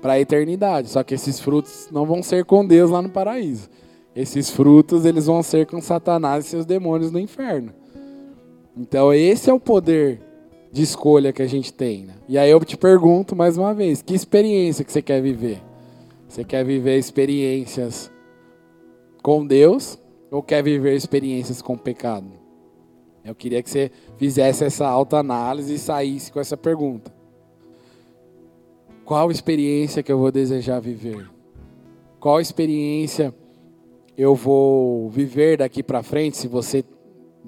para 0.00 0.12
a 0.12 0.20
eternidade. 0.20 0.88
Só 0.88 1.02
que 1.02 1.14
esses 1.14 1.40
frutos 1.40 1.88
não 1.90 2.06
vão 2.06 2.22
ser 2.22 2.44
com 2.44 2.64
Deus 2.64 2.90
lá 2.90 3.02
no 3.02 3.10
paraíso. 3.10 3.68
Esses 4.14 4.48
frutos 4.48 5.04
eles 5.04 5.26
vão 5.26 5.42
ser 5.42 5.66
com 5.66 5.80
Satanás 5.80 6.46
e 6.46 6.48
seus 6.48 6.66
demônios 6.66 7.10
no 7.10 7.18
inferno. 7.18 7.72
Então 8.76 9.12
esse 9.12 9.50
é 9.50 9.52
o 9.52 9.60
poder 9.60 10.29
de 10.72 10.82
escolha 10.82 11.32
que 11.32 11.42
a 11.42 11.46
gente 11.46 11.72
tem. 11.72 12.04
Né? 12.04 12.14
E 12.28 12.38
aí 12.38 12.50
eu 12.50 12.64
te 12.64 12.76
pergunto 12.76 13.34
mais 13.34 13.56
uma 13.56 13.74
vez, 13.74 14.02
que 14.02 14.14
experiência 14.14 14.84
que 14.84 14.92
você 14.92 15.02
quer 15.02 15.20
viver? 15.20 15.60
Você 16.28 16.44
quer 16.44 16.64
viver 16.64 16.96
experiências 16.96 18.10
com 19.22 19.44
Deus 19.44 19.98
ou 20.30 20.42
quer 20.42 20.62
viver 20.62 20.94
experiências 20.94 21.60
com 21.60 21.74
o 21.74 21.78
pecado? 21.78 22.30
Eu 23.24 23.34
queria 23.34 23.62
que 23.62 23.68
você 23.68 23.90
fizesse 24.16 24.64
essa 24.64 24.86
autoanálise 24.86 25.74
e 25.74 25.78
saísse 25.78 26.32
com 26.32 26.40
essa 26.40 26.56
pergunta. 26.56 27.12
Qual 29.04 29.30
experiência 29.30 30.02
que 30.02 30.12
eu 30.12 30.18
vou 30.18 30.30
desejar 30.30 30.80
viver? 30.80 31.28
Qual 32.20 32.40
experiência 32.40 33.34
eu 34.16 34.34
vou 34.34 35.10
viver 35.10 35.58
daqui 35.58 35.82
para 35.82 36.02
frente 36.02 36.36
se 36.36 36.46
você 36.46 36.84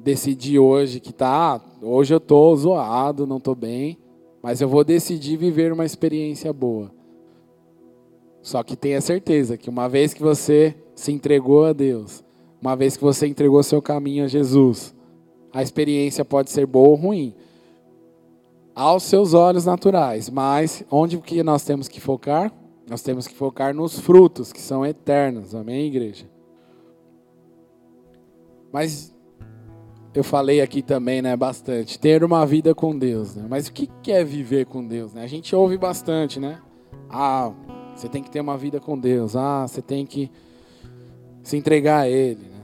decidir 0.03 0.59
hoje 0.59 1.01
que 1.01 1.13
tá, 1.13 1.61
hoje 1.81 2.13
eu 2.13 2.21
tô 2.21 2.55
zoado, 2.57 3.27
não 3.27 3.39
tô 3.39 3.55
bem, 3.55 3.99
mas 4.43 4.61
eu 4.61 4.69
vou 4.69 4.83
decidir 4.83 5.37
viver 5.37 5.73
uma 5.73 5.85
experiência 5.85 6.53
boa. 6.53 6.91
Só 8.43 8.63
que 8.65 8.77
tenha 8.77 9.01
certeza 9.01 9.57
que 9.57 9.71
uma 9.71 9.89
vez 9.89 10.13
que 10.13 10.23
você 10.23 10.75
se 10.97 11.13
entregou 11.13 11.65
a 11.65 11.73
Deus, 11.73 12.25
uma 12.61 12.75
vez 12.75 12.97
que 12.97 13.05
você 13.05 13.29
entregou 13.29 13.63
seu 13.63 13.81
caminho 13.81 14.25
a 14.25 14.29
Jesus, 14.29 14.93
a 15.53 15.63
experiência 15.63 16.25
pode 16.25 16.51
ser 16.51 16.67
boa 16.67 16.89
ou 16.89 16.95
ruim. 16.97 17.35
Aos 18.75 19.05
seus 19.05 19.35
olhos 19.35 19.67
naturais, 19.67 20.29
mas 20.29 20.85
onde 20.91 21.19
que 21.19 21.43
nós 21.43 21.65
temos 21.65 21.87
que 21.87 22.01
focar? 22.01 22.53
Nós 22.89 23.03
temos 23.03 23.29
que 23.29 23.35
focar 23.35 23.73
nos 23.73 24.01
frutos 24.01 24.53
que 24.53 24.61
são 24.61 24.85
eternos. 24.85 25.55
Amém, 25.55 25.87
igreja? 25.87 26.29
Mas 28.73 29.12
eu 30.15 30.23
falei 30.23 30.61
aqui 30.61 30.83
também, 30.83 31.23
né, 31.23 31.35
bastante, 31.37 31.99
ter 31.99 32.23
uma 32.23 32.45
vida 32.45 32.75
com 32.75 32.97
Deus, 32.97 33.35
né? 33.35 33.47
Mas 33.49 33.69
o 33.69 33.73
que 33.73 33.89
é 34.09 34.23
viver 34.23 34.67
com 34.67 34.87
Deus, 34.87 35.15
né? 35.15 35.23
A 35.25 35.27
gente 35.27 35.55
ouve 35.57 35.79
bastante, 35.79 36.39
né? 36.39 36.61
Ah, 37.09 37.53
você 37.95 38.09
tem 38.09 38.23
que 38.23 38.31
ter 38.31 38.41
uma 38.41 38.57
vida 38.57 38.79
com 38.79 38.99
Deus. 38.99 39.37
Ah, 39.37 39.67
você 39.67 39.81
tem 39.81 40.05
que 40.05 40.31
se 41.43 41.57
entregar 41.57 42.01
a 42.01 42.09
Ele, 42.09 42.47
né? 42.47 42.63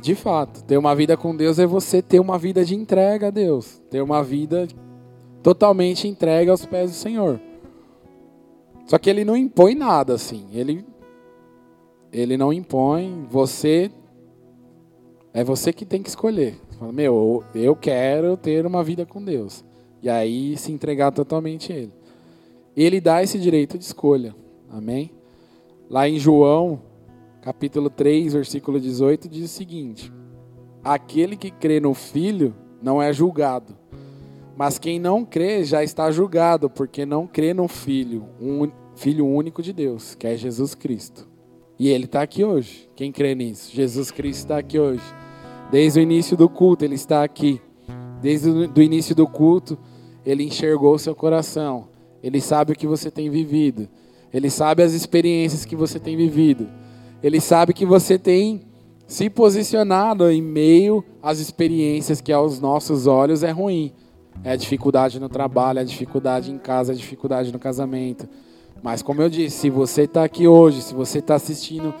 De 0.00 0.14
fato, 0.14 0.62
ter 0.62 0.76
uma 0.76 0.94
vida 0.94 1.16
com 1.16 1.34
Deus 1.34 1.58
é 1.58 1.66
você 1.66 2.02
ter 2.02 2.20
uma 2.20 2.38
vida 2.38 2.64
de 2.64 2.74
entrega 2.74 3.28
a 3.28 3.30
Deus, 3.30 3.82
ter 3.90 4.02
uma 4.02 4.22
vida 4.22 4.68
totalmente 5.42 6.06
entregue 6.06 6.50
aos 6.50 6.66
pés 6.66 6.90
do 6.90 6.96
Senhor. 6.96 7.40
Só 8.86 8.98
que 8.98 9.08
ele 9.08 9.24
não 9.24 9.36
impõe 9.36 9.74
nada 9.74 10.14
assim. 10.14 10.46
Ele 10.52 10.84
ele 12.12 12.36
não 12.36 12.52
impõe, 12.52 13.26
você 13.28 13.90
é 15.36 15.44
você 15.44 15.70
que 15.70 15.84
tem 15.84 16.02
que 16.02 16.08
escolher. 16.08 16.58
Você 16.70 16.78
fala, 16.78 16.92
meu, 16.92 17.44
eu 17.54 17.76
quero 17.76 18.38
ter 18.38 18.64
uma 18.64 18.82
vida 18.82 19.04
com 19.04 19.22
Deus. 19.22 19.62
E 20.02 20.08
aí 20.08 20.56
se 20.56 20.72
entregar 20.72 21.12
totalmente 21.12 21.74
a 21.74 21.76
Ele. 21.76 21.92
Ele 22.74 23.02
dá 23.02 23.22
esse 23.22 23.38
direito 23.38 23.76
de 23.76 23.84
escolha. 23.84 24.34
Amém? 24.70 25.10
Lá 25.90 26.08
em 26.08 26.18
João, 26.18 26.80
capítulo 27.42 27.90
3, 27.90 28.32
versículo 28.32 28.80
18, 28.80 29.28
diz 29.28 29.44
o 29.44 29.54
seguinte: 29.54 30.10
Aquele 30.82 31.36
que 31.36 31.50
crê 31.50 31.80
no 31.80 31.92
Filho 31.92 32.54
não 32.80 33.02
é 33.02 33.12
julgado. 33.12 33.76
Mas 34.56 34.78
quem 34.78 34.98
não 34.98 35.22
crê 35.22 35.64
já 35.64 35.84
está 35.84 36.10
julgado, 36.10 36.70
porque 36.70 37.04
não 37.04 37.26
crê 37.26 37.52
no 37.52 37.68
Filho, 37.68 38.24
um 38.40 38.70
Filho 38.94 39.26
único 39.26 39.62
de 39.62 39.74
Deus, 39.74 40.14
que 40.14 40.26
é 40.26 40.34
Jesus 40.34 40.74
Cristo. 40.74 41.28
E 41.78 41.90
ele 41.90 42.06
está 42.06 42.22
aqui 42.22 42.42
hoje. 42.42 42.88
Quem 42.96 43.12
crê 43.12 43.34
nisso? 43.34 43.70
Jesus 43.70 44.10
Cristo 44.10 44.38
está 44.38 44.56
aqui 44.56 44.78
hoje. 44.78 45.04
Desde 45.70 45.98
o 45.98 46.02
início 46.02 46.36
do 46.36 46.48
culto, 46.48 46.84
ele 46.84 46.94
está 46.94 47.24
aqui. 47.24 47.60
Desde 48.22 48.48
o 48.48 48.82
início 48.82 49.14
do 49.14 49.26
culto, 49.26 49.76
ele 50.24 50.44
enxergou 50.44 50.94
o 50.94 50.98
seu 50.98 51.14
coração. 51.14 51.88
Ele 52.22 52.40
sabe 52.40 52.72
o 52.72 52.76
que 52.76 52.86
você 52.86 53.10
tem 53.10 53.28
vivido. 53.28 53.88
Ele 54.32 54.50
sabe 54.50 54.82
as 54.82 54.92
experiências 54.92 55.64
que 55.64 55.76
você 55.76 55.98
tem 55.98 56.16
vivido. 56.16 56.68
Ele 57.22 57.40
sabe 57.40 57.72
que 57.72 57.86
você 57.86 58.18
tem 58.18 58.62
se 59.06 59.30
posicionado 59.30 60.30
em 60.30 60.42
meio 60.42 61.04
às 61.22 61.38
experiências 61.38 62.20
que 62.20 62.32
aos 62.32 62.60
nossos 62.60 63.06
olhos 63.06 63.42
é 63.42 63.50
ruim. 63.50 63.92
É 64.44 64.56
dificuldade 64.56 65.18
no 65.18 65.28
trabalho, 65.28 65.78
é 65.78 65.84
dificuldade 65.84 66.50
em 66.50 66.58
casa, 66.58 66.92
é 66.92 66.94
dificuldade 66.94 67.52
no 67.52 67.58
casamento. 67.58 68.28
Mas 68.82 69.02
como 69.02 69.22
eu 69.22 69.28
disse, 69.28 69.56
se 69.56 69.70
você 69.70 70.02
está 70.02 70.24
aqui 70.24 70.46
hoje, 70.46 70.82
se 70.82 70.94
você 70.94 71.18
está 71.18 71.36
assistindo 71.36 71.94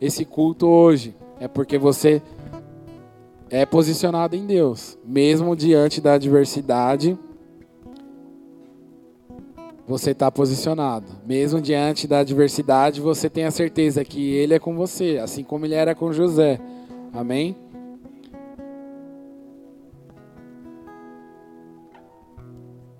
esse 0.00 0.24
culto 0.24 0.66
hoje, 0.66 1.14
é 1.38 1.48
porque 1.48 1.78
você 1.78 2.22
é 3.50 3.66
posicionado 3.66 4.36
em 4.36 4.46
Deus, 4.46 4.96
mesmo 5.04 5.56
diante 5.56 6.00
da 6.00 6.14
adversidade. 6.14 7.18
Você 9.88 10.12
está 10.12 10.30
posicionado. 10.30 11.06
Mesmo 11.26 11.60
diante 11.60 12.06
da 12.06 12.20
adversidade, 12.20 13.00
você 13.00 13.28
tem 13.28 13.44
a 13.44 13.50
certeza 13.50 14.04
que 14.04 14.32
Ele 14.34 14.54
é 14.54 14.58
com 14.60 14.76
você, 14.76 15.18
assim 15.20 15.42
como 15.42 15.66
Ele 15.66 15.74
era 15.74 15.96
com 15.96 16.12
José. 16.12 16.60
Amém? 17.12 17.56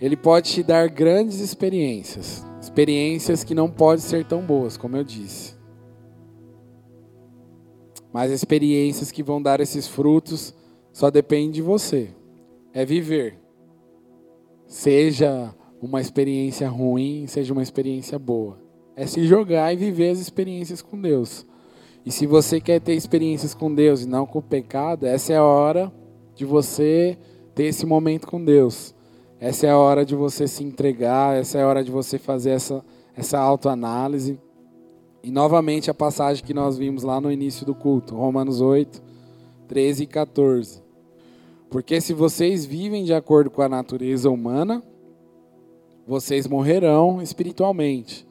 Ele 0.00 0.16
pode 0.16 0.50
te 0.50 0.62
dar 0.64 0.88
grandes 0.88 1.38
experiências, 1.38 2.44
experiências 2.60 3.44
que 3.44 3.54
não 3.54 3.70
podem 3.70 4.02
ser 4.02 4.24
tão 4.24 4.40
boas, 4.40 4.76
como 4.76 4.96
eu 4.96 5.04
disse 5.04 5.59
mas 8.12 8.30
experiências 8.30 9.10
que 9.10 9.22
vão 9.22 9.40
dar 9.40 9.60
esses 9.60 9.86
frutos 9.86 10.54
só 10.92 11.10
depende 11.10 11.54
de 11.54 11.62
você. 11.62 12.10
É 12.72 12.84
viver. 12.84 13.38
Seja 14.66 15.54
uma 15.80 16.00
experiência 16.00 16.68
ruim, 16.68 17.26
seja 17.26 17.52
uma 17.52 17.62
experiência 17.62 18.18
boa. 18.18 18.58
É 18.94 19.06
se 19.06 19.24
jogar 19.26 19.72
e 19.72 19.76
viver 19.76 20.10
as 20.10 20.18
experiências 20.18 20.82
com 20.82 21.00
Deus. 21.00 21.46
E 22.04 22.10
se 22.10 22.26
você 22.26 22.60
quer 22.60 22.80
ter 22.80 22.94
experiências 22.94 23.54
com 23.54 23.74
Deus 23.74 24.02
e 24.02 24.08
não 24.08 24.26
com 24.26 24.38
o 24.38 24.42
pecado, 24.42 25.06
essa 25.06 25.32
é 25.32 25.36
a 25.36 25.44
hora 25.44 25.92
de 26.34 26.44
você 26.44 27.18
ter 27.54 27.64
esse 27.64 27.84
momento 27.84 28.26
com 28.26 28.42
Deus. 28.42 28.94
Essa 29.38 29.66
é 29.66 29.70
a 29.70 29.78
hora 29.78 30.04
de 30.04 30.14
você 30.14 30.46
se 30.46 30.62
entregar, 30.62 31.36
essa 31.36 31.58
é 31.58 31.62
a 31.62 31.66
hora 31.66 31.82
de 31.82 31.90
você 31.90 32.18
fazer 32.18 32.50
essa, 32.50 32.84
essa 33.16 33.38
autoanálise. 33.38 34.38
E 35.22 35.30
novamente 35.30 35.90
a 35.90 35.94
passagem 35.94 36.44
que 36.44 36.54
nós 36.54 36.78
vimos 36.78 37.02
lá 37.02 37.20
no 37.20 37.30
início 37.30 37.66
do 37.66 37.74
culto, 37.74 38.14
Romanos 38.14 38.60
8, 38.60 39.02
13 39.68 40.04
e 40.04 40.06
14. 40.06 40.82
Porque 41.68 42.00
se 42.00 42.12
vocês 42.12 42.64
vivem 42.64 43.04
de 43.04 43.14
acordo 43.14 43.50
com 43.50 43.62
a 43.62 43.68
natureza 43.68 44.30
humana, 44.30 44.82
vocês 46.06 46.46
morrerão 46.46 47.22
espiritualmente. 47.22 48.26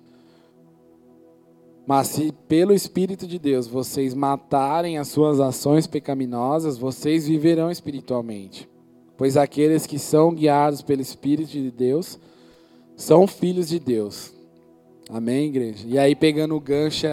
Mas 1.87 2.07
se 2.07 2.31
pelo 2.47 2.73
Espírito 2.73 3.25
de 3.25 3.39
Deus 3.39 3.65
vocês 3.65 4.13
matarem 4.13 4.97
as 4.97 5.07
suas 5.07 5.39
ações 5.39 5.87
pecaminosas, 5.87 6.77
vocês 6.77 7.27
viverão 7.27 7.71
espiritualmente. 7.71 8.69
Pois 9.17 9.37
aqueles 9.37 9.87
que 9.87 9.97
são 9.97 10.33
guiados 10.33 10.81
pelo 10.81 11.01
Espírito 11.01 11.51
de 11.51 11.71
Deus 11.71 12.19
são 12.95 13.25
filhos 13.25 13.69
de 13.69 13.79
Deus. 13.79 14.33
Amém, 15.11 15.47
igreja? 15.47 15.87
E 15.87 15.97
aí, 15.97 16.15
pegando 16.15 16.55
o 16.55 16.59
gancho, 16.59 17.07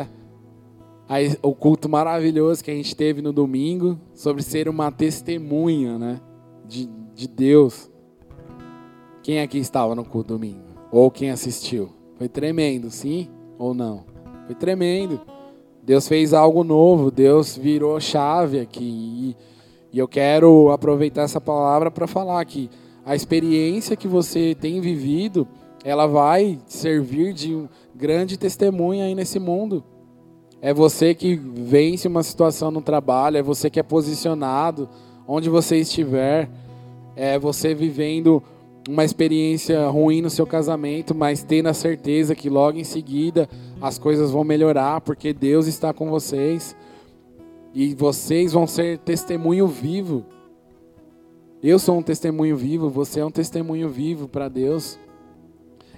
aí, 1.09 1.34
o 1.42 1.55
culto 1.55 1.88
maravilhoso 1.88 2.62
que 2.62 2.70
a 2.70 2.74
gente 2.74 2.94
teve 2.94 3.22
no 3.22 3.32
domingo, 3.32 3.99
sobre 4.12 4.42
ser 4.42 4.68
uma 4.68 4.92
testemunha, 4.92 5.99
né? 5.99 6.20
De, 6.66 6.90
de 7.14 7.26
Deus. 7.26 7.90
Quem 9.22 9.40
aqui 9.40 9.57
estava 9.57 9.94
no 9.94 10.05
culto 10.05 10.34
domingo? 10.34 10.61
Ou 10.92 11.11
quem 11.11 11.30
assistiu? 11.30 11.88
Foi 12.16 12.28
tremendo, 12.28 12.90
sim 12.90 13.28
ou 13.59 13.72
não? 13.72 14.05
Foi 14.44 14.55
tremendo. 14.55 15.18
Deus 15.82 16.07
fez 16.07 16.34
algo 16.34 16.62
novo, 16.62 17.11
Deus 17.11 17.57
virou 17.57 17.99
chave 17.99 18.61
aqui. 18.61 18.84
E, 18.84 19.97
e 19.97 19.99
eu 19.99 20.07
quero 20.07 20.70
aproveitar 20.70 21.22
essa 21.22 21.40
palavra 21.40 21.90
para 21.90 22.07
falar 22.07 22.44
que 22.44 22.68
a 23.07 23.16
experiência 23.16 23.97
que 23.97 24.07
você 24.07 24.55
tem 24.55 24.82
vivido, 24.82 25.49
ela 25.82 26.07
vai 26.07 26.59
servir 26.66 27.32
de 27.32 27.66
grande 27.97 28.36
testemunha 28.36 29.05
aí 29.05 29.14
nesse 29.14 29.38
mundo. 29.38 29.82
É 30.61 30.72
você 30.72 31.14
que 31.14 31.34
vence 31.34 32.07
uma 32.07 32.22
situação 32.22 32.70
no 32.70 32.80
trabalho, 32.80 33.38
é 33.38 33.42
você 33.42 33.70
que 33.70 33.80
é 33.80 33.82
posicionado 33.82 34.88
onde 35.26 35.49
você 35.49 35.76
estiver, 35.78 36.49
é 37.14 37.38
você 37.38 37.74
vivendo 37.74 38.42
uma 38.88 39.05
experiência 39.05 39.88
ruim 39.88 40.22
no 40.22 40.30
seu 40.30 40.47
casamento, 40.47 41.14
mas 41.14 41.42
tendo 41.42 41.68
a 41.68 41.74
certeza 41.74 42.34
que 42.34 42.49
logo 42.49 42.78
em 42.78 42.84
seguida 42.84 43.49
as 43.80 43.99
coisas 43.99 44.30
vão 44.30 44.44
melhorar, 44.44 45.01
porque 45.01 45.32
Deus 45.32 45.66
está 45.66 45.92
com 45.92 46.09
vocês 46.09 46.76
e 47.74 47.94
vocês 47.94 48.53
vão 48.53 48.66
ser 48.66 48.99
testemunho 48.99 49.66
vivo. 49.66 50.24
Eu 51.62 51.78
sou 51.78 51.99
um 51.99 52.03
testemunho 52.03 52.57
vivo, 52.57 52.88
você 52.88 53.20
é 53.20 53.24
um 53.24 53.30
testemunho 53.30 53.88
vivo 53.88 54.28
para 54.28 54.49
Deus. 54.49 54.99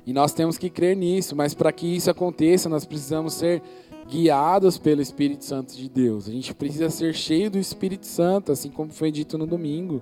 E 0.09 0.13
nós 0.15 0.33
temos 0.33 0.57
que 0.57 0.71
crer 0.71 0.97
nisso, 0.97 1.37
mas 1.37 1.53
para 1.53 1.71
que 1.71 1.87
isso 1.87 2.11
aconteça, 2.11 2.67
nós 2.67 2.87
precisamos 2.87 3.35
ser 3.35 3.61
guiados 4.09 4.79
pelo 4.79 5.03
Espírito 5.03 5.45
Santo 5.45 5.77
de 5.77 5.87
Deus. 5.87 6.27
A 6.27 6.33
gente 6.33 6.55
precisa 6.55 6.89
ser 6.89 7.13
cheio 7.13 7.51
do 7.51 7.59
Espírito 7.59 8.07
Santo, 8.07 8.51
assim 8.51 8.71
como 8.71 8.91
foi 8.91 9.13
dito 9.13 9.37
no 9.37 9.47
domingo. 9.47 10.01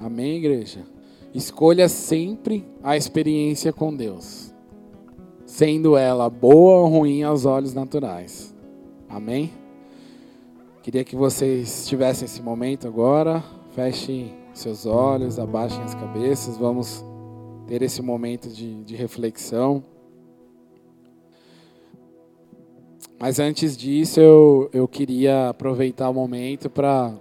Amém, 0.00 0.38
igreja? 0.38 0.80
Escolha 1.32 1.88
sempre 1.88 2.66
a 2.82 2.96
experiência 2.96 3.72
com 3.72 3.94
Deus, 3.94 4.52
sendo 5.44 5.96
ela 5.96 6.28
boa 6.28 6.80
ou 6.80 6.88
ruim 6.88 7.22
aos 7.22 7.44
olhos 7.44 7.74
naturais. 7.74 8.52
Amém? 9.08 9.52
Queria 10.82 11.04
que 11.04 11.14
vocês 11.14 11.86
tivessem 11.86 12.24
esse 12.24 12.42
momento 12.42 12.88
agora. 12.88 13.40
Fechem 13.70 14.34
seus 14.52 14.84
olhos, 14.84 15.38
abaixem 15.38 15.80
as 15.84 15.94
cabeças. 15.94 16.56
Vamos 16.56 17.04
ter 17.66 17.82
esse 17.82 18.00
momento 18.00 18.48
de, 18.48 18.84
de 18.84 18.94
reflexão. 18.94 19.82
Mas 23.18 23.40
antes 23.40 23.76
disso, 23.76 24.20
eu, 24.20 24.70
eu 24.72 24.86
queria 24.86 25.48
aproveitar 25.48 26.08
o 26.08 26.14
momento 26.14 26.70
para 26.70 27.14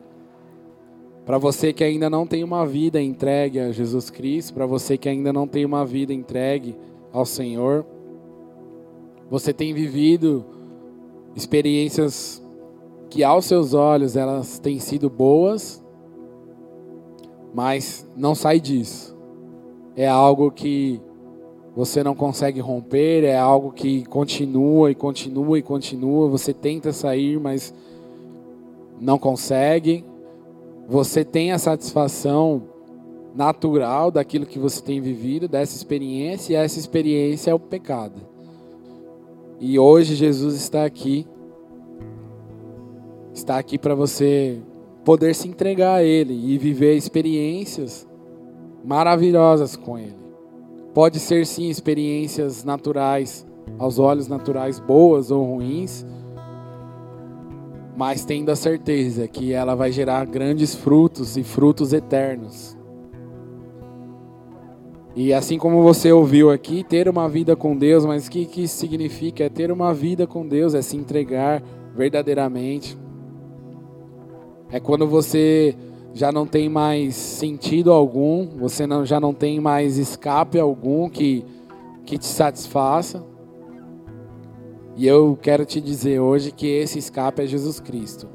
para 1.25 1.39
você 1.39 1.73
que 1.73 1.83
ainda 1.83 2.07
não 2.07 2.27
tem 2.27 2.43
uma 2.43 2.67
vida 2.67 3.01
entregue 3.01 3.59
a 3.59 3.71
Jesus 3.71 4.11
Cristo, 4.11 4.53
para 4.53 4.67
você 4.67 4.95
que 4.95 5.09
ainda 5.09 5.33
não 5.33 5.47
tem 5.47 5.65
uma 5.65 5.83
vida 5.83 6.13
entregue 6.13 6.77
ao 7.11 7.25
Senhor, 7.25 7.83
você 9.27 9.51
tem 9.51 9.73
vivido 9.73 10.45
experiências 11.35 12.39
que 13.09 13.23
aos 13.23 13.45
seus 13.45 13.73
olhos 13.73 14.15
elas 14.15 14.59
têm 14.59 14.79
sido 14.79 15.09
boas, 15.09 15.83
mas 17.55 18.07
não 18.15 18.35
sai 18.35 18.59
disso 18.59 19.14
é 19.95 20.07
algo 20.07 20.51
que 20.51 21.01
você 21.75 22.03
não 22.03 22.15
consegue 22.15 22.59
romper, 22.59 23.23
é 23.23 23.37
algo 23.37 23.71
que 23.71 24.05
continua 24.05 24.91
e 24.91 24.95
continua 24.95 25.59
e 25.59 25.61
continua. 25.61 26.29
Você 26.29 26.53
tenta 26.53 26.93
sair, 26.93 27.39
mas 27.39 27.73
não 28.99 29.19
consegue, 29.19 30.05
você 30.87 31.25
tem 31.25 31.51
a 31.51 31.59
satisfação 31.59 32.63
natural 33.35 34.09
daquilo 34.09 34.45
que 34.45 34.57
você 34.57 34.81
tem 34.81 35.01
vivido, 35.01 35.47
dessa 35.47 35.75
experiência, 35.75 36.53
e 36.53 36.55
essa 36.55 36.79
experiência 36.79 37.51
é 37.51 37.53
o 37.53 37.59
pecado. 37.59 38.21
E 39.59 39.77
hoje 39.77 40.15
Jesus 40.15 40.55
está 40.55 40.85
aqui, 40.85 41.27
está 43.33 43.57
aqui 43.57 43.77
para 43.77 43.93
você 43.93 44.61
poder 45.03 45.35
se 45.35 45.47
entregar 45.47 45.95
a 45.95 46.03
Ele 46.03 46.33
e 46.33 46.57
viver 46.57 46.95
experiências 46.95 48.07
maravilhosas 48.85 49.75
com 49.75 49.97
Ele. 49.97 50.15
Pode 50.93 51.19
ser 51.19 51.45
sim 51.45 51.69
experiências 51.69 52.63
naturais, 52.63 53.45
aos 53.77 53.99
olhos 53.99 54.27
naturais, 54.27 54.79
boas 54.79 55.31
ou 55.31 55.43
ruins, 55.43 56.05
mas 57.97 58.23
tendo 58.23 58.51
a 58.51 58.55
certeza 58.55 59.27
que 59.27 59.51
ela 59.53 59.75
vai 59.75 59.91
gerar 59.91 60.25
grandes 60.25 60.75
frutos 60.75 61.35
e 61.35 61.43
frutos 61.43 61.93
eternos. 61.93 62.77
E 65.15 65.33
assim 65.33 65.57
como 65.57 65.81
você 65.81 66.11
ouviu 66.11 66.51
aqui, 66.51 66.83
ter 66.83 67.07
uma 67.07 67.29
vida 67.29 67.55
com 67.55 67.75
Deus, 67.75 68.05
mas 68.05 68.27
o 68.27 68.31
que, 68.31 68.45
que 68.45 68.63
isso 68.63 68.77
significa? 68.77 69.45
É 69.45 69.49
ter 69.49 69.71
uma 69.71 69.93
vida 69.93 70.27
com 70.27 70.45
Deus, 70.45 70.73
é 70.73 70.81
se 70.81 70.97
entregar 70.97 71.63
verdadeiramente. 71.95 72.97
É 74.69 74.79
quando 74.79 75.07
você 75.07 75.73
já 76.15 76.31
não 76.31 76.47
tem 76.47 76.69
mais 76.69 77.13
sentido 77.13 77.91
algum, 77.91 78.47
você 78.47 78.87
não, 78.87 79.05
já 79.05 79.19
não 79.19 79.33
tem 79.33 79.59
mais 79.59 79.97
escape 79.97 80.57
algum 80.57 81.09
que, 81.09 81.43
que 82.05 82.17
te 82.17 82.25
satisfaça. 82.25 83.21
E 84.95 85.05
eu 85.05 85.37
quero 85.41 85.65
te 85.65 85.81
dizer 85.81 86.21
hoje 86.21 86.53
que 86.53 86.67
esse 86.67 86.97
escape 86.97 87.41
é 87.41 87.45
Jesus 87.45 87.81
Cristo. 87.81 88.29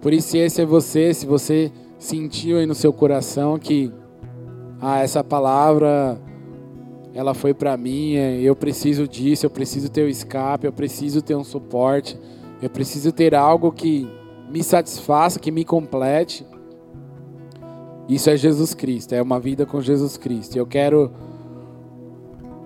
Por 0.00 0.12
isso, 0.12 0.30
se 0.30 0.38
esse 0.38 0.60
é 0.60 0.66
você, 0.66 1.14
se 1.14 1.26
você 1.26 1.70
sentiu 1.96 2.58
aí 2.58 2.66
no 2.66 2.74
seu 2.74 2.92
coração 2.92 3.56
que 3.56 3.92
ah, 4.80 4.98
essa 4.98 5.22
palavra 5.22 6.20
ela 7.14 7.34
foi 7.34 7.54
para 7.54 7.76
mim, 7.76 8.16
é, 8.16 8.40
eu 8.40 8.56
preciso 8.56 9.06
disso, 9.06 9.46
eu 9.46 9.50
preciso 9.50 9.88
ter 9.88 10.02
o 10.02 10.08
escape, 10.08 10.66
eu 10.66 10.72
preciso 10.72 11.22
ter 11.22 11.36
um 11.36 11.44
suporte, 11.44 12.18
eu 12.60 12.68
preciso 12.68 13.12
ter 13.12 13.32
algo 13.32 13.70
que 13.70 14.08
me 14.50 14.64
satisfaça, 14.64 15.38
que 15.38 15.52
me 15.52 15.64
complete. 15.64 16.44
Isso 18.08 18.30
é 18.30 18.36
Jesus 18.36 18.72
Cristo, 18.72 19.14
é 19.14 19.22
uma 19.22 19.40
vida 19.40 19.66
com 19.66 19.80
Jesus 19.80 20.16
Cristo. 20.16 20.56
Eu 20.56 20.66
quero 20.66 21.10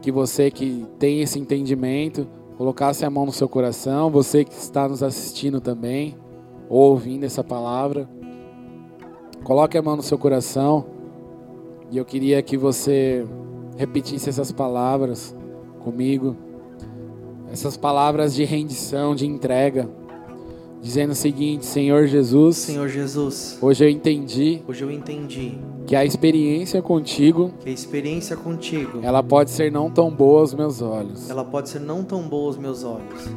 que 0.03 0.13
você 0.13 0.51
que 0.51 0.87
tem 0.99 1.21
esse 1.21 1.39
entendimento, 1.39 2.27
colocasse 2.59 3.05
a 3.05 3.11
mão 3.11 3.25
no 3.25 3.33
seu 3.33 3.49
coração, 3.49 4.11
você 4.11 4.45
que 4.45 4.53
está 4.53 4.87
nos 4.87 5.03
assistindo 5.03 5.61
também, 5.61 6.17
ou 6.69 6.91
ouvindo 6.91 7.25
essa 7.25 7.43
palavra, 7.43 8.09
coloque 9.43 9.79
a 9.79 9.83
mão 9.83 9.97
no 9.97 10.03
seu 10.03 10.19
coração. 10.19 10.85
E 11.91 11.97
eu 11.97 12.05
queria 12.05 12.43
que 12.43 12.57
você 12.57 13.27
repetisse 13.77 14.29
essas 14.29 14.53
palavras 14.53 15.35
comigo. 15.81 16.37
Essas 17.51 17.77
palavras 17.77 18.35
de 18.35 18.45
rendição, 18.45 19.15
de 19.15 19.27
entrega. 19.27 19.89
Dizendo 20.81 21.11
o 21.11 21.15
seguinte, 21.15 21.67
Senhor 21.67 22.07
Jesus. 22.07 22.57
Senhor 22.57 22.89
Jesus. 22.89 23.59
Hoje 23.61 23.85
eu 23.85 23.89
entendi. 23.89 24.63
Hoje 24.67 24.83
eu 24.83 24.91
entendi. 24.91 25.59
Que 25.87 25.95
a 25.95 26.05
experiência 26.05 26.81
contigo. 26.81 27.53
Que 27.61 27.69
a 27.69 27.73
experiência 27.73 28.37
contigo. 28.37 29.01
Ela 29.03 29.23
pode 29.23 29.51
ser 29.51 29.71
não 29.71 29.91
tão 29.91 30.11
boa 30.11 30.41
aos 30.41 30.55
meus 30.55 30.81
olhos. 30.81 31.29
Ela 31.29 31.45
pode 31.45 31.69
ser 31.69 31.81
não 31.81 32.03
tão 32.03 32.23
boa 32.23 32.47
aos 32.47 32.57
meus 32.57 32.83
olhos. 32.83 33.29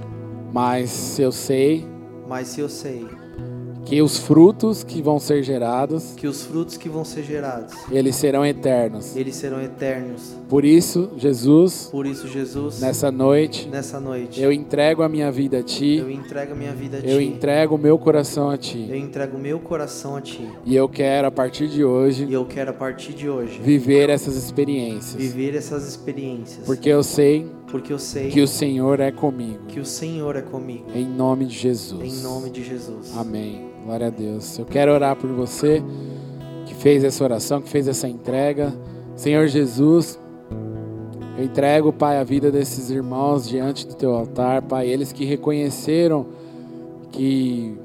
Mas 0.53 1.19
eu 1.19 1.31
sei. 1.31 1.85
Mas 2.27 2.57
eu 2.57 2.69
sei 2.69 3.05
que 3.85 4.01
os 4.01 4.17
frutos 4.17 4.83
que 4.83 5.01
vão 5.01 5.19
ser 5.19 5.43
gerados, 5.43 6.13
que 6.15 6.27
os 6.27 6.45
frutos 6.45 6.77
que 6.77 6.89
vão 6.89 7.03
ser 7.03 7.23
gerados, 7.23 7.73
eles 7.91 8.15
serão 8.15 8.45
eternos. 8.45 9.15
Eles 9.15 9.35
serão 9.35 9.61
eternos. 9.61 10.35
Por 10.49 10.63
isso, 10.63 11.11
Jesus, 11.17 11.89
por 11.91 12.05
isso 12.05 12.27
Jesus, 12.27 12.79
nessa 12.79 13.11
noite, 13.11 13.67
nessa 13.67 13.99
noite, 13.99 14.41
eu 14.41 14.51
entrego 14.51 15.03
a 15.03 15.09
minha 15.09 15.31
vida 15.31 15.59
a 15.59 15.63
ti. 15.63 15.97
Eu 15.97 16.09
entrego 16.09 16.53
a 16.53 16.55
minha 16.55 16.73
vida 16.73 16.97
a 16.97 17.01
ti. 17.01 17.09
Eu 17.09 17.21
entrego 17.21 17.75
o 17.75 17.77
meu 17.77 17.97
coração 17.97 18.49
a 18.49 18.57
ti. 18.57 18.87
Eu 18.89 18.95
entrego 18.95 19.37
o 19.37 19.39
meu 19.39 19.59
coração 19.59 20.15
a 20.15 20.21
ti. 20.21 20.47
E 20.65 20.75
eu 20.75 20.87
quero 20.87 21.27
a 21.27 21.31
partir 21.31 21.67
de 21.67 21.83
hoje, 21.83 22.25
e 22.25 22.33
eu 22.33 22.45
quero 22.45 22.71
a 22.71 22.73
partir 22.73 23.13
de 23.13 23.29
hoje, 23.29 23.59
viver 23.59 24.09
essas 24.09 24.35
experiências. 24.35 25.21
Viver 25.21 25.55
essas 25.55 25.87
experiências. 25.87 26.65
Porque 26.65 26.89
eu 26.89 27.03
sei 27.03 27.47
porque 27.73 27.91
eu 27.91 27.97
sei 27.97 28.29
que 28.29 28.39
o 28.39 28.47
Senhor 28.47 28.99
é 28.99 29.11
comigo. 29.11 29.65
Que 29.67 29.79
o 29.79 29.85
Senhor 29.85 30.35
é 30.35 30.43
comigo. 30.43 30.85
Em 30.93 31.07
nome 31.07 31.45
de 31.45 31.55
Jesus. 31.55 32.03
Em 32.03 32.21
nome 32.21 32.51
de 32.51 32.63
Jesus. 32.63 33.17
Amém. 33.17 33.67
Glória 33.83 34.07
a 34.07 34.09
Deus. 34.11 34.59
Eu 34.59 34.65
quero 34.65 34.93
orar 34.93 35.15
por 35.15 35.31
você 35.31 35.81
que 36.67 36.75
fez 36.75 37.03
essa 37.03 37.23
oração, 37.23 37.63
que 37.63 37.67
fez 37.67 37.87
essa 37.87 38.07
entrega. 38.07 38.71
Senhor 39.15 39.47
Jesus, 39.47 40.19
eu 41.35 41.45
entrego, 41.45 41.91
Pai, 41.91 42.19
a 42.19 42.23
vida 42.23 42.51
desses 42.51 42.91
irmãos 42.91 43.49
diante 43.49 43.87
do 43.87 43.95
teu 43.95 44.13
altar, 44.13 44.61
Pai, 44.61 44.87
eles 44.87 45.11
que 45.11 45.25
reconheceram 45.25 46.27
que 47.11 47.75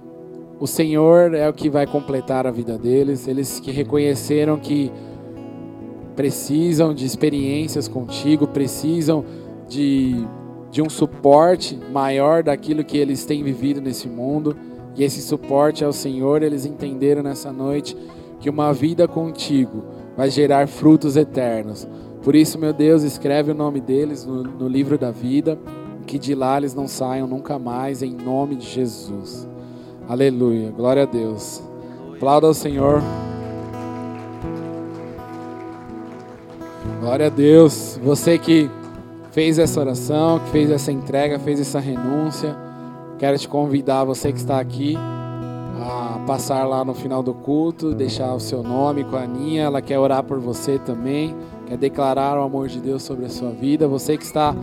o 0.61 0.67
Senhor 0.67 1.33
é 1.33 1.49
o 1.49 1.53
que 1.55 1.71
vai 1.71 1.87
completar 1.87 2.47
a 2.47 2.51
vida 2.51 2.77
deles, 2.77 3.27
eles 3.27 3.59
que 3.59 3.71
reconheceram 3.71 4.59
que 4.59 4.93
precisam 6.15 6.93
de 6.93 7.07
experiências 7.07 7.89
contigo, 7.89 8.47
precisam 8.47 9.25
de, 9.69 10.27
de 10.71 10.83
um 10.83 10.89
suporte 10.89 11.79
maior 11.93 12.43
daquilo 12.43 12.85
que 12.85 12.97
eles 12.97 13.25
têm 13.25 13.43
vivido 13.43 13.81
nesse 13.81 14.09
mundo. 14.09 14.57
E 14.97 15.05
esse 15.05 15.21
suporte 15.21 15.85
ao 15.85 15.93
Senhor, 15.93 16.43
eles 16.43 16.67
entenderam 16.67 17.23
nessa 17.23 17.53
noite 17.53 17.97
que 18.41 18.51
uma 18.51 18.73
vida 18.73 19.07
contigo 19.07 19.85
vai 20.17 20.31
gerar 20.31 20.67
frutos 20.67 21.17
eternos. 21.17 21.87
Por 22.23 22.35
isso, 22.35 22.59
meu 22.59 22.73
Deus, 22.73 23.03
escreve 23.03 23.53
o 23.53 23.55
nome 23.55 23.81
deles 23.81 24.25
no, 24.25 24.43
no 24.43 24.69
livro 24.69 24.99
da 24.99 25.11
vida, 25.11 25.59
que 26.07 26.19
de 26.19 26.35
lá 26.35 26.57
eles 26.57 26.75
não 26.75 26.89
saiam 26.89 27.27
nunca 27.27 27.59
mais, 27.59 28.03
em 28.03 28.13
nome 28.13 28.57
de 28.57 28.67
Jesus. 28.67 29.49
Aleluia, 30.09 30.71
glória 30.71 31.05
a 31.05 31.07
Deus. 31.07 31.63
Aplauda 32.15 32.47
ao 32.47 32.55
Senhor. 32.55 33.01
Glória 37.01 37.27
a 37.27 37.31
Deus. 37.31 38.01
Você 38.03 38.39
que 38.39 38.69
fez 39.39 39.57
essa 39.57 39.79
oração, 39.79 40.41
que 40.41 40.51
fez 40.51 40.69
essa 40.69 40.91
entrega, 40.91 41.39
fez 41.39 41.61
essa 41.61 41.79
renúncia. 41.79 42.57
Quero 43.21 43.39
te 43.39 43.47
convidar, 43.47 44.03
você 44.03 44.33
que 44.33 44.39
está 44.39 44.59
aqui, 44.59 44.97
a 44.97 46.19
passar 46.27 46.65
lá 46.65 46.85
no 46.85 46.93
final 46.93 47.23
do 47.23 47.33
culto, 47.33 47.95
deixar 47.95 48.35
o 48.35 48.41
seu 48.41 48.65
nome 48.65 49.05
com 49.05 49.15
a 49.15 49.21
Aninha. 49.23 49.63
Ela 49.63 49.81
quer 49.81 49.97
orar 49.97 50.25
por 50.25 50.41
você 50.41 50.77
também, 50.81 51.37
quer 51.69 51.77
declarar 51.77 52.37
o 52.37 52.43
amor 52.43 52.67
de 52.67 52.81
Deus 52.81 53.05
sobre 53.05 53.27
a 53.27 53.29
sua 53.29 53.51
vida. 53.51 53.87
Você 53.87 54.17
que 54.17 54.25
está 54.25 54.57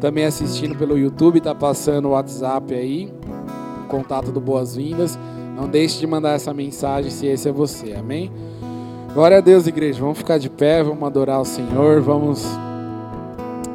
também 0.00 0.24
assistindo 0.24 0.78
pelo 0.78 0.96
YouTube, 0.96 1.38
está 1.38 1.52
passando 1.52 2.06
o 2.06 2.10
WhatsApp 2.12 2.72
aí, 2.72 3.12
o 3.82 3.88
contato 3.88 4.30
do 4.30 4.40
Boas-Vindas. 4.40 5.18
Não 5.56 5.68
deixe 5.68 5.98
de 5.98 6.06
mandar 6.06 6.36
essa 6.36 6.54
mensagem 6.54 7.10
se 7.10 7.26
esse 7.26 7.48
é 7.48 7.52
você, 7.52 7.94
amém? 7.94 8.30
Glória 9.12 9.38
a 9.38 9.40
Deus, 9.40 9.66
igreja. 9.66 9.98
Vamos 10.00 10.18
ficar 10.18 10.38
de 10.38 10.48
pé, 10.48 10.84
vamos 10.84 11.02
adorar 11.02 11.40
o 11.40 11.44
Senhor, 11.44 12.00
vamos 12.00 12.46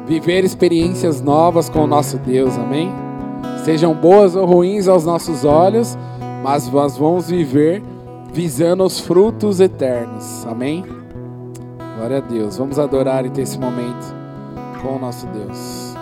viver 0.06 0.44
experiências 0.44 1.20
novas 1.20 1.68
com 1.68 1.84
o 1.84 1.86
nosso 1.86 2.18
Deus, 2.18 2.56
amém? 2.56 3.06
sejam 3.66 3.92
boas 3.92 4.36
ou 4.36 4.46
ruins 4.46 4.86
aos 4.86 5.04
nossos 5.04 5.44
olhos, 5.44 5.98
mas 6.40 6.70
nós 6.70 6.96
vamos 6.96 7.28
viver 7.28 7.82
visando 8.32 8.84
os 8.84 9.00
frutos 9.00 9.58
eternos. 9.58 10.46
Amém? 10.46 10.84
Glória 11.96 12.18
a 12.18 12.20
Deus. 12.20 12.58
Vamos 12.58 12.78
adorar 12.78 13.26
e 13.26 13.30
ter 13.30 13.42
esse 13.42 13.58
momento 13.58 14.14
com 14.80 14.94
o 14.94 14.98
nosso 15.00 15.26
Deus. 15.26 15.96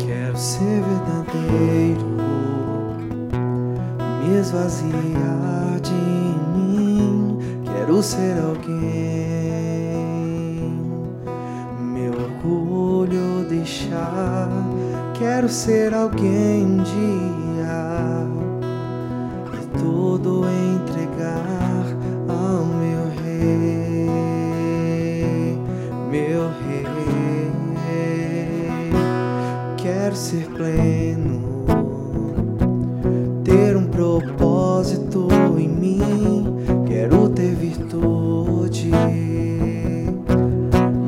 Quero 0.00 0.36
ser 0.36 0.82
verdadeiro, 0.82 2.06
me 4.20 4.36
esvaziar. 4.40 5.63
Quero 7.84 8.02
ser 8.02 8.38
alguém 8.38 9.04
orgulho 12.08 13.44
deixar. 13.46 14.48
Quero 15.12 15.50
ser 15.50 15.92
alguém 15.92 16.64
um 16.64 16.82
dia 16.82 18.26
e 19.52 19.66
tudo 19.78 20.46
entregar 20.48 21.86
ao 22.26 22.64
meu 22.64 23.04
rei, 23.22 24.08
meu 26.10 26.48
rei. 26.48 27.52
Quero 29.76 30.16
ser 30.16 30.46
pleno, 30.56 31.23
virtude 38.74 38.90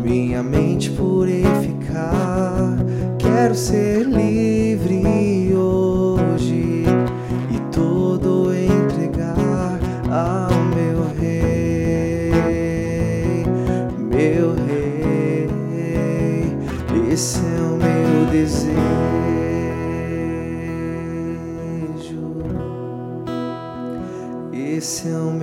minha 0.04 0.42
mente 0.42 0.90
purificar. 0.90 2.76
Quero 3.18 3.54
ser 3.54 4.04
livre 4.04 5.54
hoje 5.54 6.84
e 7.50 7.58
tudo 7.72 8.52
entregar 8.54 9.78
ao 10.10 10.64
meu 10.74 11.08
rei, 11.18 12.32
meu 13.98 14.54
rei. 14.54 15.48
Esse 17.12 17.40
é 17.40 17.60
o 17.60 17.76
meu 17.76 18.26
desejo. 18.30 18.76
Esse 24.52 25.08
é 25.08 25.16
o 25.16 25.35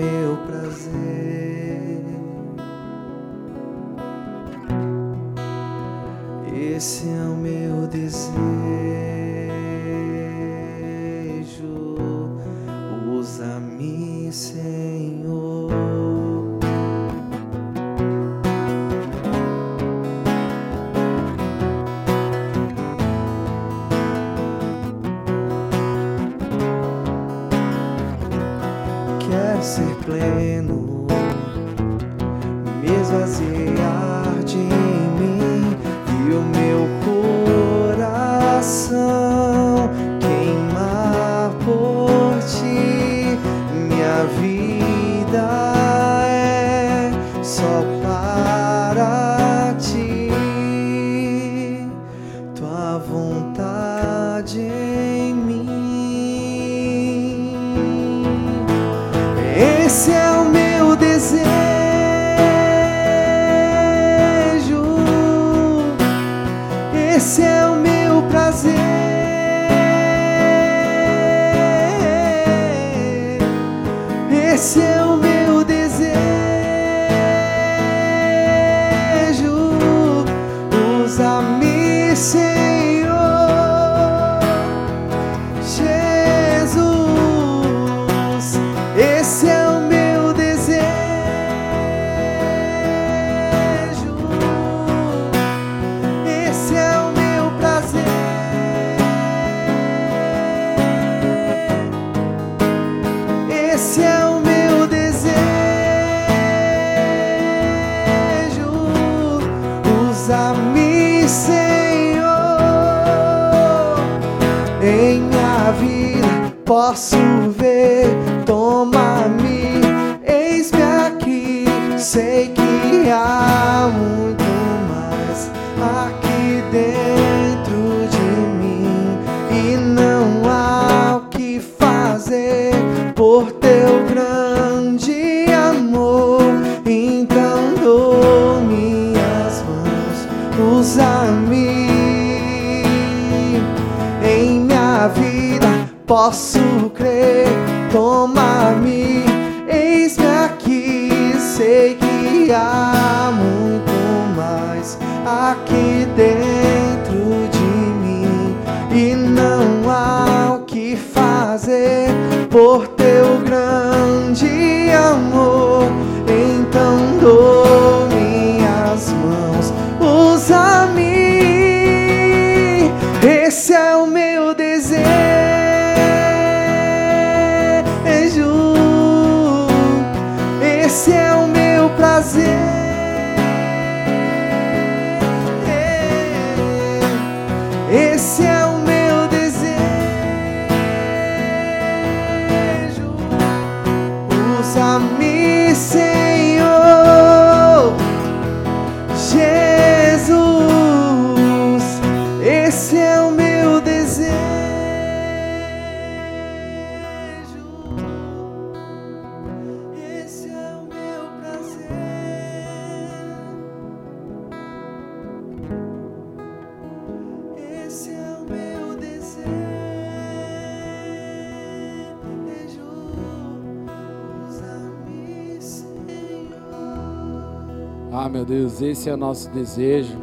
Ah, 228.26 228.30
meu 228.30 228.46
Deus, 228.46 228.82
esse 228.82 229.10
é 229.10 229.14
o 229.14 229.18
nosso 229.18 229.50
desejo. 229.50 230.18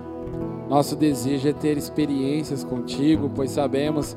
Nosso 0.70 0.96
desejo 0.96 1.46
é 1.46 1.53
ter 1.53 1.76
experiências 1.76 2.64
contigo, 2.64 3.30
pois 3.34 3.51
sabemos 3.51 4.16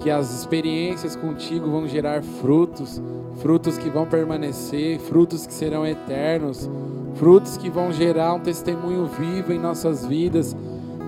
que 0.00 0.10
as 0.10 0.30
experiências 0.40 1.16
contigo 1.16 1.70
vão 1.70 1.88
gerar 1.88 2.22
frutos, 2.22 3.00
frutos 3.36 3.78
que 3.78 3.88
vão 3.88 4.04
permanecer, 4.04 4.98
frutos 4.98 5.46
que 5.46 5.54
serão 5.54 5.86
eternos, 5.86 6.68
frutos 7.14 7.56
que 7.56 7.70
vão 7.70 7.90
gerar 7.94 8.34
um 8.34 8.40
testemunho 8.40 9.06
vivo 9.06 9.54
em 9.54 9.58
nossas 9.58 10.04
vidas. 10.04 10.54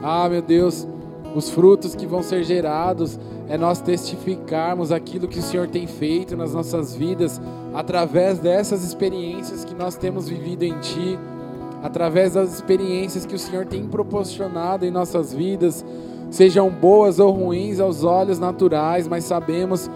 Ah, 0.02 0.26
meu 0.26 0.40
Deus, 0.40 0.88
os 1.34 1.50
frutos 1.50 1.94
que 1.94 2.06
vão 2.06 2.22
ser 2.22 2.44
gerados 2.44 3.20
é 3.46 3.58
nós 3.58 3.82
testificarmos 3.82 4.90
aquilo 4.90 5.28
que 5.28 5.38
o 5.38 5.42
Senhor 5.42 5.68
tem 5.68 5.86
feito 5.86 6.34
nas 6.34 6.54
nossas 6.54 6.96
vidas 6.96 7.38
através 7.74 8.38
dessas 8.38 8.82
experiências 8.82 9.66
que 9.66 9.74
nós 9.74 9.96
temos 9.96 10.26
vivido 10.26 10.62
em 10.62 10.78
Ti 10.80 11.18
através 11.82 12.34
das 12.34 12.54
experiências 12.54 13.26
que 13.26 13.34
o 13.34 13.38
Senhor 13.38 13.66
tem 13.66 13.86
proporcionado 13.86 14.84
em 14.84 14.90
nossas 14.90 15.32
vidas, 15.32 15.84
sejam 16.30 16.70
boas 16.70 17.18
ou 17.18 17.30
ruins 17.30 17.80
aos 17.80 18.04
olhos 18.04 18.38
naturais, 18.38 19.06
mas 19.06 19.24
sabemos 19.24 19.90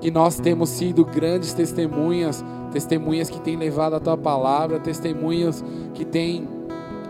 que 0.00 0.10
nós 0.10 0.40
temos 0.40 0.68
sido 0.68 1.04
grandes 1.04 1.52
testemunhas, 1.52 2.44
testemunhas 2.72 3.30
que 3.30 3.40
têm 3.40 3.56
levado 3.56 3.94
a 3.94 4.00
tua 4.00 4.16
palavra, 4.16 4.80
testemunhas 4.80 5.64
que 5.94 6.04
têm 6.04 6.48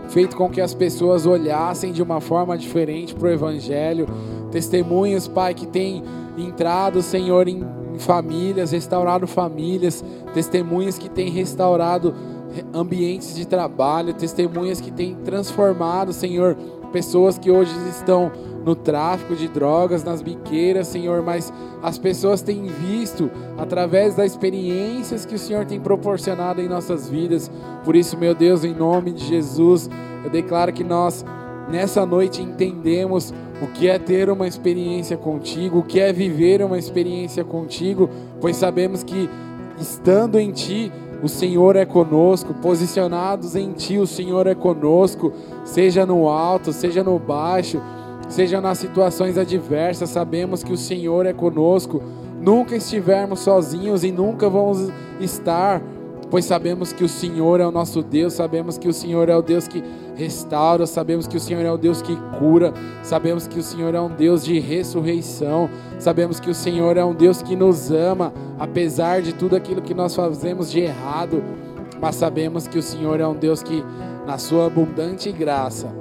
feito 0.08 0.36
com 0.36 0.50
que 0.50 0.60
as 0.60 0.74
pessoas 0.74 1.24
olhassem 1.24 1.92
de 1.92 2.02
uma 2.02 2.20
forma 2.20 2.56
diferente 2.58 3.14
para 3.14 3.28
o 3.28 3.30
Evangelho. 3.30 4.06
Testemunhos, 4.50 5.26
Pai, 5.26 5.54
que 5.54 5.66
tem 5.66 6.02
entrado, 6.36 7.00
Senhor, 7.00 7.48
em 7.48 7.64
famílias, 7.98 8.72
restaurado 8.72 9.26
famílias. 9.26 10.04
Testemunhas 10.34 10.98
que 10.98 11.08
têm 11.08 11.30
restaurado 11.30 12.14
ambientes 12.72 13.34
de 13.34 13.46
trabalho. 13.46 14.14
Testemunhas 14.14 14.80
que 14.80 14.90
têm 14.90 15.14
transformado, 15.24 16.12
Senhor, 16.12 16.56
pessoas 16.92 17.38
que 17.38 17.50
hoje 17.50 17.72
estão 17.88 18.30
no 18.64 18.76
tráfico 18.76 19.34
de 19.34 19.48
drogas, 19.48 20.04
nas 20.04 20.22
biqueiras, 20.22 20.86
Senhor, 20.86 21.22
mas 21.22 21.52
as 21.82 21.98
pessoas 21.98 22.42
têm 22.42 22.66
visto 22.66 23.30
através 23.58 24.14
das 24.14 24.32
experiências 24.32 25.26
que 25.26 25.34
o 25.34 25.38
Senhor 25.38 25.64
tem 25.64 25.80
proporcionado 25.80 26.60
em 26.60 26.68
nossas 26.68 27.08
vidas. 27.08 27.50
Por 27.84 27.96
isso, 27.96 28.16
meu 28.16 28.34
Deus, 28.34 28.64
em 28.64 28.74
nome 28.74 29.12
de 29.12 29.24
Jesus, 29.24 29.90
eu 30.24 30.30
declaro 30.30 30.72
que 30.72 30.84
nós 30.84 31.24
nessa 31.68 32.04
noite 32.06 32.42
entendemos 32.42 33.32
o 33.60 33.66
que 33.66 33.88
é 33.88 33.98
ter 33.98 34.28
uma 34.30 34.46
experiência 34.46 35.16
contigo, 35.16 35.78
o 35.78 35.82
que 35.82 36.00
é 36.00 36.12
viver 36.12 36.62
uma 36.62 36.78
experiência 36.78 37.44
contigo, 37.44 38.10
pois 38.40 38.56
sabemos 38.56 39.02
que 39.02 39.28
estando 39.80 40.38
em 40.38 40.50
ti, 40.52 40.92
o 41.22 41.28
Senhor 41.28 41.76
é 41.76 41.86
conosco, 41.86 42.52
posicionados 42.52 43.54
em 43.54 43.72
Ti, 43.72 43.96
o 43.98 44.06
Senhor 44.06 44.46
é 44.48 44.54
conosco, 44.56 45.32
seja 45.64 46.04
no 46.04 46.28
alto, 46.28 46.72
seja 46.72 47.04
no 47.04 47.16
baixo, 47.18 47.80
seja 48.28 48.60
nas 48.60 48.78
situações 48.78 49.38
adversas, 49.38 50.10
sabemos 50.10 50.64
que 50.64 50.72
o 50.72 50.76
Senhor 50.76 51.24
é 51.24 51.32
conosco. 51.32 52.02
Nunca 52.40 52.74
estivermos 52.74 53.38
sozinhos 53.40 54.02
e 54.02 54.10
nunca 54.10 54.50
vamos 54.50 54.90
estar, 55.20 55.80
pois 56.32 56.46
sabemos 56.46 56.94
que 56.94 57.04
o 57.04 57.08
Senhor 57.10 57.60
é 57.60 57.66
o 57.66 57.70
nosso 57.70 58.02
Deus, 58.02 58.32
sabemos 58.32 58.78
que 58.78 58.88
o 58.88 58.92
Senhor 58.92 59.28
é 59.28 59.36
o 59.36 59.42
Deus 59.42 59.68
que 59.68 59.84
restaura, 60.16 60.86
sabemos 60.86 61.26
que 61.26 61.36
o 61.36 61.40
Senhor 61.40 61.62
é 61.62 61.70
o 61.70 61.76
Deus 61.76 62.00
que 62.00 62.16
cura, 62.38 62.72
sabemos 63.02 63.46
que 63.46 63.58
o 63.58 63.62
Senhor 63.62 63.94
é 63.94 64.00
um 64.00 64.08
Deus 64.08 64.42
de 64.42 64.58
ressurreição, 64.58 65.68
sabemos 65.98 66.40
que 66.40 66.48
o 66.48 66.54
Senhor 66.54 66.96
é 66.96 67.04
um 67.04 67.12
Deus 67.12 67.42
que 67.42 67.54
nos 67.54 67.90
ama, 67.90 68.32
apesar 68.58 69.20
de 69.20 69.34
tudo 69.34 69.56
aquilo 69.56 69.82
que 69.82 69.92
nós 69.92 70.14
fazemos 70.14 70.70
de 70.70 70.80
errado, 70.80 71.44
mas 72.00 72.16
sabemos 72.16 72.66
que 72.66 72.78
o 72.78 72.82
Senhor 72.82 73.20
é 73.20 73.26
um 73.26 73.34
Deus 73.34 73.62
que, 73.62 73.84
na 74.26 74.38
Sua 74.38 74.68
abundante 74.68 75.30
graça, 75.30 75.94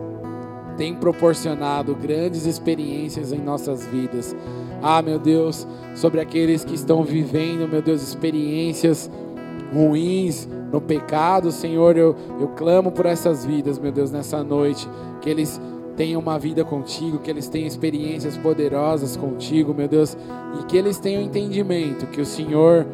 tem 0.78 0.96
proporcionado 0.96 1.94
grandes 1.94 2.46
experiências 2.46 3.34
em 3.34 3.40
nossas 3.40 3.86
vidas. 3.86 4.34
Ah, 4.82 5.02
meu 5.02 5.20
Deus, 5.20 5.68
sobre 5.94 6.22
aqueles 6.22 6.64
que 6.64 6.74
estão 6.74 7.04
vivendo, 7.04 7.68
meu 7.68 7.82
Deus, 7.82 8.02
experiências 8.02 9.12
ruins 9.72 10.48
no 10.72 10.82
pecado, 10.82 11.52
Senhor, 11.52 11.98
eu, 11.98 12.16
eu 12.40 12.50
clamo 12.50 12.92
por 12.92 13.06
essas 13.06 13.46
vidas, 13.46 13.80
meu 13.80 13.92
Deus, 13.92 14.12
nessa 14.12 14.44
noite, 14.44 14.88
que 15.22 15.30
eles 15.30 15.60
tenham 15.96 16.20
uma 16.20 16.40
vida 16.40 16.64
contigo, 16.64 17.20
que 17.20 17.30
eles 17.30 17.48
tenham 17.48 17.68
experiências 17.68 18.38
poderosas 18.38 19.16
contigo, 19.16 19.74
meu 19.74 19.88
Deus, 19.88 20.18
e 20.60 20.64
que 20.66 20.78
eles 20.78 20.98
tenham 20.98 21.22
entendimento 21.22 22.08
que 22.08 22.22
o 22.22 22.26
Senhor 22.26 22.86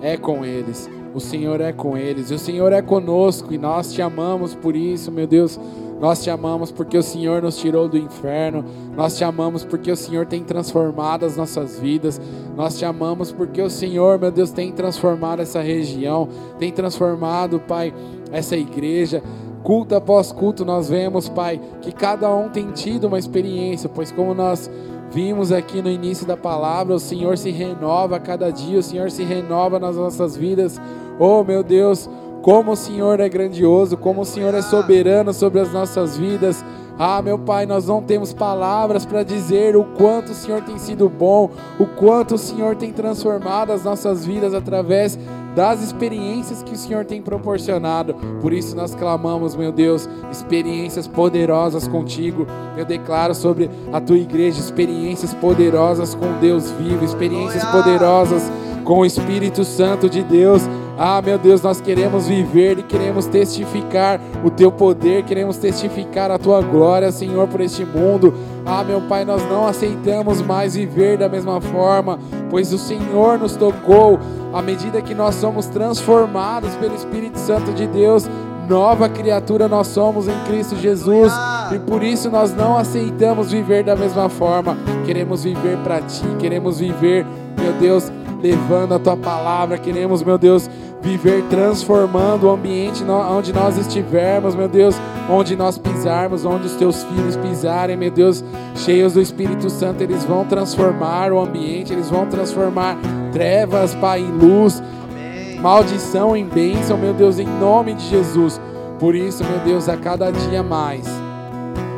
é 0.00 0.16
com 0.16 0.44
eles. 0.44 0.90
O 1.14 1.20
Senhor 1.20 1.60
é 1.60 1.72
com 1.72 1.96
eles, 1.96 2.30
o 2.30 2.38
Senhor 2.38 2.72
é 2.72 2.80
conosco 2.80 3.52
e 3.52 3.58
nós 3.58 3.92
te 3.92 4.00
amamos 4.00 4.54
por 4.54 4.74
isso, 4.74 5.12
meu 5.12 5.26
Deus. 5.26 5.60
Nós 6.02 6.20
te 6.20 6.28
amamos 6.30 6.72
porque 6.72 6.98
o 6.98 7.02
Senhor 7.02 7.40
nos 7.40 7.56
tirou 7.56 7.88
do 7.88 7.96
inferno. 7.96 8.64
Nós 8.96 9.16
te 9.16 9.22
amamos 9.22 9.64
porque 9.64 9.88
o 9.88 9.96
Senhor 9.96 10.26
tem 10.26 10.42
transformado 10.42 11.24
as 11.24 11.36
nossas 11.36 11.78
vidas. 11.78 12.20
Nós 12.56 12.76
te 12.76 12.84
amamos 12.84 13.30
porque 13.30 13.62
o 13.62 13.70
Senhor, 13.70 14.18
meu 14.18 14.32
Deus, 14.32 14.50
tem 14.50 14.72
transformado 14.72 15.42
essa 15.42 15.60
região, 15.60 16.28
tem 16.58 16.72
transformado, 16.72 17.60
Pai, 17.60 17.94
essa 18.32 18.56
igreja. 18.56 19.22
Culto 19.62 19.94
após 19.94 20.32
culto, 20.32 20.64
nós 20.64 20.88
vemos, 20.88 21.28
Pai, 21.28 21.60
que 21.80 21.92
cada 21.92 22.28
um 22.34 22.48
tem 22.48 22.72
tido 22.72 23.06
uma 23.06 23.16
experiência, 23.16 23.88
pois 23.88 24.10
como 24.10 24.34
nós 24.34 24.68
vimos 25.12 25.52
aqui 25.52 25.80
no 25.80 25.88
início 25.88 26.26
da 26.26 26.36
palavra, 26.36 26.96
o 26.96 26.98
Senhor 26.98 27.38
se 27.38 27.52
renova 27.52 28.16
a 28.16 28.20
cada 28.20 28.50
dia, 28.50 28.80
o 28.80 28.82
Senhor 28.82 29.08
se 29.08 29.22
renova 29.22 29.78
nas 29.78 29.94
nossas 29.94 30.36
vidas. 30.36 30.80
Oh, 31.16 31.44
meu 31.44 31.62
Deus, 31.62 32.10
como 32.42 32.72
o 32.72 32.76
Senhor 32.76 33.20
é 33.20 33.28
grandioso, 33.28 33.96
como 33.96 34.22
o 34.22 34.26
Senhor 34.26 34.52
é 34.52 34.60
soberano 34.60 35.32
sobre 35.32 35.60
as 35.60 35.72
nossas 35.72 36.16
vidas. 36.16 36.62
Ah, 36.98 37.22
meu 37.22 37.38
Pai, 37.38 37.64
nós 37.64 37.86
não 37.86 38.02
temos 38.02 38.34
palavras 38.34 39.06
para 39.06 39.22
dizer 39.22 39.76
o 39.76 39.84
quanto 39.84 40.32
o 40.32 40.34
Senhor 40.34 40.60
tem 40.62 40.76
sido 40.76 41.08
bom, 41.08 41.50
o 41.78 41.86
quanto 41.86 42.34
o 42.34 42.38
Senhor 42.38 42.76
tem 42.76 42.92
transformado 42.92 43.72
as 43.72 43.84
nossas 43.84 44.26
vidas 44.26 44.52
através 44.52 45.18
das 45.54 45.82
experiências 45.82 46.62
que 46.62 46.72
o 46.72 46.76
Senhor 46.76 47.04
tem 47.04 47.22
proporcionado. 47.22 48.14
Por 48.40 48.52
isso 48.52 48.74
nós 48.74 48.94
clamamos, 48.94 49.54
meu 49.54 49.70
Deus, 49.70 50.08
experiências 50.30 51.06
poderosas 51.06 51.86
contigo. 51.86 52.46
Eu 52.76 52.84
declaro 52.84 53.34
sobre 53.34 53.70
a 53.92 54.00
tua 54.00 54.18
igreja 54.18 54.58
experiências 54.58 55.32
poderosas 55.34 56.14
com 56.14 56.38
Deus 56.40 56.70
vivo, 56.72 57.04
experiências 57.04 57.64
poderosas 57.66 58.50
com 58.84 58.98
o 58.98 59.06
Espírito 59.06 59.64
Santo 59.64 60.08
de 60.08 60.22
Deus. 60.22 60.62
Ah, 61.04 61.20
meu 61.20 61.36
Deus, 61.36 61.60
nós 61.60 61.80
queremos 61.80 62.28
viver 62.28 62.78
e 62.78 62.82
queremos 62.84 63.26
testificar 63.26 64.20
o 64.44 64.48
teu 64.48 64.70
poder, 64.70 65.24
queremos 65.24 65.56
testificar 65.56 66.30
a 66.30 66.38
tua 66.38 66.62
glória, 66.62 67.10
Senhor, 67.10 67.48
por 67.48 67.60
este 67.60 67.84
mundo. 67.84 68.32
Ah, 68.64 68.84
meu 68.84 69.00
Pai, 69.00 69.24
nós 69.24 69.42
não 69.50 69.66
aceitamos 69.66 70.40
mais 70.40 70.76
viver 70.76 71.18
da 71.18 71.28
mesma 71.28 71.60
forma, 71.60 72.20
pois 72.48 72.72
o 72.72 72.78
Senhor 72.78 73.36
nos 73.36 73.56
tocou. 73.56 74.20
À 74.52 74.62
medida 74.62 75.02
que 75.02 75.12
nós 75.12 75.34
somos 75.34 75.66
transformados 75.66 76.72
pelo 76.76 76.94
Espírito 76.94 77.36
Santo 77.36 77.72
de 77.72 77.88
Deus, 77.88 78.30
nova 78.68 79.08
criatura 79.08 79.66
nós 79.66 79.88
somos 79.88 80.28
em 80.28 80.38
Cristo 80.46 80.76
Jesus. 80.76 81.32
E 81.72 81.80
por 81.80 82.04
isso 82.04 82.30
nós 82.30 82.54
não 82.54 82.78
aceitamos 82.78 83.50
viver 83.50 83.82
da 83.82 83.96
mesma 83.96 84.28
forma. 84.28 84.76
Queremos 85.04 85.42
viver 85.42 85.78
para 85.78 86.00
ti, 86.00 86.22
queremos 86.38 86.78
viver, 86.78 87.26
meu 87.60 87.72
Deus, 87.72 88.08
levando 88.40 88.94
a 88.94 88.98
tua 88.98 89.16
palavra. 89.16 89.78
Queremos, 89.78 90.22
meu 90.22 90.36
Deus, 90.36 90.68
viver 91.02 91.42
transformando 91.50 92.46
o 92.46 92.50
ambiente 92.50 93.04
onde 93.04 93.52
nós 93.52 93.76
estivermos, 93.76 94.54
meu 94.54 94.68
Deus, 94.68 94.94
onde 95.28 95.56
nós 95.56 95.76
pisarmos, 95.76 96.44
onde 96.44 96.66
os 96.66 96.76
teus 96.76 97.02
filhos 97.02 97.36
pisarem, 97.36 97.96
meu 97.96 98.10
Deus, 98.10 98.44
cheios 98.76 99.14
do 99.14 99.20
Espírito 99.20 99.68
Santo, 99.68 100.02
eles 100.02 100.24
vão 100.24 100.44
transformar 100.44 101.32
o 101.32 101.40
ambiente, 101.40 101.92
eles 101.92 102.08
vão 102.08 102.26
transformar 102.26 102.96
trevas, 103.32 103.94
Pai, 103.96 104.20
em 104.20 104.30
luz, 104.30 104.82
Amém. 105.10 105.58
maldição 105.60 106.36
em 106.36 106.46
bênção, 106.46 106.96
meu 106.96 107.12
Deus, 107.12 107.38
em 107.38 107.46
nome 107.46 107.94
de 107.94 108.08
Jesus. 108.08 108.60
Por 109.00 109.16
isso, 109.16 109.42
meu 109.44 109.58
Deus, 109.58 109.88
a 109.88 109.96
cada 109.96 110.30
dia 110.30 110.62
mais 110.62 111.21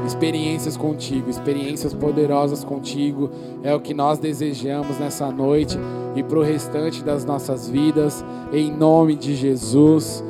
experiências 0.07 0.76
contigo, 0.76 1.30
experiências 1.30 1.94
poderosas 1.94 2.62
contigo, 2.62 3.30
é 3.62 3.74
o 3.74 3.80
que 3.80 3.94
nós 3.94 4.18
desejamos 4.18 4.98
nessa 4.98 5.30
noite 5.30 5.78
e 6.14 6.22
para 6.22 6.38
o 6.38 6.42
restante 6.42 7.02
das 7.02 7.24
nossas 7.24 7.68
vidas, 7.68 8.24
em 8.52 8.70
nome 8.70 9.16
de 9.16 9.34
Jesus. 9.34 10.22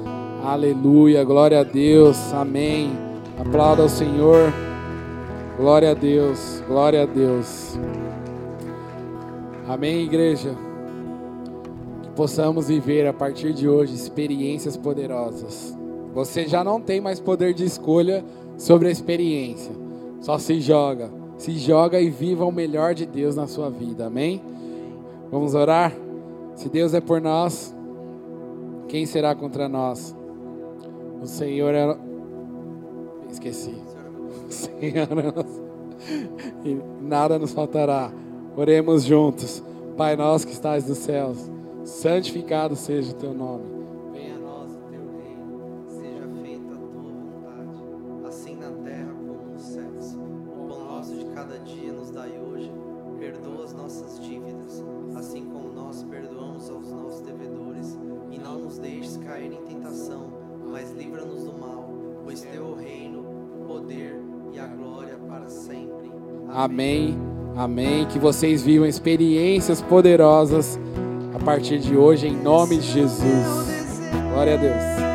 Aleluia, 0.43 1.25
glória 1.25 1.61
a 1.61 1.65
Deus, 1.65 2.33
amém. 2.33 2.93
Aplauda 3.39 3.83
ao 3.83 3.89
Senhor, 3.89 4.53
glória 5.57 5.91
a 5.91 5.95
Deus, 5.95 6.63
glória 6.69 7.03
a 7.03 7.07
Deus. 7.07 7.79
Amém, 9.67 10.05
igreja. 10.05 10.55
Que 12.03 12.11
possamos 12.11 12.69
viver 12.69 13.07
a 13.07 13.13
partir 13.13 13.53
de 13.53 13.69
hoje 13.69 13.95
experiências 13.95 14.77
poderosas. 14.77 15.77
Você 16.15 16.47
já 16.47 16.63
não 16.63 16.81
tem 16.81 17.01
mais 17.01 17.19
poder 17.19 17.55
de 17.55 17.65
escolha 17.65 18.25
sobre 18.57 18.89
a 18.89 18.91
experiência. 18.91 19.73
Só 20.21 20.39
se 20.39 20.61
joga, 20.61 21.11
se 21.37 21.59
joga 21.59 22.01
e 22.01 22.09
viva 22.11 22.45
o 22.45 22.53
melhor 22.53 22.95
de 22.95 23.07
Deus 23.07 23.37
na 23.37 23.47
sua 23.47 23.71
vida. 23.71 24.07
Amém? 24.07 24.41
Vamos 25.31 25.55
orar? 25.55 25.93
Se 26.55 26.69
Deus 26.69 26.95
é 26.95 27.01
por 27.01 27.21
nós, 27.21 27.75
quem 28.89 29.07
será 29.07 29.35
contra 29.35 29.69
nós? 29.69 30.15
O 31.21 31.27
Senhor 31.27 31.75
é. 31.75 31.97
Esqueci. 33.31 33.75
O 34.49 34.53
Senhor 34.53 35.09
é 35.19 35.65
e 36.65 36.79
nada 37.01 37.39
nos 37.39 37.53
faltará. 37.53 38.13
Oremos 38.57 39.05
juntos. 39.05 39.63
Pai 39.97 40.17
nosso 40.17 40.47
que 40.47 40.53
estás 40.53 40.89
nos 40.89 40.99
céus, 40.99 41.39
santificado 41.85 42.75
seja 42.75 43.13
o 43.13 43.15
teu 43.15 43.33
nome. 43.33 43.74
Amém. 66.55 67.19
Amém. 67.57 68.07
Que 68.07 68.19
vocês 68.19 68.63
vivam 68.63 68.87
experiências 68.87 69.83
poderosas 69.83 70.79
a 71.35 71.45
partir 71.45 71.81
de 71.81 71.97
hoje, 71.97 72.29
em 72.29 72.37
nome 72.37 72.79
de 72.79 72.93
Jesus. 72.93 74.01
Glória 74.33 74.55
a 74.55 74.57
Deus. 74.57 75.14